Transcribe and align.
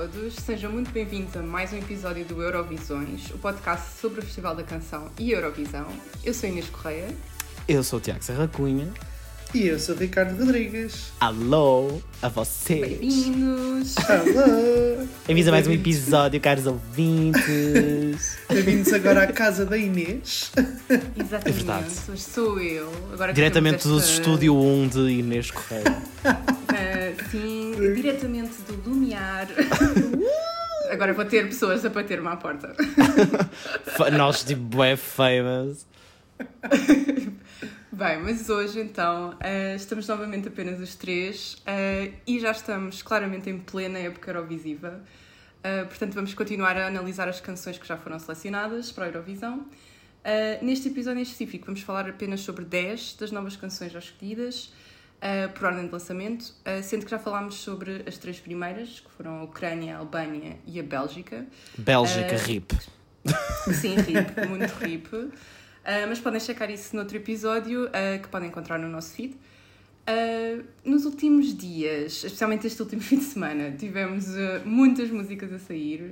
todos, 0.00 0.34
sejam 0.34 0.72
muito 0.72 0.90
bem-vindos 0.92 1.36
a 1.36 1.42
mais 1.42 1.74
um 1.74 1.76
episódio 1.76 2.24
do 2.24 2.40
Eurovisões, 2.40 3.28
o 3.34 3.38
podcast 3.38 3.98
sobre 4.00 4.20
o 4.20 4.22
Festival 4.22 4.54
da 4.54 4.62
Canção 4.62 5.10
e 5.18 5.32
Eurovisão. 5.32 5.86
Eu 6.24 6.32
sou 6.32 6.48
Inês 6.48 6.66
Correia. 6.70 7.08
Eu 7.68 7.82
sou 7.82 7.98
o 7.98 8.02
Tiago 8.02 8.22
Serra 8.24 8.48
Cunha. 8.48 8.88
E 9.52 9.66
eu 9.66 9.78
sou 9.78 9.94
o 9.94 9.98
Ricardo 9.98 10.38
Rodrigues. 10.38 11.12
Alô 11.20 12.00
a 12.22 12.28
vocês. 12.28 12.80
Bem-vindos. 12.80 13.94
Alô. 13.98 15.06
Bem-vindos 15.26 15.48
a 15.48 15.50
mais 15.50 15.66
um 15.66 15.72
episódio, 15.72 16.40
caros 16.40 16.66
ouvintes. 16.66 18.38
Bem-vindos 18.48 18.90
agora 18.94 19.24
à 19.24 19.26
casa 19.26 19.66
da 19.66 19.76
Inês. 19.76 20.50
Exatamente, 21.18 21.48
É 21.48 21.52
verdade. 21.52 21.86
hoje 22.08 22.22
sou 22.22 22.58
eu. 22.58 22.90
Agora 23.12 23.34
Diretamente 23.34 23.86
do 23.86 23.98
esta- 23.98 24.10
estúdio 24.12 24.56
1 24.56 24.88
de 24.88 25.00
Inês 25.10 25.50
Correia. 25.50 26.02
Sim, 27.30 27.74
diretamente 27.94 28.62
do 28.62 28.88
Lumiar. 28.88 29.48
Agora 30.90 31.12
vou 31.12 31.24
ter 31.24 31.46
pessoas 31.46 31.84
a 31.84 31.88
bater-me 31.88 32.28
à 32.28 32.36
porta. 32.36 32.74
Nós, 34.16 34.42
tipo, 34.42 34.82
é 34.82 34.96
famous. 34.96 35.86
Bem, 37.92 38.18
mas 38.22 38.48
hoje 38.48 38.80
então 38.80 39.36
eh, 39.40 39.74
estamos 39.76 40.08
novamente 40.08 40.48
apenas 40.48 40.80
os 40.80 40.94
três 40.94 41.60
eh, 41.66 42.12
e 42.26 42.40
já 42.40 42.50
estamos 42.50 43.02
claramente 43.02 43.50
em 43.50 43.58
plena 43.58 43.98
época 43.98 44.30
Eurovisiva. 44.30 45.02
Eh, 45.62 45.84
portanto, 45.84 46.14
vamos 46.14 46.32
continuar 46.32 46.76
a 46.78 46.86
analisar 46.86 47.28
as 47.28 47.40
canções 47.40 47.76
que 47.78 47.86
já 47.86 47.96
foram 47.96 48.18
selecionadas 48.18 48.90
para 48.90 49.04
a 49.04 49.08
Eurovisão. 49.08 49.66
Neste 50.62 50.88
episódio 50.88 51.18
em 51.18 51.22
específico, 51.22 51.66
vamos 51.66 51.80
falar 51.82 52.08
apenas 52.08 52.40
sobre 52.40 52.64
10 52.64 53.14
das 53.14 53.30
novas 53.30 53.56
canções 53.56 53.92
já 53.92 53.98
escolhidas 53.98 54.72
eh, 55.20 55.48
por 55.48 55.66
ordem 55.66 55.86
de 55.86 55.92
lançamento, 55.92 56.54
eh, 56.64 56.82
sendo 56.82 57.04
que 57.04 57.10
já 57.10 57.18
falámos 57.18 57.56
sobre 57.56 58.02
as 58.06 58.16
três 58.18 58.40
primeiras, 58.40 59.00
que 59.00 59.10
foram 59.10 59.40
a 59.40 59.42
Ucrânia, 59.44 59.96
a 59.96 59.98
Albânia 59.98 60.56
e 60.66 60.80
a 60.80 60.82
Bélgica. 60.82 61.46
Bélgica, 61.76 62.34
Eh, 62.34 62.36
RIP. 62.36 62.72
Sim, 63.74 63.96
RIP, 63.96 64.46
muito 64.48 64.72
RIP. 64.82 65.12
Uh, 65.12 66.06
mas 66.08 66.20
podem 66.20 66.38
checar 66.40 66.70
isso 66.70 66.94
noutro 66.94 67.16
episódio 67.16 67.86
uh, 67.86 68.22
que 68.22 68.28
podem 68.28 68.48
encontrar 68.48 68.78
no 68.78 68.88
nosso 68.88 69.14
feed. 69.14 69.34
Uh, 69.34 70.64
nos 70.84 71.04
últimos 71.04 71.54
dias, 71.56 72.24
especialmente 72.24 72.66
este 72.66 72.80
último 72.82 73.00
fim 73.02 73.16
de 73.18 73.24
semana, 73.24 73.72
tivemos 73.72 74.28
uh, 74.28 74.60
muitas 74.64 75.10
músicas 75.10 75.52
a 75.52 75.58
sair, 75.58 76.02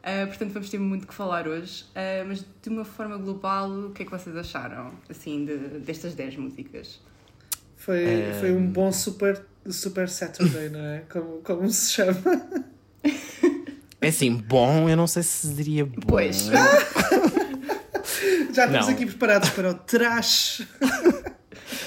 uh, 0.00 0.26
portanto 0.26 0.52
vamos 0.52 0.68
ter 0.70 0.78
muito 0.78 1.06
que 1.06 1.14
falar 1.14 1.46
hoje. 1.46 1.84
Uh, 1.90 2.26
mas 2.26 2.44
de 2.62 2.68
uma 2.68 2.84
forma 2.84 3.16
global, 3.16 3.70
o 3.70 3.90
que 3.92 4.02
é 4.02 4.04
que 4.04 4.10
vocês 4.10 4.36
acharam 4.36 4.92
assim, 5.08 5.44
de, 5.44 5.56
destas 5.80 6.14
10 6.14 6.36
músicas? 6.36 7.00
Foi, 7.84 8.02
É. 8.04 8.36
foi 8.40 8.52
um 8.52 8.66
bom 8.66 8.90
super, 8.92 9.44
super 9.70 10.08
Saturday, 10.08 10.68
não 10.70 10.80
é? 10.80 11.02
Como, 11.10 11.40
como 11.42 11.68
se 11.70 11.92
chama? 11.92 12.20
É 14.00 14.08
assim, 14.08 14.34
bom, 14.36 14.88
eu 14.88 14.96
não 14.96 15.06
sei 15.06 15.22
se 15.22 15.48
diria 15.48 15.84
bom. 15.84 15.92
Pois. 16.06 16.46
Já 18.52 18.66
estamos 18.66 18.86
Não. 18.86 18.94
aqui 18.94 19.06
preparados 19.06 19.48
para 19.50 19.70
o 19.70 19.74
trash. 19.74 20.62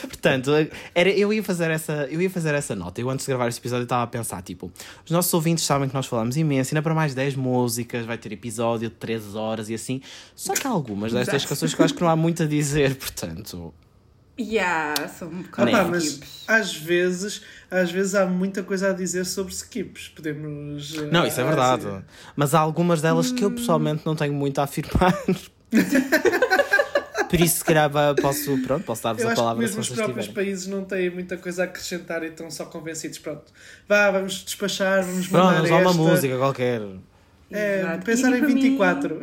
Portanto, 0.01 0.51
era, 0.93 1.09
eu, 1.09 1.31
ia 1.31 1.43
fazer 1.43 1.69
essa, 1.71 2.07
eu 2.09 2.21
ia 2.21 2.29
fazer 2.29 2.53
essa 2.55 2.75
nota. 2.75 2.99
Eu 2.99 3.09
antes 3.09 3.25
de 3.25 3.31
gravar 3.31 3.47
este 3.47 3.59
episódio 3.59 3.83
estava 3.83 4.03
a 4.03 4.07
pensar, 4.07 4.41
tipo, 4.41 4.71
os 5.05 5.11
nossos 5.11 5.31
ouvintes 5.33 5.63
sabem 5.63 5.87
que 5.87 5.93
nós 5.95 6.05
falamos 6.07 6.35
imenso, 6.35 6.73
ainda 6.73 6.81
para 6.81 6.93
mais 6.93 7.13
10 7.13 7.35
músicas, 7.35 8.05
vai 8.05 8.17
ter 8.17 8.31
episódio 8.33 8.89
de 8.89 8.95
3 8.95 9.35
horas 9.35 9.69
e 9.69 9.75
assim. 9.75 10.01
Só 10.35 10.53
que 10.53 10.65
há 10.67 10.69
algumas 10.71 11.13
destas 11.13 11.45
canções 11.45 11.73
que 11.73 11.81
eu 11.81 11.85
acho 11.85 11.93
que 11.93 12.01
não 12.01 12.09
há 12.09 12.15
muito 12.15 12.43
a 12.43 12.45
dizer, 12.47 12.95
portanto. 12.95 13.73
Yeah, 14.39 15.07
são 15.07 15.29
um 15.29 15.39
Ah, 15.39 15.43
bocado 15.43 15.71
pá, 15.71 15.83
mas 15.85 16.19
às 16.47 16.75
vezes, 16.75 17.41
às 17.71 17.89
vezes 17.91 18.13
há 18.13 18.25
muita 18.27 18.61
coisa 18.61 18.91
a 18.91 18.93
dizer 18.93 19.25
sobre 19.25 19.51
skips. 19.53 20.09
Podemos. 20.09 20.95
eh, 20.97 21.09
Não, 21.11 21.25
isso 21.25 21.41
é 21.41 21.43
verdade. 21.43 21.87
Mas 22.35 22.53
há 22.53 22.59
algumas 22.59 23.01
delas 23.01 23.31
que 23.31 23.43
eu 23.43 23.49
pessoalmente 23.51 24.03
não 24.05 24.15
tenho 24.15 24.33
muito 24.33 24.59
a 24.59 24.63
afirmar. 24.65 25.13
Por 27.29 27.41
isso, 27.41 27.57
se 27.57 27.65
calhar, 27.65 27.91
posso, 28.21 28.57
pronto, 28.59 28.85
posso 28.85 29.03
dar-vos 29.03 29.25
a 29.25 29.35
palavra 29.35 29.67
se 29.67 29.75
mesmo 29.75 29.81
os 29.81 29.89
próprios 29.89 30.27
tiverem. 30.27 30.33
países 30.33 30.67
não 30.67 30.85
têm 30.85 31.09
muita 31.09 31.35
coisa 31.35 31.63
a 31.63 31.65
acrescentar 31.65 32.23
e 32.23 32.27
estão 32.27 32.49
só 32.49 32.65
convencidos. 32.65 33.17
Pronto, 33.19 33.51
vá, 33.87 34.09
vamos 34.11 34.45
despachar, 34.45 35.03
vamos 35.03 35.27
Pronto, 35.27 35.45
mandar 35.45 35.61
vamos 35.67 35.71
lá 35.71 35.91
uma 35.91 35.93
música 35.93 36.37
qualquer. 36.37 36.81
É, 37.51 37.79
Exato. 37.79 38.05
pensar 38.05 38.31
E 38.31 38.35
em 38.35 38.39
para 38.39 38.47
mim- 38.47 38.61
24. 38.61 39.19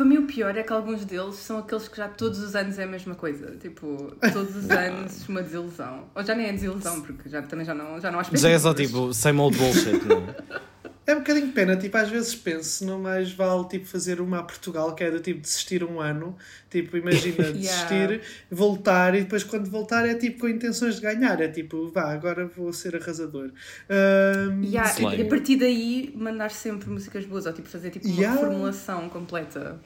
Para 0.00 0.08
mim 0.08 0.16
o 0.16 0.26
pior 0.26 0.56
é 0.56 0.62
que 0.62 0.72
alguns 0.72 1.04
deles 1.04 1.34
são 1.34 1.58
aqueles 1.58 1.86
que 1.86 1.98
já 1.98 2.08
todos 2.08 2.38
os 2.38 2.56
anos 2.56 2.78
é 2.78 2.84
a 2.84 2.86
mesma 2.86 3.14
coisa. 3.14 3.54
Tipo, 3.60 4.16
todos 4.32 4.56
os 4.56 4.64
anos 4.72 5.28
uma 5.28 5.42
desilusão. 5.42 6.06
Ou 6.14 6.24
já 6.24 6.34
nem 6.34 6.46
é 6.46 6.52
desilusão, 6.54 7.02
porque 7.02 7.28
já, 7.28 7.42
também 7.42 7.66
já 7.66 7.74
não, 7.74 8.00
já 8.00 8.10
não 8.10 8.18
há 8.18 8.22
Já 8.22 8.48
é 8.48 8.58
só 8.58 8.72
tipo, 8.72 9.12
same 9.12 9.38
old 9.38 9.58
bullshit, 9.58 10.02
não 10.06 10.16
é? 10.26 10.60
É 11.06 11.14
um 11.14 11.18
bocadinho 11.18 11.52
pena, 11.52 11.76
tipo, 11.76 11.96
às 11.98 12.08
vezes 12.08 12.34
penso, 12.34 12.86
não 12.86 12.98
mais 13.00 13.32
vale 13.32 13.68
tipo, 13.68 13.84
fazer 13.84 14.20
uma 14.22 14.38
a 14.38 14.42
Portugal, 14.42 14.94
que 14.94 15.04
é 15.04 15.10
do 15.10 15.18
tipo 15.20 15.40
desistir 15.40 15.82
um 15.82 16.00
ano, 16.00 16.36
tipo, 16.70 16.96
imagina, 16.96 17.44
desistir, 17.52 18.22
voltar 18.50 19.14
e 19.14 19.22
depois 19.22 19.42
quando 19.42 19.68
voltar 19.68 20.08
é 20.08 20.14
tipo 20.14 20.40
com 20.40 20.48
intenções 20.48 20.94
de 20.96 21.02
ganhar, 21.02 21.40
é 21.40 21.48
tipo, 21.48 21.90
vá, 21.90 22.12
agora 22.12 22.46
vou 22.46 22.72
ser 22.72 22.96
arrasador. 22.96 23.50
Ahm, 23.90 24.62
Yeah, 24.64 25.16
e 25.16 25.22
a 25.22 25.28
partir 25.28 25.56
daí 25.56 26.14
mandar 26.16 26.50
sempre 26.52 26.88
músicas 26.88 27.26
boas, 27.26 27.44
ou 27.44 27.52
tipo 27.52 27.68
fazer 27.68 27.90
tipo 27.90 28.06
uma 28.06 28.14
Yeah. 28.16 28.40
reformulação 28.40 29.08
completa. 29.08 29.80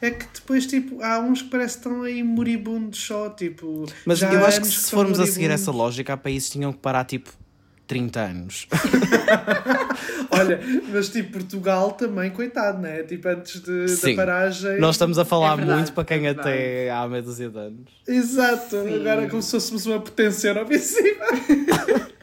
É 0.00 0.10
que 0.10 0.26
depois, 0.34 0.66
tipo, 0.66 1.02
há 1.02 1.18
uns 1.18 1.42
que 1.42 1.48
parece 1.48 1.78
que 1.78 1.86
estão 1.86 2.02
aí 2.02 2.22
moribundos 2.22 2.98
só, 2.98 3.30
tipo. 3.30 3.86
Mas 4.04 4.20
eu 4.20 4.44
acho 4.44 4.60
que 4.60 4.66
se 4.66 4.90
formos 4.90 5.18
a 5.18 5.26
seguir 5.26 5.50
essa 5.50 5.70
lógica, 5.70 6.12
há 6.12 6.16
países 6.16 6.48
que 6.48 6.58
tinham 6.58 6.72
que 6.72 6.78
parar 6.78 7.04
tipo 7.04 7.30
30 7.86 8.20
anos. 8.20 8.68
Olha, 10.30 10.60
mas 10.92 11.08
tipo, 11.08 11.32
Portugal 11.32 11.92
também, 11.92 12.30
coitado, 12.30 12.78
né? 12.78 13.04
Tipo, 13.04 13.28
antes 13.28 13.60
de, 13.62 13.88
Sim. 13.88 14.10
da 14.10 14.16
paragem. 14.24 14.78
Nós 14.80 14.96
estamos 14.96 15.18
a 15.18 15.24
falar 15.24 15.54
É 15.54 15.56
verdade, 15.56 15.78
muito 15.78 15.92
para 15.92 16.04
quem 16.04 16.26
é 16.26 16.30
até 16.30 16.90
há 16.90 17.08
meia 17.08 17.22
dúzia 17.22 17.48
de 17.48 17.58
anos. 17.58 17.90
Exato, 18.06 18.82
Sim. 18.82 18.96
agora 18.96 19.24
é 19.24 19.28
como 19.28 19.42
se 19.42 19.50
fôssemos 19.52 19.86
uma 19.86 20.00
potência 20.00 20.48
Eurovisiva. 20.48 21.24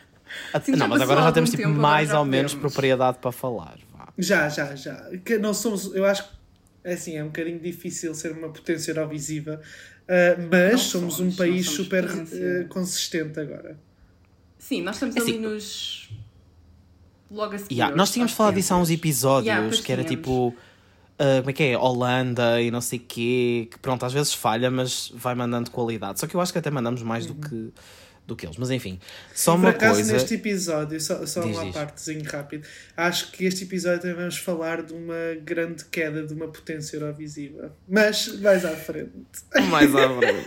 Sim, 0.63 0.73
não, 0.73 0.87
mas 0.87 1.01
agora 1.01 1.21
já 1.23 1.31
temos 1.31 1.49
tipo, 1.49 1.63
tempo, 1.63 1.79
mais 1.79 2.13
ou 2.13 2.23
menos 2.25 2.53
podemos. 2.53 2.73
propriedade 2.73 3.17
para 3.19 3.31
falar. 3.31 3.75
vá. 3.91 4.09
Já, 4.17 4.49
já, 4.49 4.75
já. 4.75 5.09
Que 5.25 5.39
nós 5.39 5.57
somos, 5.57 5.93
eu 5.95 6.05
acho 6.05 6.23
que 6.23 6.42
é 6.83 6.93
assim, 6.93 7.15
é 7.17 7.23
um 7.23 7.27
bocadinho 7.27 7.59
difícil 7.59 8.13
ser 8.15 8.31
uma 8.33 8.49
potência 8.49 8.91
Eurovisiva, 8.91 9.61
ah, 10.07 10.35
mas 10.51 10.71
Não 10.71 10.77
somos, 10.77 11.15
somos, 11.15 11.33
um 11.33 11.37
país 11.37 11.65
somos 11.65 11.77
super 11.85 12.05
ah, 12.05 12.67
consistente 12.69 13.39
agora. 13.39 13.77
Sim, 14.59 14.81
nós 14.81 14.95
estamos 14.95 15.15
É 15.15 15.19
ali 15.19 15.31
assim- 15.31 15.39
nos. 15.39 16.09
Logo 17.31 17.55
a 17.55 17.57
seguir. 17.57 17.73
Yeah, 17.75 17.95
nós 17.95 18.11
tínhamos 18.11 18.33
falado 18.33 18.55
disso 18.55 18.73
há 18.73 18.77
uns 18.77 18.89
episódios, 18.91 19.47
Yeah, 19.47 19.81
que 19.81 19.91
era 19.91 20.03
tínhamos. 20.03 20.25
tipo. 20.27 20.55
ah, 21.17 21.37
como 21.39 21.49
é 21.49 21.53
que 21.53 21.63
é? 21.63 21.77
Holanda 21.77 22.61
e 22.61 22.69
não 22.69 22.79
sei 22.81 22.99
quê, 22.99 23.67
que 23.71 23.79
pronto, 23.79 24.05
às 24.05 24.13
vezes 24.13 24.33
falha, 24.33 24.69
mas 24.69 25.11
vai 25.15 25.33
mandando 25.35 25.71
qualidade. 25.71 26.19
Só 26.19 26.27
que 26.27 26.35
eu 26.35 26.41
acho 26.41 26.51
que 26.53 26.59
até 26.59 26.69
mandamos 26.69 27.01
mais 27.01 27.25
do 27.25 27.33
que 27.35 27.71
do 28.25 28.35
que 28.35 28.45
eles. 28.45 28.57
Mas 28.57 28.69
enfim, 28.71 28.99
só 29.33 29.51
Por 29.53 29.59
uma 29.59 29.69
acaso, 29.69 29.95
coisa. 29.95 30.13
neste 30.13 30.35
episódio, 30.35 30.99
só, 31.01 31.25
só 31.25 31.41
Diz, 31.41 31.55
uma 31.55 31.65
diz. 31.65 31.73
partezinho 31.73 32.23
rápido, 32.23 32.65
acho 32.95 33.31
que 33.31 33.45
este 33.45 33.63
episódio 33.65 33.99
também 34.01 34.15
vamos 34.17 34.37
falar 34.37 34.81
de 34.83 34.93
uma 34.93 35.15
grande 35.43 35.83
queda 35.85 36.25
de 36.25 36.33
uma 36.33 36.47
potência 36.47 36.95
Eurovisiva. 36.97 37.75
Mas 37.87 38.39
mais 38.39 38.63
à 38.65 38.75
frente. 38.75 39.11
Mais 39.69 39.93
à 39.95 40.09
frente. 40.09 40.45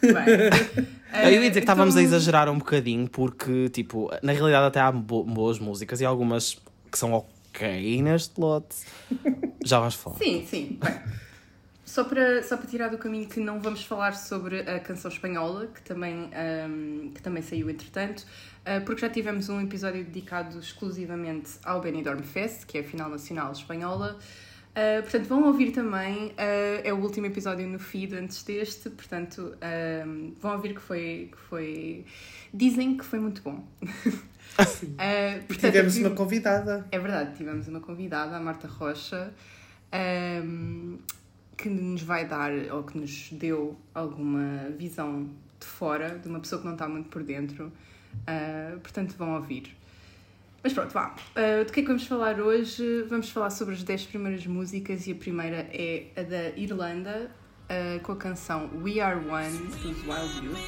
Bem, 0.00 1.24
Eu 1.24 1.30
ia 1.32 1.38
dizer 1.48 1.52
que 1.52 1.58
estávamos 1.60 1.96
a 1.96 2.00
então- 2.02 2.16
exagerar 2.16 2.48
um 2.48 2.58
bocadinho, 2.58 3.08
porque, 3.08 3.68
tipo, 3.70 4.10
na 4.22 4.32
realidade 4.32 4.66
até 4.66 4.80
há 4.80 4.92
bo- 4.92 5.24
boas 5.24 5.58
músicas 5.58 6.00
e 6.00 6.04
algumas 6.04 6.56
que 6.90 6.98
são 6.98 7.12
ok 7.12 8.00
neste 8.02 8.38
lote. 8.40 8.76
Já 9.64 9.78
vamos 9.80 9.94
falar. 9.94 10.16
Sim, 10.18 10.46
sim. 10.48 10.78
Bem, 10.82 10.94
só, 11.88 12.04
para, 12.04 12.42
só 12.42 12.56
para 12.56 12.66
tirar 12.66 12.88
do 12.88 12.98
caminho 12.98 13.26
que 13.26 13.40
não 13.40 13.60
vamos 13.60 13.82
falar 13.84 14.14
sobre 14.14 14.60
a 14.60 14.78
canção 14.78 15.10
espanhola, 15.10 15.66
que 15.68 15.80
também, 15.82 16.30
ahm, 16.34 17.10
que 17.14 17.22
também 17.22 17.42
saiu 17.42 17.70
entretanto, 17.70 18.26
ah, 18.64 18.80
porque 18.84 19.00
já 19.00 19.08
tivemos 19.08 19.48
um 19.48 19.60
episódio 19.60 20.04
dedicado 20.04 20.58
exclusivamente 20.58 21.52
ao 21.64 21.80
Benidorm 21.80 22.22
Fest, 22.22 22.66
que 22.66 22.76
é 22.78 22.82
a 22.82 22.84
final 22.84 23.08
nacional 23.08 23.52
espanhola. 23.52 24.18
Ah, 24.74 25.00
portanto, 25.02 25.26
vão 25.28 25.44
ouvir 25.44 25.72
também, 25.72 26.34
ah, 26.36 26.80
é 26.84 26.92
o 26.92 26.98
último 27.00 27.26
episódio 27.26 27.66
no 27.66 27.78
feed 27.78 28.14
antes 28.14 28.42
deste, 28.42 28.90
portanto, 28.90 29.56
ahm, 29.62 30.34
vão 30.40 30.52
ouvir 30.56 30.74
que 30.74 30.80
foi, 30.82 31.30
que 31.32 31.38
foi. 31.48 32.04
Dizem 32.52 32.96
que 32.98 33.04
foi 33.04 33.18
muito 33.18 33.40
bom. 33.42 33.64
Ah, 34.98 35.36
E 35.40 35.42
portanto, 35.46 35.72
tivemos 35.72 35.96
uma 35.96 36.10
convidada. 36.10 36.86
é 36.92 36.98
verdade, 36.98 37.36
tivemos 37.36 37.66
uma 37.66 37.80
convidada, 37.80 38.36
a 38.36 38.40
Marta 38.40 38.68
Rocha, 38.68 39.32
ahm, 39.90 40.96
que 41.58 41.68
nos 41.68 42.02
vai 42.02 42.24
dar, 42.24 42.52
ou 42.72 42.84
que 42.84 42.96
nos 42.96 43.30
deu 43.32 43.76
alguma 43.92 44.70
visão 44.78 45.28
de 45.58 45.66
fora, 45.66 46.16
de 46.16 46.28
uma 46.28 46.38
pessoa 46.38 46.60
que 46.60 46.66
não 46.66 46.74
está 46.74 46.88
muito 46.88 47.08
por 47.08 47.24
dentro. 47.24 47.72
Ah, 48.26 48.78
portanto, 48.80 49.14
vão 49.18 49.34
ouvir. 49.34 49.76
Mas 50.62 50.72
pronto, 50.72 50.92
vá. 50.92 51.16
Ah, 51.34 51.64
do 51.64 51.72
que 51.72 51.80
é 51.80 51.82
que 51.82 51.88
vamos 51.88 52.06
falar 52.06 52.40
hoje? 52.40 53.02
Vamos 53.08 53.30
falar 53.30 53.50
sobre 53.50 53.74
as 53.74 53.82
10 53.82 54.06
primeiras 54.06 54.46
músicas 54.46 55.08
e 55.08 55.12
a 55.12 55.16
primeira 55.16 55.68
é 55.72 56.06
a 56.16 56.22
da 56.22 56.50
Irlanda, 56.56 57.28
ah, 57.68 57.98
com 58.04 58.12
a 58.12 58.16
canção 58.16 58.70
We 58.80 59.00
Are 59.00 59.18
One 59.18 59.58
dos 59.58 60.02
Wild 60.06 60.46
Youth. 60.46 60.58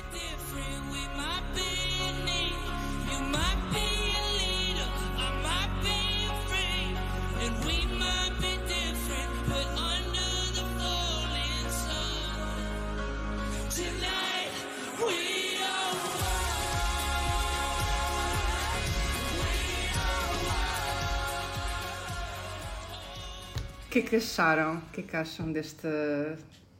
Que 23.90 23.98
é 23.98 24.02
que 24.02 24.16
acharam? 24.16 24.76
O 24.76 24.80
que 24.92 25.00
é 25.00 25.04
que 25.04 25.16
acham 25.16 25.50
desta 25.52 26.38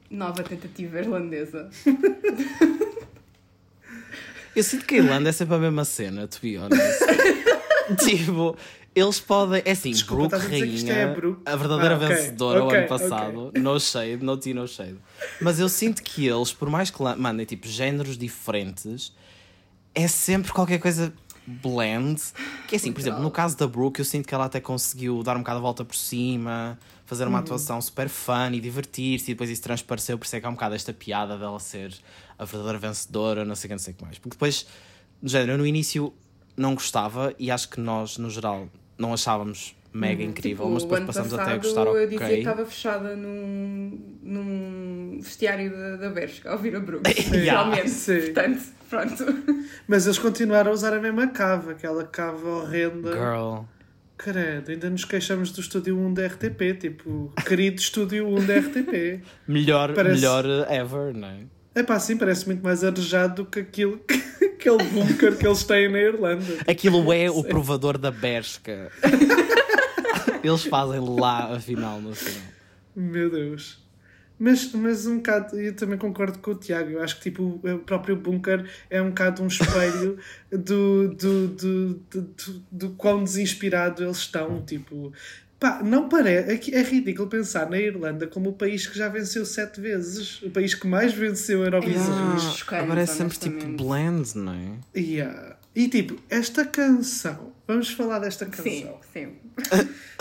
nova 0.09 0.43
tentativa 0.43 0.99
irlandesa? 0.99 1.69
Eu 4.55 4.63
sinto 4.63 4.85
que 4.85 4.95
a 4.95 4.97
Irlanda 4.97 5.29
é 5.29 5.31
sempre 5.31 5.55
a 5.55 5.57
mesma 5.59 5.85
cena, 5.85 6.27
to 6.27 6.39
be 6.41 6.57
honest. 6.57 6.99
tipo, 8.03 8.57
eles 8.93 9.19
podem. 9.19 9.61
É 9.63 9.71
assim, 9.71 9.91
Desculpa, 9.91 10.37
Brooke 10.37 10.45
a 10.45 10.49
Rainha, 10.49 10.93
é 10.93 11.13
Brooke? 11.13 11.41
a 11.45 11.55
verdadeira 11.55 11.95
Ah, 11.95 11.97
ok, 11.97 12.07
vencedora 12.07 12.63
ok, 12.63 12.77
o 12.77 12.79
ano 12.79 12.87
passado. 12.89 13.51
No 13.57 13.79
shade, 13.79 14.23
no 14.23 14.37
tea, 14.37 14.53
no 14.53 14.67
shade. 14.67 14.97
Mas 15.39 15.59
eu 15.59 15.69
sinto 15.69 16.03
que 16.03 16.27
eles, 16.27 16.51
por 16.51 16.69
mais 16.69 16.89
que 16.89 17.01
mandem 17.17 17.45
tipo 17.45 17.67
géneros 17.67 18.17
diferentes, 18.17 19.13
é 19.95 20.07
sempre 20.07 20.51
qualquer 20.51 20.79
coisa 20.79 21.13
blend. 21.45 22.21
Que 22.67 22.75
é 22.75 22.77
assim, 22.77 22.91
por 22.91 23.01
exemplo, 23.01 23.21
no 23.21 23.31
caso 23.31 23.57
da 23.57 23.67
Brooke, 23.67 23.99
eu 23.99 24.05
sinto 24.05 24.27
que 24.27 24.33
ela 24.33 24.45
até 24.45 24.59
conseguiu 24.59 25.21
dar 25.23 25.35
um 25.35 25.39
bocado 25.39 25.59
a 25.59 25.61
volta 25.61 25.83
por 25.83 25.95
cima, 25.95 26.77
fazer 27.05 27.27
uma 27.27 27.39
atuação 27.39 27.81
super 27.81 28.07
fun 28.07 28.51
e 28.53 28.59
divertir-se, 28.59 29.31
e 29.31 29.33
depois 29.33 29.49
isso 29.49 29.61
transpareceu, 29.61 30.17
por 30.17 30.25
isso 30.25 30.35
é 30.35 30.39
que 30.39 30.45
há 30.45 30.49
um 30.49 30.53
bocado 30.53 30.75
esta 30.75 30.93
piada 30.93 31.37
dela 31.37 31.59
ser 31.59 31.93
a 32.37 32.45
verdadeira 32.45 32.79
vencedora, 32.79 33.43
não 33.43 33.55
sei 33.55 33.67
o 33.67 33.69
que, 33.69 33.73
não 33.73 33.79
sei 33.79 33.93
o 33.93 33.97
que 33.97 34.03
mais. 34.03 34.17
Porque 34.17 34.35
depois, 34.35 34.65
no 35.21 35.29
género, 35.29 35.53
eu 35.53 35.57
no 35.57 35.65
início 35.65 36.13
não 36.55 36.73
gostava 36.73 37.33
e 37.37 37.51
acho 37.51 37.69
que 37.69 37.79
nós, 37.79 38.17
no 38.17 38.29
geral, 38.29 38.69
não 38.97 39.13
achávamos 39.13 39.75
mega 39.93 40.23
incrível, 40.23 40.65
Tipo, 40.65 40.73
mas 40.73 40.83
depois 40.83 41.03
passamos 41.03 41.33
até 41.33 41.51
a 41.51 41.57
gostar, 41.57 41.85
Eu 41.85 42.05
dizia 42.05 42.17
que 42.17 42.23
ok. 42.23 42.39
estava 42.39 42.65
fechada 42.65 43.15
num, 43.15 43.99
num 44.23 45.19
vestiário 45.21 45.69
da, 45.71 45.97
da 45.97 46.09
Bershka, 46.09 46.49
ao 46.49 46.55
ouvir 46.55 46.75
a 46.75 46.79
Brooke. 46.79 47.11
Yeah. 47.35 47.63
Realmente. 47.63 47.91
Portanto, 48.33 48.61
pronto. 48.91 49.25
Mas 49.87 50.05
eles 50.05 50.19
continuaram 50.19 50.69
a 50.71 50.73
usar 50.73 50.93
a 50.93 50.99
mesma 50.99 51.27
cava, 51.27 51.71
aquela 51.71 52.03
cava 52.03 52.47
horrenda. 52.47 53.11
Girl. 53.13 53.61
Credo, 54.17 54.69
ainda 54.69 54.87
nos 54.89 55.03
queixamos 55.03 55.51
do 55.51 55.61
Estúdio 55.61 55.97
1 55.97 56.13
da 56.13 56.27
RTP, 56.27 56.77
tipo, 56.79 57.33
querido 57.47 57.81
Estúdio 57.81 58.27
1 58.27 58.45
da 58.45 58.57
RTP. 58.59 59.21
Melhor, 59.47 59.93
Parece- 59.95 60.15
melhor 60.21 60.45
ever, 60.69 61.13
não 61.15 61.27
é? 61.27 61.37
É 61.73 61.81
pá, 61.83 61.97
sim, 61.99 62.17
parece 62.17 62.45
muito 62.45 62.61
mais 62.61 62.83
arejado 62.83 63.43
do 63.43 63.49
que 63.49 63.61
aquilo, 63.61 63.99
aquele 64.43 64.83
bunker 64.83 65.35
que 65.37 65.47
eles 65.47 65.63
têm 65.63 65.89
na 65.89 65.97
Irlanda. 65.99 66.45
Aquilo 66.67 67.11
é 67.11 67.31
o 67.31 67.43
provador 67.43 67.97
da 67.97 68.11
Bershka. 68.11 68.91
Eles 70.43 70.63
fazem 70.65 70.99
lá 70.99 71.53
a 71.55 71.59
final 71.59 71.99
no 72.01 72.13
final. 72.15 72.41
Meu 72.95 73.29
Deus. 73.29 73.80
Mas, 74.41 74.71
mas 74.73 75.05
um 75.05 75.17
bocado, 75.17 75.55
eu 75.59 75.71
também 75.75 75.99
concordo 75.99 76.39
com 76.39 76.49
o 76.49 76.55
Tiago. 76.55 76.89
Eu 76.89 77.03
acho 77.03 77.17
que 77.17 77.29
tipo, 77.29 77.61
o 77.63 77.77
próprio 77.77 78.15
bunker 78.15 78.67
é 78.89 78.99
um 78.99 79.09
bocado 79.09 79.43
um 79.43 79.47
espelho 79.47 80.17
do, 80.49 81.09
do, 81.09 81.47
do, 81.49 81.93
do, 81.93 82.21
do, 82.21 82.63
do 82.71 82.89
quão 82.93 83.23
desinspirado 83.23 84.03
eles 84.03 84.17
estão. 84.17 84.59
Tipo, 84.65 85.13
pá, 85.59 85.83
não 85.83 86.09
parece. 86.09 86.73
É, 86.73 86.81
ridículo 86.81 87.29
pensar 87.29 87.69
na 87.69 87.77
Irlanda 87.77 88.25
como 88.25 88.49
o 88.49 88.53
país 88.53 88.87
que 88.87 88.97
já 88.97 89.07
venceu 89.09 89.45
sete 89.45 89.79
vezes, 89.79 90.41
o 90.41 90.49
país 90.49 90.73
que 90.73 90.87
mais 90.87 91.13
venceu 91.13 91.61
a 91.61 91.65
Eurovisão. 91.65 92.35
Ah, 92.71 92.77
agora 92.79 93.01
é 93.01 93.05
sempre 93.05 93.37
tipo 93.37 93.63
blend, 93.77 94.35
não 94.35 94.53
é? 94.53 94.99
Yeah. 94.99 95.55
E 95.75 95.87
tipo, 95.87 96.19
esta 96.31 96.65
canção, 96.65 97.53
vamos 97.67 97.91
falar 97.91 98.17
desta 98.17 98.47
canção. 98.47 98.63
Sim, 98.63 98.89
sim. 99.13 99.37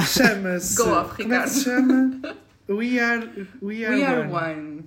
Chama-se. 0.04 0.76
Go 0.82 0.90
off, 0.90 1.22
como 1.22 1.32
é 1.32 1.42
que 1.42 1.48
se 1.48 1.70
Ricardo. 1.70 2.20
chama? 2.20 2.36
We 2.70 3.00
Are, 3.00 3.28
we 3.60 3.84
are, 3.84 3.90
We 3.90 4.04
are 4.04 4.28
one. 4.28 4.30
one. 4.30 4.84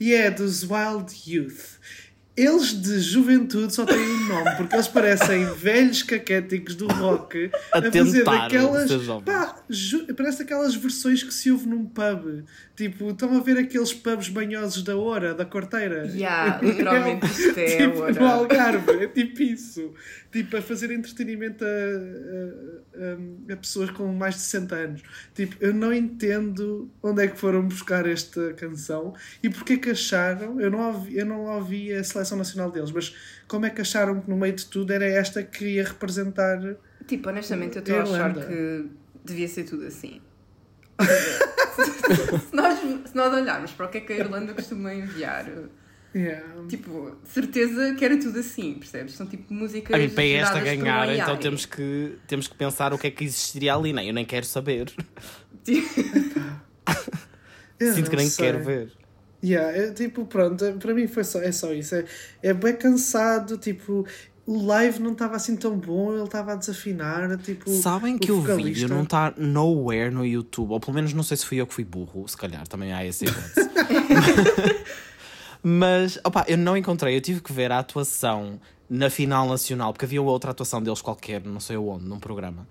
E 0.00 0.14
é 0.14 0.30
dos 0.30 0.64
Wild 0.64 1.12
Youth. 1.26 1.78
Eles 2.40 2.72
de 2.80 3.00
juventude 3.00 3.74
só 3.74 3.84
têm 3.84 3.98
um 3.98 4.28
nome, 4.28 4.56
porque 4.56 4.74
eles 4.74 4.88
parecem 4.88 5.44
velhos 5.54 6.02
caquéticos 6.02 6.74
do 6.74 6.86
rock 6.88 7.50
A 7.72 7.78
a, 7.78 7.82
fazer 7.82 8.98
jovens. 9.00 9.24
Pá, 9.24 9.62
ju- 9.68 10.06
parece 10.16 10.42
aquelas 10.42 10.74
versões 10.74 11.22
que 11.22 11.34
se 11.34 11.50
ouve 11.50 11.68
num 11.68 11.84
pub. 11.84 12.44
Tipo, 12.76 13.10
estão 13.10 13.36
a 13.36 13.40
ver 13.40 13.58
aqueles 13.58 13.92
pubs 13.92 14.28
banhosos 14.30 14.82
da 14.82 14.96
hora, 14.96 15.34
da 15.34 15.44
corteira. 15.44 16.06
Yeah, 16.14 16.58
literalmente 16.64 17.26
isto 17.26 17.58
é 17.60 17.76
tipo, 17.76 17.98
hora. 18.00 18.12
no 18.14 18.24
Algarve, 18.26 18.90
é 19.04 19.06
tipo 19.06 19.42
isso. 19.42 19.92
Tipo, 20.32 20.56
a 20.56 20.62
fazer 20.62 20.90
entretenimento 20.92 21.62
a, 21.64 21.68
a- 21.68 23.50
a- 23.50 23.52
a 23.52 23.56
pessoas 23.56 23.90
com 23.90 24.06
mais 24.12 24.36
de 24.36 24.40
60 24.42 24.74
anos. 24.74 25.02
Tipo, 25.34 25.56
eu 25.60 25.74
não 25.74 25.92
entendo 25.92 26.90
onde 27.02 27.22
é 27.24 27.28
que 27.28 27.38
foram 27.38 27.66
buscar 27.66 28.06
esta 28.06 28.52
canção 28.54 29.14
e 29.42 29.50
porque 29.50 29.74
é 29.74 29.76
que 29.76 29.90
acharam. 29.90 30.58
Eu 30.60 30.70
não 30.70 30.80
ouvi, 30.92 31.18
eu 31.18 31.26
não 31.26 31.44
ouvi 31.46 31.92
a 31.92 32.02
seleção 32.02 32.29
nacional 32.36 32.70
deles, 32.70 32.90
mas 32.90 33.14
como 33.48 33.66
é 33.66 33.70
que 33.70 33.80
acharam 33.80 34.20
que 34.20 34.28
no 34.30 34.36
meio 34.36 34.54
de 34.54 34.66
tudo 34.66 34.92
era 34.92 35.06
esta 35.06 35.42
que 35.42 35.64
ia 35.64 35.84
representar. 35.84 36.58
Tipo, 37.06 37.28
honestamente, 37.28 37.76
eu 37.76 37.80
estou 37.80 37.98
a 37.98 38.02
achar 38.02 38.34
que 38.34 38.86
devia 39.24 39.48
ser 39.48 39.64
tudo 39.64 39.86
assim. 39.86 40.20
Se, 42.50 42.54
nós, 42.54 42.78
se 42.80 43.14
nós 43.16 43.32
olharmos 43.32 43.70
para 43.72 43.86
o 43.86 43.88
que 43.88 43.98
é 43.98 44.00
que 44.00 44.12
a 44.12 44.16
Irlanda 44.16 44.52
costuma 44.52 44.92
enviar, 44.92 45.46
Yeah. 46.12 46.44
tipo, 46.68 47.16
certeza 47.24 47.94
que 47.94 48.04
era 48.04 48.18
tudo 48.18 48.40
assim, 48.40 48.74
percebes? 48.74 49.14
São 49.14 49.26
tipo 49.26 49.54
músicas. 49.54 49.94
A 49.94 49.98
mim, 49.98 50.10
para 50.10 50.24
esta 50.24 50.58
um 50.58 50.64
ganhar, 50.64 51.08
então 51.14 51.36
temos 51.36 51.64
que, 51.64 52.18
temos 52.26 52.48
que 52.48 52.54
pensar 52.56 52.92
o 52.92 52.98
que 52.98 53.06
é 53.06 53.10
que 53.12 53.22
existiria 53.22 53.74
ali. 53.74 53.92
Nem, 53.92 54.08
eu 54.08 54.14
nem 54.14 54.24
quero 54.24 54.44
saber. 54.44 54.92
Sinto 57.80 58.10
que 58.10 58.16
nem 58.16 58.28
sei. 58.28 58.44
quero 58.46 58.64
ver. 58.64 58.92
Yeah, 59.42 59.76
é, 59.76 59.90
tipo, 59.92 60.24
pronto, 60.26 60.64
é- 60.64 60.72
para 60.72 60.92
mim 60.94 61.06
foi 61.06 61.24
só, 61.24 61.40
é 61.40 61.50
só 61.52 61.72
isso. 61.72 61.94
É, 61.94 62.04
é 62.42 62.52
bem 62.54 62.76
cansado, 62.76 63.56
tipo, 63.56 64.06
o 64.46 64.66
live 64.66 64.98
não 65.00 65.12
estava 65.12 65.36
assim 65.36 65.56
tão 65.56 65.76
bom, 65.78 66.12
ele 66.14 66.24
estava 66.24 66.52
a 66.52 66.56
desafinar, 66.56 67.36
tipo. 67.38 67.70
Sabem 67.70 68.18
que 68.18 68.30
o, 68.30 68.40
vocalista- 68.42 68.68
vídeo 68.80 68.88
não 68.88 69.02
está 69.04 69.32
nowhere 69.36 70.10
no 70.10 70.26
YouTube, 70.26 70.72
ou 70.72 70.80
pelo 70.80 70.94
menos 70.94 71.12
não 71.14 71.22
sei 71.22 71.36
se 71.36 71.46
fui 71.46 71.58
eu 71.58 71.66
que 71.66 71.72
fui 71.72 71.84
burro, 71.84 72.26
se 72.28 72.36
calhar 72.36 72.66
também 72.68 72.92
há 72.92 73.04
esse 73.04 73.24
hipótese. 73.24 73.70
Mas, 75.62 76.18
opá, 76.24 76.44
eu 76.48 76.56
não 76.56 76.76
encontrei, 76.76 77.16
eu 77.16 77.20
tive 77.20 77.40
que 77.40 77.52
ver 77.52 77.70
a 77.70 77.78
atuação 77.78 78.58
na 78.88 79.10
final 79.10 79.46
nacional, 79.48 79.92
porque 79.92 80.04
havia 80.06 80.20
outra 80.22 80.50
atuação 80.50 80.82
deles 80.82 81.00
qualquer, 81.02 81.42
não 81.44 81.60
sei 81.60 81.76
onde, 81.76 82.04
num 82.06 82.18
programa. 82.18 82.66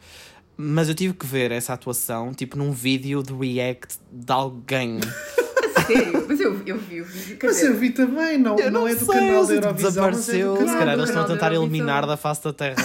Mas 0.57 0.89
eu 0.89 0.95
tive 0.95 1.13
que 1.13 1.25
ver 1.25 1.51
essa 1.51 1.73
atuação, 1.73 2.33
tipo, 2.33 2.57
num 2.57 2.71
vídeo 2.71 3.23
de 3.23 3.31
react 3.33 3.97
de 4.11 4.31
alguém. 4.31 4.99
Sério, 5.97 6.25
mas 6.27 6.39
eu, 6.39 6.61
eu 6.65 6.77
vi 6.77 7.01
o 7.01 7.05
vídeo. 7.05 7.37
Mas 7.43 7.55
dizer, 7.55 7.67
eu 7.67 7.75
vi 7.77 7.89
também, 7.91 8.37
não, 8.37 8.57
Eu 8.57 8.71
não, 8.71 8.81
não 8.81 8.87
é 8.87 8.95
do 8.95 9.05
sei, 9.05 9.13
canal 9.15 9.45
da 9.45 9.53
Eurovisão, 9.53 9.71
mas 9.73 9.83
é 9.83 9.87
desapareceu. 9.87 10.53
do 10.53 10.59
Se 10.59 10.77
calhar 10.77 10.93
eles 10.95 11.09
estão 11.09 11.23
a 11.23 11.27
da 11.27 11.33
tentar 11.33 11.53
Eurovisão. 11.53 11.63
eliminar 11.77 12.07
da 12.07 12.17
face 12.17 12.43
da 12.43 12.53
terra. 12.53 12.75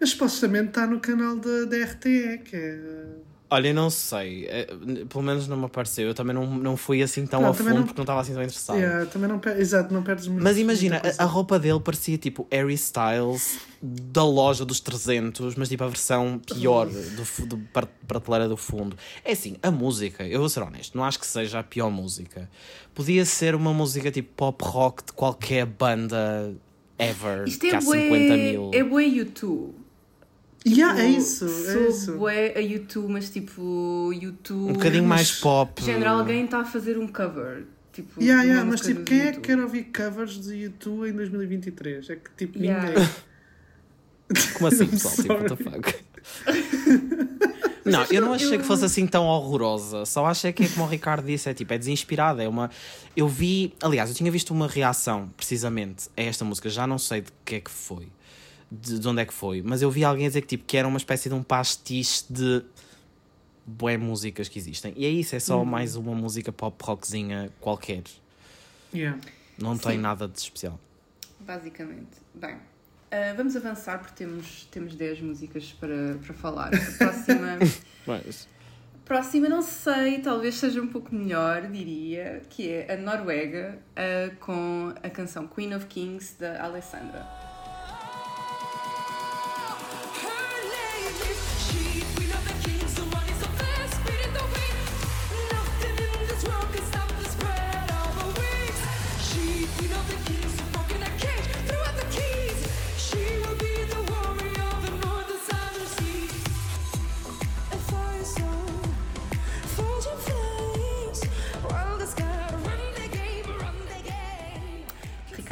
Mas 0.00 0.10
supostamente 0.10 0.68
está 0.68 0.86
no 0.86 1.00
canal 1.00 1.36
da, 1.36 1.64
da 1.64 1.76
RTE, 1.84 2.38
que 2.44 2.56
é. 2.56 2.78
Olha, 3.50 3.68
eu 3.68 3.74
não 3.74 3.90
sei. 3.90 4.46
eh, 4.48 4.66
Pelo 5.08 5.22
menos 5.22 5.46
não 5.46 5.56
me 5.56 5.66
apareceu. 5.66 6.08
Eu 6.08 6.14
também 6.14 6.34
não, 6.34 6.46
não 6.46 6.76
fui 6.76 7.02
assim 7.02 7.24
tão 7.26 7.42
Não, 7.42 7.50
a 7.50 7.54
fundo 7.54 7.70
não- 7.74 7.82
porque 7.84 7.98
não 7.98 8.02
estava 8.04 8.20
assim 8.20 8.32
tão 8.32 8.42
interessado. 8.42 8.76
Yeah, 8.78 9.06
também 9.06 9.28
não 9.28 9.38
per- 9.38 9.58
Exato, 9.60 9.92
não 9.94 10.02
perdes 10.02 10.26
muito. 10.26 10.42
Mas 10.42 10.58
imagina, 10.58 11.00
a, 11.18 11.22
a 11.22 11.26
roupa 11.26 11.58
dele 11.58 11.78
parecia 11.78 12.16
tipo 12.18 12.48
Harry 12.50 12.74
Styles 12.74 13.58
da 13.82 14.24
loja 14.24 14.64
dos 14.64 14.80
300, 14.80 15.54
mas 15.56 15.68
tipo 15.68 15.84
a 15.84 15.88
versão 15.88 16.40
pior 16.40 16.88
do, 16.88 17.24
fu- 17.24 17.46
do 17.46 17.58
par- 17.72 17.86
prateleira 18.08 18.48
do 18.48 18.56
fundo. 18.56 18.96
É 19.24 19.32
assim, 19.32 19.56
a 19.62 19.70
música, 19.70 20.26
eu 20.26 20.40
vou 20.40 20.48
ser 20.48 20.60
honesto, 20.62 20.96
não 20.96 21.04
acho 21.04 21.20
que 21.20 21.26
seja 21.26 21.58
a 21.60 21.62
pior 21.62 21.90
música. 21.90 22.50
Podia 22.94 23.24
ser 23.26 23.54
uma 23.54 23.72
música 23.74 24.10
tipo 24.10 24.30
pop 24.34 24.64
rock 24.64 25.04
de 25.04 25.12
qualquer 25.12 25.66
banda 25.66 26.54
ever, 26.98 27.46
Isto 27.46 27.60
que 27.60 27.66
é 27.68 27.76
há 27.76 27.80
50 27.80 28.36
mil. 28.36 28.70
é 28.72 28.82
bué 28.82 29.04
YouTube. 29.04 29.74
Yeah, 30.66 30.98
é 30.98 31.06
Tipo, 31.08 31.18
isso, 31.18 31.44
é 31.44 31.88
isso. 31.88 32.16
bué 32.16 32.54
a 32.56 32.60
YouTube, 32.60 33.12
mas 33.12 33.28
tipo, 33.28 34.10
YouTube... 34.14 34.70
Um 34.70 34.72
bocadinho 34.72 35.04
mais 35.04 35.32
pop. 35.32 35.82
Género, 35.82 36.10
alguém 36.10 36.44
está 36.46 36.60
a 36.60 36.64
fazer 36.64 36.98
um 36.98 37.06
cover. 37.06 37.64
Tipo, 37.92 38.20
Yeah, 38.20 38.42
yeah, 38.44 38.64
mas 38.68 38.80
tipo, 38.80 39.02
quem 39.04 39.20
é 39.20 39.32
que 39.32 39.40
quer 39.40 39.58
ouvir 39.60 39.84
covers 39.94 40.40
de 40.40 40.54
YouTube 40.54 41.08
em 41.08 41.12
2023? 41.12 42.10
É 42.10 42.16
que 42.16 42.30
tipo, 42.36 42.58
Yeah. 42.58 42.88
ninguém. 42.88 43.08
Como 44.54 44.66
assim, 44.68 44.86
pessoal? 44.88 45.14
tipo, 45.14 45.32
what 45.34 45.48
the 45.56 45.56
fuck? 45.70 46.04
Não, 47.84 48.02
eu 48.10 48.22
não 48.22 48.32
achei 48.32 48.56
que 48.56 48.64
fosse 48.64 48.82
assim 48.86 49.06
tão 49.06 49.26
horrorosa. 49.26 50.06
Só 50.06 50.24
achei 50.24 50.54
que 50.54 50.64
é 50.64 50.68
como 50.68 50.86
o 50.86 50.88
Ricardo 50.88 51.26
disse, 51.26 51.50
é 51.50 51.54
tipo, 51.54 51.70
é 51.74 51.76
desinspirada. 51.76 52.42
É 52.42 52.48
uma. 52.48 52.70
Eu 53.14 53.28
vi. 53.28 53.74
Aliás, 53.82 54.08
eu 54.08 54.16
tinha 54.16 54.30
visto 54.32 54.54
uma 54.54 54.66
reação 54.66 55.28
precisamente 55.36 56.08
a 56.16 56.22
esta 56.22 56.46
música, 56.46 56.70
já 56.70 56.86
não 56.86 56.96
sei 56.96 57.20
de 57.20 57.28
que 57.44 57.56
é 57.56 57.60
que 57.60 57.70
foi. 57.70 58.08
De, 58.70 58.98
de 58.98 59.08
onde 59.08 59.22
é 59.22 59.26
que 59.26 59.32
foi, 59.32 59.62
mas 59.62 59.82
eu 59.82 59.90
vi 59.90 60.04
alguém 60.04 60.26
dizer 60.26 60.40
que, 60.40 60.48
tipo, 60.48 60.64
que 60.64 60.76
era 60.76 60.88
uma 60.88 60.96
espécie 60.96 61.28
de 61.28 61.34
um 61.34 61.42
pastiche 61.42 62.24
de 62.28 62.64
bué 63.66 63.96
músicas 63.96 64.48
que 64.48 64.58
existem. 64.58 64.92
E 64.96 65.06
é 65.06 65.08
isso, 65.08 65.36
é 65.36 65.40
só 65.40 65.64
mais 65.64 65.96
uma 65.96 66.14
música 66.14 66.52
pop 66.52 66.76
rockzinha 66.82 67.50
qualquer. 67.60 68.02
Yeah. 68.92 69.18
Não 69.58 69.78
tem 69.78 69.92
Sim. 69.92 69.98
nada 69.98 70.28
de 70.28 70.38
especial. 70.38 70.78
Basicamente. 71.40 72.16
Bem, 72.34 72.56
ah, 73.10 73.32
vamos 73.36 73.54
avançar 73.54 73.98
porque 73.98 74.14
temos, 74.16 74.66
temos 74.72 74.94
10 74.96 75.20
músicas 75.20 75.72
para, 75.72 76.18
para 76.24 76.34
falar. 76.34 76.70
A 76.74 76.98
próxima, 76.98 77.58
Mas. 78.04 78.48
próxima, 79.04 79.48
não 79.48 79.62
sei, 79.62 80.20
talvez 80.20 80.56
seja 80.56 80.82
um 80.82 80.88
pouco 80.88 81.14
melhor, 81.14 81.62
diria, 81.70 82.42
que 82.50 82.68
é 82.68 82.92
a 82.92 82.96
Noruega 82.96 83.78
ah, 83.94 84.34
com 84.40 84.92
a 85.02 85.10
canção 85.10 85.46
Queen 85.46 85.74
of 85.74 85.86
Kings 85.86 86.36
da 86.38 86.62
Alessandra. 86.62 87.43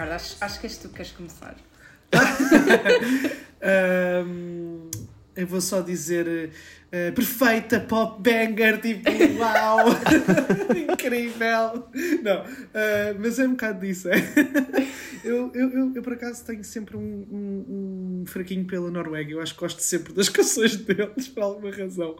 Ricardo, 0.02 0.14
acho, 0.14 0.36
acho 0.40 0.60
que 0.60 0.66
és 0.66 0.76
tu 0.78 0.88
que 0.88 0.96
queres 0.96 1.12
começar. 1.12 1.54
Ahm, 3.62 4.90
eu 5.36 5.46
vou 5.46 5.60
só 5.60 5.80
dizer 5.80 6.50
eh, 6.92 7.10
perfeita 7.10 7.80
pop 7.80 8.20
banger, 8.22 8.80
tipo, 8.80 9.08
uau! 9.38 9.86
Incrível! 10.92 11.88
Não, 12.22 12.44
ah, 12.74 13.14
mas 13.18 13.38
é 13.38 13.44
um 13.46 13.52
bocado 13.52 13.80
disso. 13.80 14.08
É? 14.08 14.14
Eu, 15.24 15.52
eu, 15.54 15.70
eu, 15.70 15.92
eu, 15.94 16.02
por 16.02 16.14
acaso 16.14 16.44
tenho 16.44 16.64
sempre 16.64 16.96
um, 16.96 17.00
um, 17.30 18.22
um 18.22 18.24
fraquinho 18.26 18.64
pela 18.64 18.90
Noruega. 18.90 19.30
Eu 19.30 19.40
acho 19.40 19.54
que 19.54 19.60
gosto 19.60 19.80
sempre 19.80 20.12
das 20.12 20.26
canções 20.28 20.74
deles 20.78 21.28
por 21.28 21.44
alguma 21.44 21.70
razão. 21.70 22.16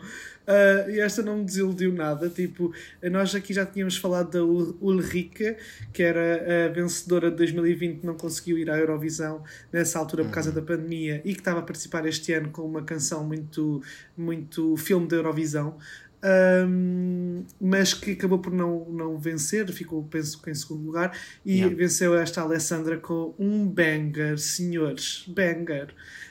Ah, 0.47 0.89
e 0.89 1.01
esta 1.01 1.21
não 1.21 1.39
me 1.39 1.45
desiludiu 1.45 1.93
nada. 1.93 2.29
Tipo, 2.29 2.73
nós 3.11 3.35
aqui 3.35 3.53
já 3.53 3.67
tínhamos 3.67 3.97
falado 3.97 4.31
da 4.31 4.45
Ul- 4.45 4.77
Ulrika, 4.81 5.57
que 5.93 6.01
era 6.01 6.67
a 6.67 6.73
vencedora 6.73 7.29
de 7.29 7.39
2020, 7.39 8.05
não 8.05 8.15
conseguiu 8.15 8.57
ir 8.57 8.71
à 8.71 8.79
Eurovisão 8.79 9.43
nessa 9.73 9.99
altura 9.99 10.23
por 10.25 10.31
causa 10.31 10.53
da 10.53 10.63
pandemia 10.63 11.21
e 11.25 11.33
que 11.35 11.41
estava 11.41 11.59
a 11.59 11.63
participar 11.63 12.07
este 12.07 12.33
ano 12.33 12.51
com 12.51 12.63
uma 12.63 12.83
canção 12.85 13.25
muito, 13.25 13.83
muito 14.17 14.62
filme 14.77 15.07
da 15.09 15.17
Eurovisão. 15.17 15.77
Um, 16.25 17.45
mas 17.61 17.93
que 17.95 18.13
acabou 18.13 18.39
por 18.39 18.53
não, 18.53 18.87
não 18.91 19.19
vencer, 19.19 19.69
ficou, 19.73 20.05
penso 20.05 20.41
que 20.41 20.51
em 20.51 20.55
segundo 20.55 20.87
lugar, 20.87 21.17
e 21.45 21.55
Yeah. 21.59 21.75
venceu 21.77 22.15
esta 22.17 22.41
Alessandra 22.43 22.97
com 22.97 23.35
um 23.39 23.67
banger, 23.67 24.39
senhores, 24.39 25.25
banger. 25.27 25.89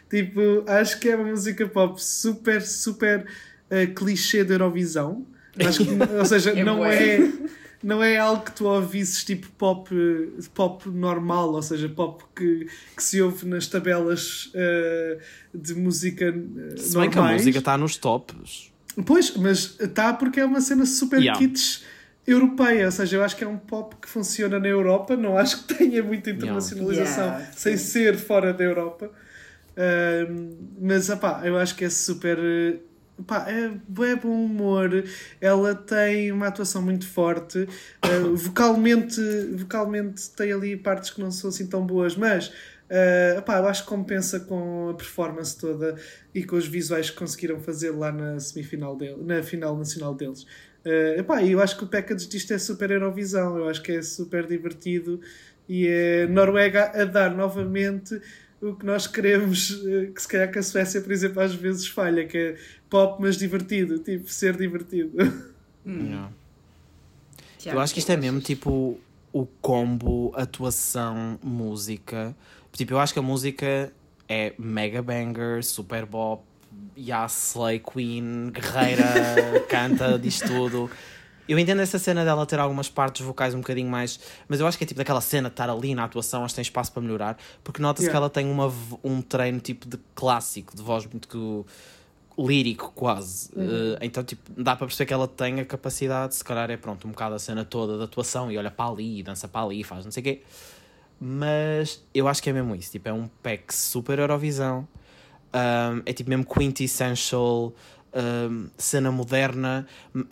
Tipo, 0.10 0.64
acho 0.68 0.98
que 1.00 1.10
é 1.10 1.16
uma 1.16 1.30
música 1.30 1.68
pop 1.68 2.02
super, 2.02 2.62
super 2.62 3.26
uh, 3.70 3.94
clichê 3.94 4.44
da 4.46 4.54
Eurovisão. 4.56 5.26
Acho 5.60 5.84
que, 5.86 5.92
ou 6.18 6.26
seja, 6.26 6.52
É 6.58 6.64
não 6.64 6.78
bué. 6.78 7.16
é, 7.18 7.32
não 7.84 8.04
é 8.04 8.18
algo 8.18 8.44
que 8.44 8.52
tu 8.52 8.66
ouvisses 8.66 9.24
tipo 9.24 9.48
pop, 9.58 9.90
pop 10.54 10.90
normal, 10.90 11.52
ou 11.54 11.62
seja, 11.62 11.90
pop 11.90 12.24
que, 12.36 12.68
que 12.96 13.04
se 13.04 13.22
ouve 13.22 13.46
nas 13.48 13.68
tabelas 13.68 14.52
uh, 14.54 15.20
de 15.54 15.74
música 15.76 16.30
uh, 16.30 16.78
Se 16.80 16.98
bem 16.98 17.10
que 17.10 17.18
a 17.18 17.22
normais. 17.22 17.42
música 17.42 17.60
está 17.60 17.78
nos 17.78 17.98
tops. 17.98 18.72
Pois, 19.06 19.36
mas 19.38 19.78
está 19.80 20.14
porque 20.14 20.40
é 20.40 20.46
uma 20.46 20.62
cena 20.62 20.86
super 20.86 21.20
Yeah. 21.22 21.40
kits 21.40 21.84
europeia, 22.28 22.86
ou 22.86 22.92
seja, 22.92 23.18
eu 23.18 23.24
acho 23.24 23.36
que 23.36 23.44
é 23.44 23.48
um 23.48 23.58
pop 23.58 23.96
que 24.02 24.08
funciona 24.08 24.60
na 24.60 24.68
Europa, 24.68 25.18
não 25.18 25.38
acho 25.38 25.66
que 25.66 25.74
tenha 25.76 26.04
muita 26.04 26.30
internacionalização 26.30 27.24
Yeah, 27.26 27.52
sem 27.56 27.78
sim. 27.78 27.84
ser 27.92 28.18
fora 28.18 28.54
da 28.54 28.64
Europa. 28.64 29.10
Ahm, 29.78 30.52
mas 30.80 31.10
opá, 31.10 31.42
eu 31.46 31.58
acho 31.58 31.76
que 31.76 31.86
é 31.86 31.90
super. 31.90 32.38
Eh, 33.22 33.24
Pá, 33.28 33.46
é, 33.50 34.12
é 34.12 34.16
bom 34.16 34.46
humor, 34.46 35.04
ela 35.40 35.76
tem 35.76 36.32
uma 36.32 36.48
atuação 36.48 36.82
muito 36.82 37.08
forte, 37.08 37.68
eh, 38.02 38.20
vocalmente, 38.36 39.22
vocalmente 39.58 40.30
tem 40.32 40.52
ali 40.52 40.76
partes 40.78 41.10
que 41.10 41.22
não 41.22 41.32
são 41.32 41.50
assim 41.50 41.68
tão 41.68 41.86
boas, 41.86 42.16
mas 42.16 42.52
eh, 42.94 43.36
epá, 43.38 43.58
eu 43.60 43.68
acho 43.68 43.84
que 43.84 43.90
compensa 43.90 44.38
com 44.42 44.90
a 44.90 44.94
performance 44.94 45.58
toda 45.58 45.96
e 46.36 46.44
com 46.44 46.58
os 46.58 46.68
visuais 46.68 47.10
que 47.10 47.16
conseguiram 47.16 47.58
fazer 47.62 47.92
lá 47.92 48.12
na 48.12 48.38
semifinal 48.40 48.98
dele, 48.98 49.24
na 49.24 49.42
final 49.42 49.78
nacional 49.78 50.14
deles. 50.14 50.46
Eh, 50.84 51.20
epá, 51.20 51.42
e 51.42 51.54
eu 51.54 51.62
acho 51.62 51.78
que 51.78 51.86
o 51.86 51.88
package 51.88 52.28
disto 52.28 52.54
é 52.54 52.58
super 52.58 52.92
Eurovisão, 52.92 53.58
eu 53.58 53.70
acho 53.70 53.82
que 53.82 53.94
é 53.94 54.02
super 54.02 54.46
divertido 54.46 55.22
e 55.70 55.88
é 55.88 56.28
Noruega 56.28 56.92
a 56.94 57.06
dar 57.06 57.34
novamente 57.34 58.20
o 58.62 58.76
que 58.76 58.86
nós 58.86 59.08
queremos, 59.08 59.72
eh, 59.88 60.08
que 60.14 60.22
se 60.22 60.28
calhar 60.28 60.52
que 60.52 60.60
a 60.60 60.64
Suécia, 60.64 61.02
por 61.02 61.12
exemplo, 61.14 61.42
às 61.42 61.56
vezes 61.56 61.88
falha, 61.88 62.26
que 62.28 62.38
é 62.38 62.56
pop 62.92 63.20
mas 63.20 63.38
divertido, 63.38 63.98
tipo, 63.98 64.30
ser 64.30 64.56
divertido. 64.56 65.18
Yeah. 65.84 66.30
Tiago, 67.58 67.78
Eu 67.78 67.82
acho 67.82 67.94
que 67.94 68.00
isto 68.00 68.12
é 68.12 68.18
mesmo 68.18 68.40
tipo 68.40 69.00
o 69.34 69.48
combo 69.62 70.32
atuação, 70.36 71.40
música. 71.42 72.36
Tipo, 72.74 72.94
eu 72.94 73.00
acho 73.00 73.14
que 73.14 73.20
a 73.20 73.24
música 73.24 73.92
é 74.30 74.54
mega 74.60 75.02
banger, 75.02 75.64
super 75.64 76.06
bop, 76.06 76.44
yeah, 76.98 77.26
slay 77.28 77.80
queen, 77.80 78.52
guerreira, 78.52 79.62
canta, 79.68 80.20
diz 80.20 80.40
tudo. 80.40 80.90
Eu 81.48 81.58
entendo 81.58 81.82
essa 81.82 81.98
cena 81.98 82.24
dela 82.24 82.46
ter 82.46 82.60
algumas 82.60 82.90
partes 82.90 83.26
vocais 83.26 83.54
um 83.54 83.60
bocadinho 83.60 83.90
mais. 83.90 84.20
Mas 84.48 84.60
eu 84.60 84.68
acho 84.68 84.78
que 84.78 84.84
é 84.84 84.88
tipo 84.88 84.98
daquela 84.98 85.22
cena 85.22 85.50
de 85.50 85.54
estar 85.54 85.70
ali 85.70 85.96
na 85.96 86.04
atuação, 86.04 86.44
acho 86.44 86.54
que 86.54 86.58
tem 86.58 86.62
espaço 86.62 86.92
para 86.92 87.02
melhorar. 87.02 87.38
Porque 87.64 87.82
nota-se 87.82 88.06
Yeah. 88.06 88.12
que 88.12 88.18
ela 88.18 88.30
tem 88.30 88.50
uma, 88.50 88.72
um 89.04 89.22
treino 89.22 89.60
tipo 89.60 89.88
de 89.88 89.98
clássico, 90.14 90.76
de 90.76 90.82
voz 90.82 91.06
muito 91.08 91.66
lírico, 92.38 92.92
quase. 92.96 93.50
Eh, 93.56 94.00
então, 94.02 94.24
tipo, 94.24 94.42
dá 94.58 94.76
para 94.76 94.88
perceber 94.88 95.08
que 95.08 95.14
ela 95.14 95.28
tem 95.28 95.60
a 95.60 95.66
capacidade, 95.66 96.36
se 96.36 96.44
calhar 96.44 96.70
é 96.70 96.78
pronto, 96.78 97.08
um 97.08 97.12
bocado 97.12 97.36
a 97.36 97.40
cena 97.40 97.66
toda 97.66 97.98
de 97.98 98.04
atuação 98.04 98.52
e 98.52 98.58
olha 98.58 98.72
para 98.72 98.92
ali, 98.92 99.20
e 99.20 99.24
dança 99.24 99.48
para 99.48 99.66
ali, 99.66 99.82
e 99.82 99.84
faz 99.84 100.06
não 100.06 100.12
sei 100.12 100.22
o 100.22 100.24
quê. 100.24 100.42
Mas 101.20 102.04
eu 102.16 102.28
acho 102.28 102.42
que 102.42 102.50
é 102.50 102.54
mesmo 102.54 102.76
isso. 102.76 102.92
Tipo, 102.92 103.10
é 103.10 103.14
um 103.14 103.30
pack 103.44 103.74
super 103.74 104.18
Eurovisão. 104.18 104.88
Um, 105.54 106.02
é 106.06 106.14
tipo 106.14 106.30
mesmo 106.30 106.46
quintessential 106.46 107.74
um, 108.14 108.68
cena 108.78 109.12
moderna 109.12 109.86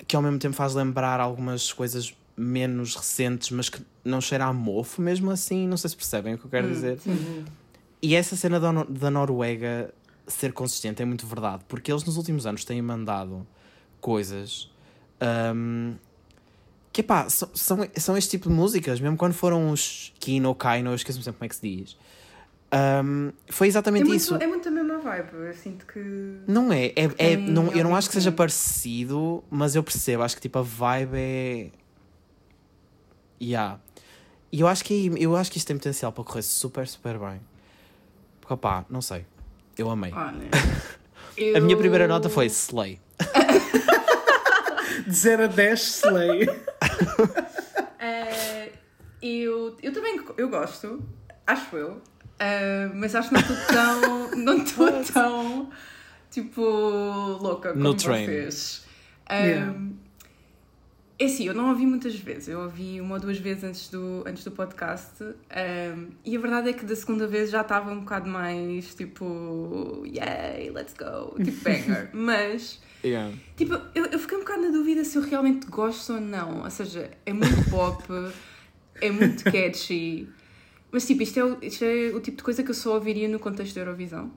que 0.07 0.15
ao 0.15 0.21
mesmo 0.21 0.39
tempo 0.39 0.55
faz 0.55 0.73
lembrar 0.73 1.19
algumas 1.19 1.71
coisas 1.71 2.15
menos 2.35 2.95
recentes, 2.95 3.51
mas 3.51 3.69
que 3.69 3.81
não 4.03 4.21
cheira 4.21 4.45
a 4.45 4.53
mofo 4.53 5.01
mesmo 5.01 5.29
assim. 5.29 5.67
Não 5.67 5.77
sei 5.77 5.91
se 5.91 5.95
percebem 5.95 6.33
o 6.33 6.37
que 6.39 6.45
eu 6.45 6.49
quero 6.49 6.67
dizer. 6.67 6.97
E 8.01 8.15
essa 8.15 8.35
cena 8.35 8.59
da, 8.59 8.71
da 8.71 9.11
Noruega 9.11 9.93
ser 10.29 10.53
consistente 10.53 11.01
é 11.01 11.05
muito 11.05 11.25
verdade, 11.27 11.63
porque 11.67 11.91
eles 11.91 12.03
nos 12.03 12.17
últimos 12.17 12.45
anos 12.45 12.63
têm 12.63 12.81
mandado 12.81 13.45
coisas 13.99 14.71
um, 15.55 15.95
que 16.91 17.03
pá, 17.03 17.29
são, 17.29 17.49
são, 17.53 17.87
são 17.95 18.17
este 18.17 18.31
tipo 18.31 18.49
de 18.49 18.55
músicas, 18.55 18.99
mesmo 18.99 19.17
quando 19.17 19.33
foram 19.33 19.71
os 19.71 20.13
Kino, 20.19 20.53
Kaino, 20.55 20.91
eu 20.91 20.95
esqueço-me 20.95 21.23
sempre 21.23 21.39
como 21.39 21.45
é 21.45 21.49
que 21.49 21.55
se 21.55 21.61
diz. 21.61 21.97
Um, 22.71 23.31
foi 23.49 23.67
É 23.67 23.69
exatamente 23.69 24.05
muito, 24.05 24.15
isso. 24.15 24.35
é 24.35 24.45
muito 24.45 24.67
a 24.67 24.71
mesma 24.71 24.99
vibe. 24.99 25.33
Eu 25.33 25.53
sinto 25.53 25.85
que. 25.87 25.99
Não 26.47 26.71
é, 26.71 26.87
é, 26.95 27.09
é 27.17 27.35
não, 27.35 27.71
eu 27.71 27.83
não 27.83 27.95
acho 27.95 28.07
que 28.07 28.13
seja 28.13 28.31
parecido, 28.31 29.43
mas 29.49 29.75
eu 29.75 29.83
percebo, 29.83 30.23
acho 30.23 30.35
que 30.35 30.41
tipo 30.41 30.59
a 30.59 30.61
vibe 30.61 31.15
é. 31.15 31.71
Yeah. 33.41 33.79
E 34.51 34.59
eu 34.61 34.67
acho 34.67 34.83
que 34.83 35.11
eu 35.17 35.35
acho 35.35 35.51
que 35.51 35.57
isto 35.57 35.67
tem 35.67 35.77
potencial 35.77 36.11
para 36.11 36.23
correr 36.23 36.41
super, 36.41 36.87
super 36.87 37.17
bem. 37.17 37.41
Porque 38.39 38.53
opá, 38.53 38.85
não 38.89 39.01
sei. 39.01 39.25
Eu 39.79 39.89
amei. 39.89 40.11
Olha, 40.13 40.49
A 41.55 41.59
minha 41.61 41.73
eu- 41.75 41.77
primeira 41.79 42.05
nota 42.05 42.27
foi 42.29 42.47
Slay. 42.47 42.99
De 45.07 45.15
0 45.15 45.45
a 45.45 45.47
10, 45.47 45.79
Slay. 45.81 46.49
Eh, 48.01 48.71
eu, 49.21 49.75
eu 49.83 49.91
também 49.93 50.21
eu 50.37 50.47
gosto, 50.49 51.03
acho 51.45 51.75
eu, 51.75 52.01
eh, 52.39 52.89
mas 52.93 53.13
acho 53.13 53.27
que 53.27 53.33
não 53.33 53.41
estou 53.41 53.57
tão. 53.67 54.31
não 54.37 54.57
estou 54.63 55.03
tão 55.03 55.69
tipo 56.31 56.61
louca 56.61 57.71
como 57.73 57.83
No 57.83 57.93
train. 57.93 58.25
vocês. 58.25 58.85
Yeah. 59.29 59.75
É 61.19 61.25
assim, 61.25 61.45
eu 61.45 61.53
não 61.53 61.69
ouvi 61.69 61.85
muitas 61.85 62.15
vezes, 62.15 62.47
eu 62.47 62.61
ouvi 62.61 63.01
uma 63.01 63.15
ou 63.15 63.21
duas 63.21 63.37
vezes 63.37 63.63
antes 63.65 63.89
do, 63.89 64.23
antes 64.25 64.41
do 64.45 64.51
podcast 64.51 65.21
um, 65.21 66.07
e 66.23 66.37
a 66.37 66.39
verdade 66.39 66.69
é 66.69 66.73
que 66.73 66.85
da 66.85 66.95
segunda 66.95 67.27
vez 67.27 67.49
já 67.49 67.59
estava 67.59 67.91
um 67.91 67.99
bocado 67.99 68.29
mais 68.29 68.95
tipo, 68.95 70.01
yay, 70.05 70.69
let's 70.71 70.93
go, 70.93 71.35
tipo 71.43 71.61
banger. 71.63 72.09
Mas 72.15 72.79
Yeah. 73.03 73.33
Tipo, 73.55 73.79
eu, 73.95 74.05
eu 74.07 74.19
fiquei 74.19 74.37
um 74.37 74.41
bocado 74.41 74.61
na 74.61 74.69
dúvida 74.71 75.03
se 75.05 75.17
eu 75.17 75.21
realmente 75.21 75.67
gosto 75.67 76.13
ou 76.13 76.21
não. 76.21 76.63
Ou 76.63 76.69
seja, 76.69 77.09
é 77.25 77.31
muito 77.31 77.69
pop, 77.69 78.03
é 79.01 79.09
muito 79.09 79.43
catchy. 79.45 80.27
Mas, 80.91 81.05
tipo, 81.07 81.23
isto 81.23 81.39
é, 81.39 81.43
o, 81.45 81.57
isto 81.61 81.85
é 81.85 82.11
o 82.13 82.19
tipo 82.19 82.37
de 82.37 82.43
coisa 82.43 82.61
que 82.63 82.71
eu 82.71 82.75
só 82.75 82.95
ouviria 82.95 83.27
no 83.29 83.39
contexto 83.39 83.75
da 83.75 83.81
Eurovisão. 83.81 84.31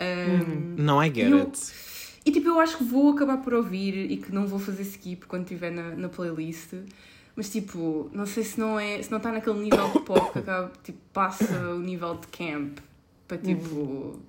Um, 0.00 0.74
Não, 0.76 1.02
I 1.02 1.06
get 1.14 1.30
Eu- 1.30 1.38
it. 1.40 1.58
E, 2.24 2.30
tipo, 2.30 2.48
eu 2.48 2.60
acho 2.60 2.78
que 2.78 2.84
vou 2.84 3.10
acabar 3.10 3.38
por 3.38 3.54
ouvir 3.54 4.10
e 4.10 4.16
que 4.16 4.32
não 4.32 4.46
vou 4.46 4.58
fazer 4.58 4.82
skip 4.82 5.26
quando 5.26 5.42
estiver 5.42 5.70
na, 5.70 5.94
na 5.94 6.08
playlist. 6.08 6.74
Mas, 7.34 7.50
tipo, 7.50 8.10
não 8.12 8.26
sei 8.26 8.44
se 8.44 8.60
não 8.60 8.78
é... 8.78 9.02
Se 9.02 9.10
não 9.10 9.18
está 9.18 9.32
naquele 9.32 9.60
nível 9.60 9.88
de 9.90 10.00
pop 10.00 10.32
que 10.32 10.38
acaba, 10.40 10.72
tipo, 10.82 10.98
passa 11.12 11.70
o 11.70 11.78
nível 11.78 12.16
de 12.16 12.26
camp. 12.26 12.78
Para, 13.26 13.38
tipo... 13.38 14.20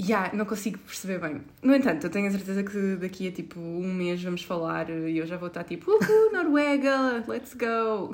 Yeah, 0.00 0.34
não 0.34 0.46
consigo 0.46 0.78
perceber 0.78 1.18
bem. 1.18 1.42
No 1.62 1.74
entanto, 1.74 2.06
eu 2.06 2.10
tenho 2.10 2.26
a 2.26 2.30
certeza 2.30 2.62
que 2.62 2.96
daqui 2.96 3.28
a 3.28 3.32
tipo 3.32 3.60
um 3.60 3.92
mês 3.92 4.22
vamos 4.22 4.42
falar 4.42 4.88
e 4.88 5.18
eu 5.18 5.26
já 5.26 5.36
vou 5.36 5.48
estar 5.48 5.62
tipo, 5.62 5.90
uhul, 5.90 6.32
Noruega, 6.32 7.22
let's 7.28 7.52
go. 7.52 8.10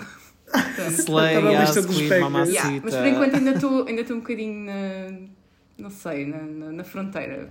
Slay, 0.91 1.41
lista 1.41 1.83
dos 1.83 1.99
yeah, 1.99 2.81
mas 2.83 2.95
por 2.95 3.07
enquanto 3.07 3.35
ainda 3.37 3.51
estou 3.53 3.87
ainda 3.87 4.01
estou 4.01 4.17
um 4.17 4.21
bocadinho 4.21 4.67
na. 4.67 5.36
Não 5.79 5.91
sei, 5.91 6.27
na, 6.27 6.43
na, 6.43 6.73
na 6.73 6.85
fronteira. 6.85 7.51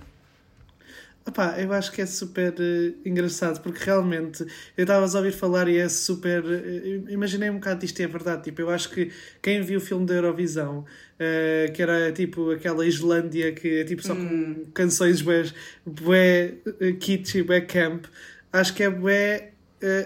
Epá, 1.26 1.58
eu 1.60 1.72
acho 1.72 1.90
que 1.90 2.00
é 2.00 2.06
super 2.06 2.54
eh, 2.60 2.94
engraçado 3.04 3.60
porque 3.60 3.82
realmente 3.84 4.46
eu 4.76 4.82
estava 4.84 5.04
a 5.04 5.18
ouvir 5.18 5.32
falar 5.32 5.68
e 5.68 5.76
é 5.76 5.88
super. 5.88 6.44
eh, 6.44 7.12
imaginei 7.12 7.50
um 7.50 7.54
bocado 7.54 7.80
disto 7.80 7.98
e 7.98 8.04
é 8.04 8.06
verdade. 8.06 8.44
Tipo, 8.44 8.62
eu 8.62 8.70
acho 8.70 8.90
que 8.90 9.10
quem 9.42 9.60
viu 9.60 9.78
o 9.78 9.80
filme 9.82 10.06
da 10.06 10.14
Eurovisão, 10.14 10.84
eh, 11.18 11.72
que 11.74 11.82
era 11.82 12.12
tipo 12.12 12.52
aquela 12.52 12.86
Islândia 12.86 13.52
que 13.52 13.80
é 13.80 13.84
tipo 13.84 14.02
só 14.04 14.14
com 14.14 14.66
canções 14.72 15.20
bué, 15.20 15.44
bué 15.84 16.58
kitsch 17.00 17.34
e 17.36 17.42
bué 17.42 17.60
camp, 17.60 18.04
acho 18.52 18.72
que 18.72 18.84
é 18.84 18.90
bué 18.90 19.50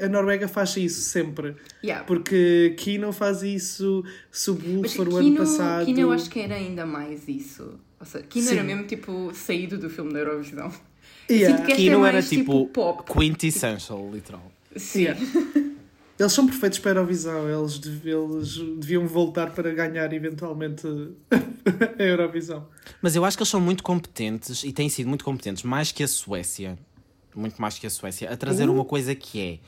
a 0.04 0.08
Noruega 0.08 0.48
faz 0.48 0.76
isso 0.76 1.00
sempre. 1.02 1.54
Yeah. 1.82 2.04
Porque 2.04 2.74
Kino 2.76 3.12
faz 3.12 3.42
isso, 3.42 4.04
Subwoofer 4.30 5.08
o 5.08 5.16
ano 5.16 5.36
passado. 5.36 5.84
Kino 5.86 6.00
eu 6.00 6.12
acho 6.12 6.28
que 6.28 6.40
era 6.40 6.54
ainda 6.56 6.84
mais 6.86 7.28
isso. 7.28 7.78
Ou 7.98 8.06
seja, 8.06 8.24
Kino 8.28 8.48
era 8.50 8.60
Sim. 8.60 8.66
mesmo 8.66 8.84
tipo 8.86 9.30
saído 9.34 9.78
do 9.78 9.88
filme 9.90 10.12
da 10.12 10.18
Eurovisão. 10.20 10.72
Eu 11.28 11.36
Yeah. 11.36 11.62
é 11.72 11.76
Kino 11.76 12.04
era 12.04 12.14
mais, 12.14 12.28
tipo, 12.28 12.66
pop. 12.68 13.04
quintessential, 13.12 14.10
literal. 14.12 14.50
Sim. 14.74 15.02
Yeah. 15.02 15.20
Eles 16.18 16.32
são 16.32 16.44
perfeitos 16.46 16.78
para 16.80 16.90
a 16.90 16.94
Eurovisão, 16.96 17.48
eles, 17.48 17.78
dev- 17.78 18.06
eles 18.06 18.56
deviam 18.78 19.06
voltar 19.06 19.52
para 19.52 19.72
ganhar 19.72 20.12
eventualmente 20.12 20.86
a 21.98 22.02
Eurovisão. 22.02 22.66
Mas 23.00 23.14
eu 23.16 23.24
acho 23.24 23.36
que 23.38 23.42
eles 23.42 23.48
são 23.48 23.60
muito 23.60 23.82
competentes 23.82 24.64
e 24.64 24.72
têm 24.72 24.88
sido 24.88 25.08
muito 25.08 25.24
competentes, 25.24 25.62
mais 25.62 25.92
que 25.92 26.02
a 26.02 26.08
Suécia, 26.08 26.76
muito 27.34 27.60
mais 27.60 27.78
que 27.78 27.86
a 27.86 27.90
Suécia, 27.90 28.30
a 28.30 28.36
trazer 28.36 28.68
Uh. 28.68 28.72
uma 28.74 28.84
coisa 28.84 29.14
que 29.14 29.40
é 29.40 29.58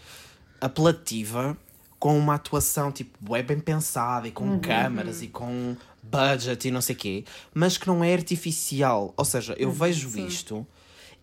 apelativa, 0.60 1.56
com 1.98 2.18
uma 2.18 2.34
atuação 2.34 2.90
tipo 2.90 3.36
é 3.36 3.42
bem 3.42 3.60
pensada 3.60 4.26
e 4.26 4.30
com 4.30 4.44
Uhum. 4.44 4.60
câmaras 4.60 5.22
e 5.22 5.28
com 5.28 5.76
budget 6.02 6.66
e 6.66 6.70
não 6.70 6.80
sei 6.80 6.94
quê, 6.96 7.24
mas 7.54 7.78
que 7.78 7.86
não 7.86 8.02
é 8.02 8.12
artificial. 8.12 9.14
Ou 9.16 9.24
seja, 9.24 9.54
eu 9.58 9.70
vejo 9.70 10.10
sim. 10.10 10.26
isto 10.26 10.66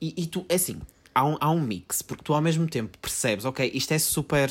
e, 0.02 0.14
e 0.16 0.26
tu, 0.26 0.46
é 0.48 0.56
assim, 0.56 0.80
há 1.14 1.26
um, 1.26 1.38
há 1.40 1.52
um 1.52 1.60
mix, 1.60 2.02
porque 2.02 2.24
tu 2.24 2.34
ao 2.34 2.42
mesmo 2.42 2.66
tempo 2.68 2.98
percebes, 2.98 3.44
ok, 3.44 3.70
isto 3.74 3.92
é 3.94 4.00
super 4.00 4.50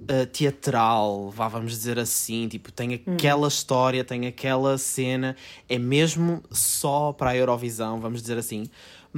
uh, 0.00 0.26
teatral, 0.32 1.30
vá, 1.30 1.46
vamos 1.46 1.70
dizer 1.72 1.96
assim, 1.98 2.48
tipo, 2.48 2.72
tem 2.72 2.94
aquela 2.94 3.46
história, 3.46 4.02
tem 4.04 4.26
aquela 4.26 4.76
cena, 4.78 5.36
é 5.68 5.78
mesmo 5.78 6.42
só 6.50 7.12
para 7.12 7.30
a 7.30 7.36
Eurovisão, 7.36 8.00
vamos 8.00 8.20
dizer 8.20 8.36
assim, 8.36 8.68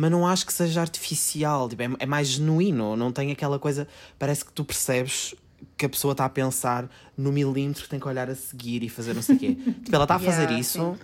mas 0.01 0.11
não 0.11 0.27
acho 0.27 0.47
que 0.47 0.53
seja 0.55 0.81
artificial, 0.81 1.69
tipo, 1.69 1.83
é, 1.83 1.89
é 1.99 2.07
mais 2.07 2.27
genuíno, 2.29 2.97
não 2.97 3.13
tem 3.13 3.31
aquela 3.31 3.59
coisa, 3.59 3.87
parece 4.19 4.43
que 4.43 4.51
tu 4.51 4.65
percebes 4.65 5.35
que 5.77 5.85
a 5.85 5.89
pessoa 5.91 6.13
está 6.13 6.25
a 6.25 6.29
pensar 6.31 6.89
no 7.15 7.31
milímetro 7.31 7.83
que 7.83 7.89
tem 7.91 8.01
que 8.01 8.09
olhar 8.09 8.31
a 8.31 8.35
seguir 8.35 8.83
e 8.83 8.89
fazer 8.89 9.13
não 9.15 9.21
sei 9.21 9.37
o 9.37 9.39
quê. 9.39 9.55
tipo, 9.85 9.95
ela 9.95 10.05
está 10.05 10.15
a 10.15 10.19
fazer 10.19 10.45
Yeah, 10.45 10.59
isso, 10.59 10.79
sim. 10.95 11.01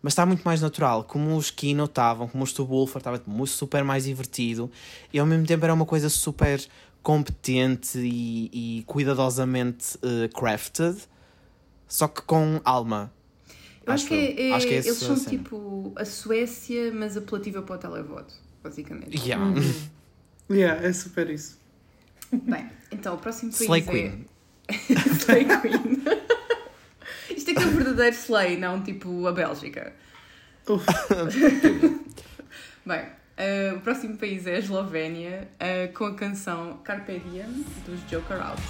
mas 0.00 0.12
está 0.14 0.24
muito 0.24 0.42
mais 0.44 0.62
natural. 0.62 1.04
Como 1.04 1.36
os 1.36 1.50
Kino 1.50 1.84
estavam, 1.84 2.26
como 2.26 2.42
os 2.42 2.48
Stubulfer, 2.48 2.96
estava 3.00 3.18
tipo, 3.18 3.30
muito- 3.30 3.50
super 3.50 3.84
mais 3.84 4.04
divertido 4.04 4.70
e 5.12 5.18
ao 5.18 5.26
mesmo 5.26 5.44
tempo 5.46 5.62
era 5.66 5.74
uma 5.74 5.84
coisa 5.84 6.08
super 6.08 6.58
competente 7.02 7.98
e, 7.98 8.78
e 8.78 8.82
cuidadosamente 8.86 9.98
eh, 10.02 10.28
crafted, 10.34 10.96
só 11.86 12.08
que 12.08 12.22
com 12.22 12.62
alma. 12.64 13.12
Eu 13.88 13.94
acho, 13.94 14.06
que, 14.06 14.14
é, 14.14 14.52
Acho 14.52 14.66
que 14.66 14.74
é 14.74 14.76
eles 14.78 14.96
são 14.96 15.16
cena. 15.16 15.30
tipo 15.30 15.92
a 15.96 16.04
Suécia, 16.04 16.92
mas 16.92 17.16
apelativa 17.16 17.62
para 17.62 17.76
o 17.76 17.78
televoto, 17.78 18.34
basicamente. 18.62 19.16
Yeah. 19.18 19.54
Yeah, 20.50 20.86
é 20.86 20.92
super 20.92 21.28
isso. 21.30 21.58
Bem, 22.32 22.70
então 22.90 23.14
o 23.14 23.18
próximo 23.18 23.50
país 23.52 23.62
Slay 23.62 23.80
é... 23.80 23.84
Queen. 23.84 24.26
Slay 25.18 25.44
Queen. 25.44 26.02
Isto 27.36 27.50
é 27.50 27.54
que 27.54 27.62
é 27.62 27.66
o 27.66 27.70
verdadeiro 27.70 28.16
Slay, 28.16 28.56
não 28.58 28.82
tipo 28.82 29.26
a 29.26 29.32
Bélgica. 29.32 29.94
Bem, 32.84 33.06
eh, 33.36 33.72
o 33.74 33.80
próximo 33.80 34.16
país 34.18 34.46
é 34.46 34.56
a 34.56 34.58
Eslovénia, 34.58 35.48
eh, 35.58 35.86
com 35.88 36.04
a 36.04 36.14
canção 36.14 36.78
Carpe 36.84 37.18
Diem 37.20 37.64
dos 37.86 38.00
Joker 38.10 38.40
Out. 38.42 38.62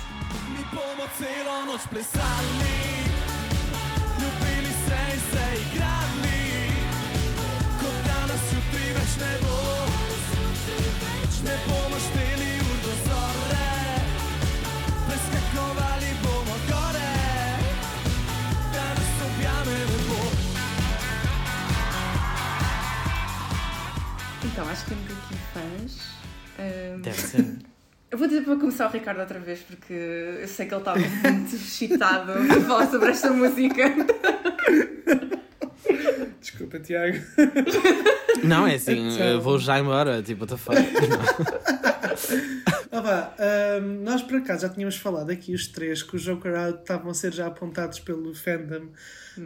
Então, 24.58 24.68
acho 24.72 24.86
que 24.86 24.90
temos 24.90 25.06
aqui 25.12 25.36
fãs. 25.54 25.98
Ehm, 26.58 27.00
Deve 27.00 27.16
ser. 27.20 27.44
eu 28.10 28.18
vou 28.18 28.26
dizer 28.26 28.42
para 28.42 28.56
começar 28.56 28.88
o 28.88 28.90
Ricardo 28.90 29.20
outra 29.20 29.38
vez, 29.38 29.60
porque 29.60 29.92
eu 29.92 30.48
sei 30.48 30.66
que 30.66 30.74
ele 30.74 30.80
estava 30.80 30.98
muito 30.98 31.54
excitado 31.54 32.32
a 32.32 32.60
falar 32.62 32.90
sobre 32.90 33.10
esta 33.12 33.30
música. 33.30 33.84
desculpa, 36.40 36.80
Tiago. 36.80 37.18
Não, 38.42 38.66
é 38.66 38.74
assim, 38.74 39.14
Então. 39.14 39.40
vou 39.40 39.60
já 39.60 39.78
embora, 39.78 40.20
tipo, 40.24 40.40
what 40.44 40.52
the 40.52 40.58
fuck. 40.58 40.76
Ah, 42.90 43.00
vá, 43.02 43.34
ahm, 43.38 44.02
nós 44.02 44.22
por 44.22 44.36
acaso 44.36 44.62
já 44.62 44.68
tínhamos 44.70 44.96
falado 44.96 45.28
aqui 45.30 45.52
os 45.52 45.68
três 45.68 46.02
que 46.02 46.16
os 46.16 46.22
Joker 46.22 46.54
Out 46.54 46.78
estavam 46.80 47.10
a 47.10 47.14
ser 47.14 47.34
já 47.34 47.46
apontados 47.46 48.00
pelo 48.00 48.34
fandom 48.34 48.88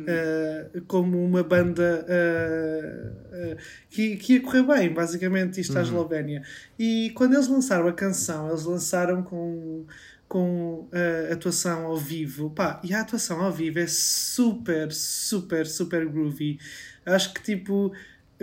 ah, 0.09 0.81
como 0.87 1.23
uma 1.23 1.43
banda 1.43 2.07
ah, 2.09 3.13
ah, 3.33 3.57
que, 3.91 4.17
que 4.17 4.35
ia 4.35 4.41
correr 4.41 4.63
bem, 4.63 4.93
basicamente, 4.93 5.61
isto 5.61 5.77
à 5.79 5.83
Eslovénia. 5.83 6.43
E 6.79 7.11
quando 7.15 7.35
eles 7.35 7.49
lançaram 7.49 7.89
a 7.89 7.93
canção, 7.93 8.49
eles 8.49 8.65
lançaram 8.65 9.23
com. 9.23 9.85
Com 10.29 10.89
a 10.91 11.35
atuação 11.35 11.85
ao 11.85 11.99
vivo, 11.99 12.49
pá, 12.49 12.81
e 12.83 12.95
a 12.95 13.03
atuação 13.03 13.43
ao 13.43 13.53
vivo 13.53 13.81
é 13.81 13.87
super, 13.87 14.91
super, 14.91 15.67
super 15.67 16.09
groovy. 16.09 16.59
Acho 17.05 17.35
que 17.35 17.43
tipo, 17.43 17.93